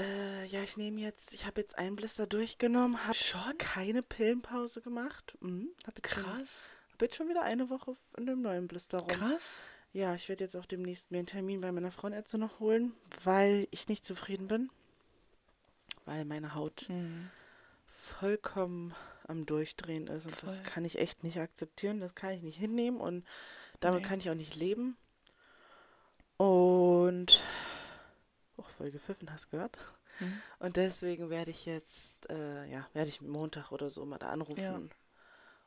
Äh, 0.00 0.46
ja, 0.46 0.62
ich 0.62 0.76
nehme 0.78 1.00
jetzt, 1.00 1.34
ich 1.34 1.44
habe 1.46 1.60
jetzt 1.60 1.76
einen 1.78 1.96
Blister 1.96 2.26
durchgenommen, 2.26 3.04
habe 3.04 3.14
Schon? 3.14 3.58
keine 3.58 4.02
Pillenpause 4.02 4.80
gemacht. 4.80 5.34
Mhm. 5.40 5.68
Habe 5.86 5.96
jetzt, 6.02 6.14
schon- 6.14 6.22
Krass. 6.24 6.70
hab 6.92 7.02
jetzt 7.02 7.16
schon 7.16 7.28
wieder 7.28 7.42
eine 7.42 7.68
Woche 7.68 7.96
in 8.16 8.24
dem 8.26 8.40
neuen 8.40 8.68
Blister 8.68 9.00
rum. 9.00 9.08
Krass. 9.08 9.62
Ja, 9.92 10.14
ich 10.14 10.28
werde 10.30 10.44
jetzt 10.44 10.56
auch 10.56 10.64
demnächst 10.64 11.10
mir 11.10 11.18
einen 11.18 11.26
Termin 11.26 11.60
bei 11.60 11.70
meiner 11.70 11.92
Frauenärztin 11.92 12.40
noch 12.40 12.58
holen, 12.60 12.94
weil 13.22 13.68
ich 13.70 13.88
nicht 13.88 14.04
zufrieden 14.04 14.48
bin. 14.48 14.70
Weil 16.04 16.24
meine 16.24 16.54
Haut 16.54 16.88
Mhm. 16.88 17.30
vollkommen 17.86 18.94
am 19.28 19.46
Durchdrehen 19.46 20.08
ist 20.08 20.26
und 20.26 20.42
das 20.42 20.56
Voll. 20.60 20.66
kann 20.66 20.84
ich 20.84 20.98
echt 20.98 21.22
nicht 21.22 21.38
akzeptieren, 21.38 22.00
das 22.00 22.14
kann 22.14 22.32
ich 22.32 22.42
nicht 22.42 22.58
hinnehmen 22.58 23.00
und 23.00 23.24
damit 23.80 24.02
Nee. 24.02 24.08
kann 24.08 24.18
ich 24.18 24.28
auch 24.30 24.34
nicht 24.34 24.56
leben. 24.56 24.96
Und 26.38 27.42
oh, 28.56 28.62
voll 28.62 28.90
gepfiffen, 28.90 29.30
hast 29.30 29.46
du 29.46 29.50
gehört? 29.50 29.78
Mhm. 30.20 30.42
Und 30.58 30.76
deswegen 30.76 31.30
werde 31.30 31.50
ich 31.50 31.66
jetzt, 31.66 32.28
äh, 32.30 32.64
ja, 32.70 32.86
werde 32.94 33.08
ich 33.08 33.20
Montag 33.20 33.70
oder 33.72 33.90
so 33.90 34.04
mal 34.04 34.18
da 34.18 34.30
anrufen 34.30 34.60
Ja. 34.60 34.80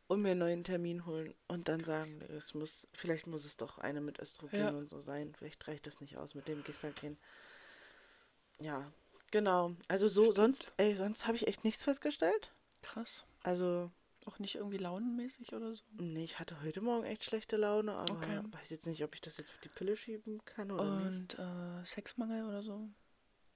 und 0.08 0.22
mir 0.22 0.32
einen 0.32 0.40
neuen 0.40 0.64
Termin 0.64 1.06
holen 1.06 1.34
und 1.48 1.68
dann 1.70 1.84
sagen, 1.84 2.22
es 2.38 2.54
muss, 2.54 2.88
vielleicht 2.94 3.28
muss 3.28 3.46
es 3.46 3.56
doch 3.58 3.78
eine 3.78 4.02
mit 4.02 4.20
Östrogen 4.20 4.60
Ja. 4.60 4.70
und 4.70 4.90
so 4.90 5.00
sein. 5.00 5.34
Vielleicht 5.38 5.66
reicht 5.68 5.88
das 5.88 6.02
nicht 6.02 6.18
aus 6.18 6.36
mit 6.36 6.48
dem 6.48 6.64
Gestagen. 6.64 7.18
Ja, 8.60 8.92
genau. 9.36 9.76
Also 9.90 10.08
so, 10.08 10.32
sonst, 10.32 10.74
ey, 10.78 10.96
sonst 10.96 11.28
habe 11.28 11.36
ich 11.36 11.46
echt 11.48 11.66
nichts 11.66 11.84
festgestellt. 11.84 12.52
Krass. 12.82 13.26
Also, 13.44 13.92
Auch 14.26 14.40
nicht 14.40 14.56
irgendwie 14.56 14.78
launenmäßig 14.78 15.54
oder 15.54 15.74
so? 15.74 15.84
nee, 15.98 16.24
ich 16.24 16.40
hatte 16.40 16.62
heute 16.62 16.80
Morgen 16.80 17.04
echt 17.04 17.26
schlechte 17.26 17.58
Laune, 17.58 17.94
aber 17.96 18.14
Okay. 18.14 18.42
weiß 18.52 18.70
jetzt 18.70 18.88
nicht, 18.88 19.04
ob 19.04 19.14
ich 19.14 19.20
das 19.20 19.36
jetzt 19.38 19.50
auf 19.52 19.60
die 19.60 19.68
Pille 19.70 19.98
schieben 19.98 20.40
kann 20.46 20.72
oder 20.72 21.10
nicht. 21.10 21.38
Und 21.38 21.40
äh, 21.40 21.84
Sexmangel 21.86 22.46
oder 22.46 22.62
so? 22.64 22.88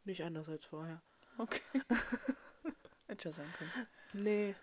Nicht 0.04 0.24
anders 0.24 0.50
als 0.50 0.66
vorher. 0.66 1.02
Okay. 1.38 1.62
Hätte 3.08 3.30
ja 3.30 3.34
sein 3.34 3.48
können. 3.58 3.88
Nee. 4.14 4.56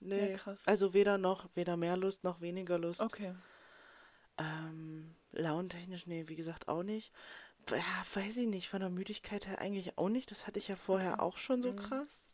Nee. 0.00 0.30
Ja, 0.30 0.36
krass. 0.38 0.66
Also 0.66 0.94
weder 0.94 1.18
noch, 1.18 1.48
weder 1.54 1.76
mehr 1.76 1.98
Lust 1.98 2.24
noch 2.24 2.40
weniger 2.40 2.78
Lust. 2.78 3.02
Okay. 3.02 3.34
Ähm, 4.38 5.14
launentechnisch, 5.32 6.06
nee, 6.06 6.26
wie 6.28 6.34
gesagt, 6.36 6.68
auch 6.68 6.82
nicht. 6.82 7.12
Ja, 7.70 8.04
weiß 8.14 8.36
ich 8.38 8.46
nicht, 8.46 8.68
von 8.68 8.80
der 8.80 8.90
Müdigkeit 8.90 9.46
her 9.46 9.58
eigentlich 9.60 9.96
auch 9.98 10.08
nicht. 10.08 10.30
Das 10.30 10.46
hatte 10.46 10.58
ich 10.58 10.68
ja 10.68 10.76
vorher 10.76 11.14
Okay. 11.14 11.22
auch 11.22 11.38
schon 11.38 11.62
so 11.62 11.72
Mhm. 11.72 11.76
krass. 11.76 12.28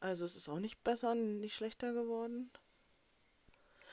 Also 0.00 0.24
es 0.24 0.36
ist 0.36 0.48
auch 0.48 0.58
nicht 0.58 0.82
besser, 0.84 1.14
nicht 1.14 1.54
schlechter 1.54 1.92
geworden. 1.92 2.50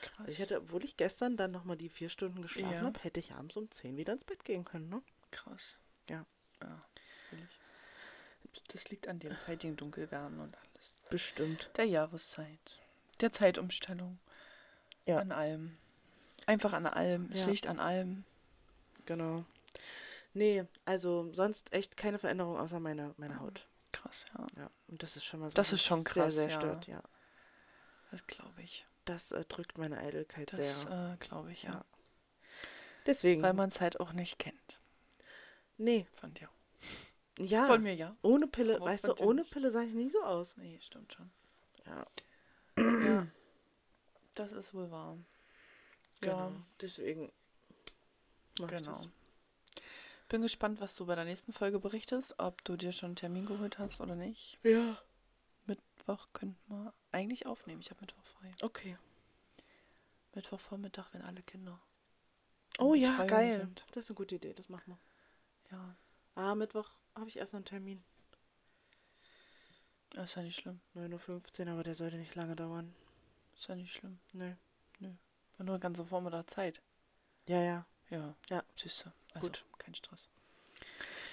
Krass. 0.02 0.18
Also 0.20 0.30
ich 0.32 0.38
hätte, 0.40 0.58
obwohl 0.58 0.84
ich 0.84 0.96
gestern 0.96 1.36
dann 1.36 1.50
nochmal 1.50 1.76
die 1.76 1.88
vier 1.88 2.08
Stunden 2.08 2.42
geschlafen 2.42 2.72
Ja. 2.74 2.80
habe, 2.82 2.98
hätte 3.00 3.20
ich 3.20 3.32
abends 3.32 3.56
um 3.56 3.70
10 3.70 3.96
wieder 3.96 4.12
ins 4.14 4.24
Bett 4.24 4.44
gehen 4.44 4.64
können, 4.64 4.88
ne? 4.88 5.02
Krass. 5.30 5.78
Ja. 6.08 6.24
Ja, 6.62 6.80
ich. 7.32 8.62
Das 8.68 8.90
liegt 8.90 9.06
an 9.08 9.18
dem 9.20 9.38
zeitigen 9.38 9.76
Dunkelwerden 9.76 10.40
und 10.40 10.56
alles. 10.56 10.92
Bestimmt. 11.10 11.70
Der 11.76 11.84
Jahreszeit. 11.84 12.80
Der 13.20 13.32
Zeitumstellung. 13.32 14.18
Ja. 15.06 15.18
An 15.18 15.30
allem. 15.32 15.76
Einfach 16.46 16.72
an 16.72 16.86
allem. 16.86 17.30
Ja. 17.32 17.46
liegt 17.46 17.66
an 17.66 17.78
allem. 17.78 18.24
Genau. 19.06 19.44
Nee, 20.32 20.64
also 20.84 21.32
sonst 21.32 21.72
echt 21.72 21.96
keine 21.96 22.18
Veränderung 22.18 22.56
außer 22.56 22.78
meine, 22.80 23.14
meine 23.16 23.40
Haut. 23.40 23.66
Krass, 23.92 24.24
ja. 24.38 24.46
Ja, 24.56 24.70
und 24.86 25.02
das 25.02 25.16
ist 25.16 25.24
schon 25.24 25.40
mal 25.40 25.50
so. 25.50 25.54
Das 25.54 25.72
ist 25.72 25.82
schon 25.84 26.04
krass, 26.04 26.34
Sehr, 26.34 26.44
sehr 26.44 26.50
ja. 26.50 26.60
stört, 26.60 26.86
ja. 26.86 27.02
Das 28.10 28.26
glaube 28.26 28.62
ich. 28.62 28.86
Das 29.04 29.32
äh, 29.32 29.44
drückt 29.44 29.78
meine 29.78 29.98
Eitelkeit 29.98 30.52
Das 30.52 30.82
sehr. 30.82 31.12
äh, 31.14 31.24
glaube 31.24 31.50
ich, 31.52 31.64
ja. 31.64 31.72
Ja. 31.72 31.84
Deswegen. 33.06 33.42
Weil 33.42 33.54
man 33.54 33.70
es 33.70 33.80
halt 33.80 33.98
auch 33.98 34.12
nicht 34.12 34.38
kennt. 34.38 34.80
nee, 35.78 36.06
Von 36.20 36.32
dir. 36.34 36.48
ja. 37.38 37.66
Von 37.66 37.82
mir, 37.82 37.94
ja. 37.94 38.16
Ohne 38.22 38.46
Pille, 38.46 38.76
Aber 38.76 38.86
weißt 38.86 39.08
du, 39.08 39.14
ohne 39.16 39.40
nicht. 39.42 39.52
Pille 39.52 39.70
sah 39.70 39.80
ich 39.82 39.92
nie 39.94 40.08
so 40.08 40.22
aus. 40.22 40.56
Nee, 40.56 40.78
stimmt 40.80 41.12
schon. 41.12 41.30
Ja, 41.86 42.04
ja. 42.78 43.26
Das 44.34 44.52
ist 44.52 44.74
wohl 44.74 44.90
wahr. 44.90 45.18
genau. 46.20 46.52
Deswegen. 46.80 47.32
mach 48.60 48.70
ich 48.70 48.78
Genau. 48.78 48.92
das. 48.92 49.08
Bin 50.30 50.42
gespannt, 50.42 50.80
was 50.80 50.94
du 50.94 51.06
bei 51.06 51.16
der 51.16 51.24
nächsten 51.24 51.52
Folge 51.52 51.80
berichtest, 51.80 52.36
ob 52.38 52.62
du 52.62 52.76
dir 52.76 52.92
schon 52.92 53.08
einen 53.08 53.16
Termin 53.16 53.46
geholt 53.46 53.80
hast 53.80 54.00
oder 54.00 54.14
nicht. 54.14 54.60
Ja. 54.62 54.96
Mittwoch 55.66 56.28
könnten 56.32 56.56
wir 56.72 56.94
eigentlich 57.10 57.46
aufnehmen. 57.46 57.80
Ich 57.80 57.90
habe 57.90 58.00
Mittwoch 58.00 58.24
frei. 58.24 58.48
Okay. 58.62 58.96
Mittwochvormittag, 60.34 61.12
wenn 61.12 61.22
alle 61.22 61.42
Kinder. 61.42 61.80
Oh 62.78 62.94
ja, 62.94 63.10
Betreuung 63.10 63.28
geil. 63.28 63.58
Sind. 63.58 63.84
Das 63.90 64.04
ist 64.04 64.10
eine 64.10 64.14
gute 64.14 64.36
Idee, 64.36 64.54
das 64.54 64.68
machen 64.68 64.84
wir. 64.86 64.98
Ja, 65.72 65.96
Ah, 66.36 66.54
Mittwoch 66.54 66.88
habe 67.16 67.26
ich 67.28 67.36
erst 67.38 67.52
noch 67.52 67.58
einen 67.58 67.64
Termin. 67.64 68.04
ist 70.14 70.36
ja 70.36 70.42
nicht 70.42 70.56
schlimm. 70.56 70.80
9.15 70.94 71.66
Uhr, 71.66 71.72
aber 71.72 71.82
der 71.82 71.96
sollte 71.96 72.18
nicht 72.18 72.36
lange 72.36 72.54
dauern. 72.54 72.94
Ist 73.56 73.66
ja 73.66 73.74
nicht 73.74 73.92
schlimm. 73.92 74.20
Nee. 74.32 74.54
War 75.58 75.66
nur 75.66 75.80
ganze 75.80 76.06
Vormittag 76.06 76.48
Zeit. 76.48 76.80
Ja, 77.48 77.60
ja. 77.60 77.86
Ja. 78.10 78.34
Ja. 78.48 78.62
Siehst 78.76 79.04
du. 79.04 79.10
Also, 79.34 79.46
Gut. 79.46 79.64
Kein 79.78 79.94
Stress. 79.94 80.28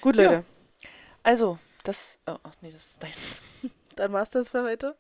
Gut, 0.02 0.16
Ja. 0.16 0.24
Leute. 0.24 0.45
Also, 1.24 1.60
das. 1.84 2.20
Oh, 2.26 2.38
ach 2.43 2.56
nee, 2.62 2.72
das 2.72 2.86
ist 2.91 3.04
deins. 3.04 3.41
Dann 3.95 4.14
war's 4.14 4.30
das 4.30 4.52
für 4.52 4.64
heute. 4.64 4.95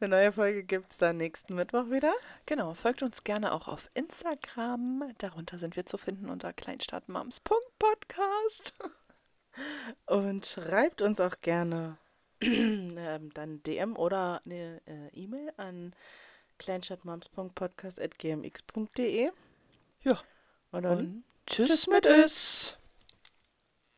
Eine 0.00 0.08
neue 0.10 0.32
Folge 0.32 0.62
gibt 0.64 0.92
es 0.92 0.96
dann 0.96 1.18
nächsten 1.18 1.54
Mittwoch 1.54 1.90
wieder. 1.90 2.14
Genau, 2.46 2.72
folgt 2.74 3.02
uns 3.02 3.22
gerne 3.24 3.52
auch 3.52 3.68
auf 3.68 3.90
Instagram. 3.94 5.12
Darunter 5.18 5.58
sind 5.58 5.76
wir 5.76 5.84
zu 5.84 5.98
finden 5.98 6.30
unter 6.30 6.52
kleinstadtmoms.podcast. 6.54 8.72
Und 10.06 10.46
schreibt 10.46 11.02
uns 11.02 11.20
auch 11.20 11.34
gerne 11.42 11.98
ähm, 12.40 13.30
dann 13.34 13.62
DM 13.64 13.96
oder 13.96 14.40
eine 14.44 14.80
äh, 14.86 15.08
E-Mail 15.12 15.52
an 15.56 15.92
kleinstadtmoms.podcast.gmx.de. 16.58 19.30
Ja. 20.02 20.22
Und 20.70 20.82
dann 20.82 20.96
Und 20.96 21.24
tschüss 21.46 21.86
mit 21.86 22.06
es. 22.06 22.78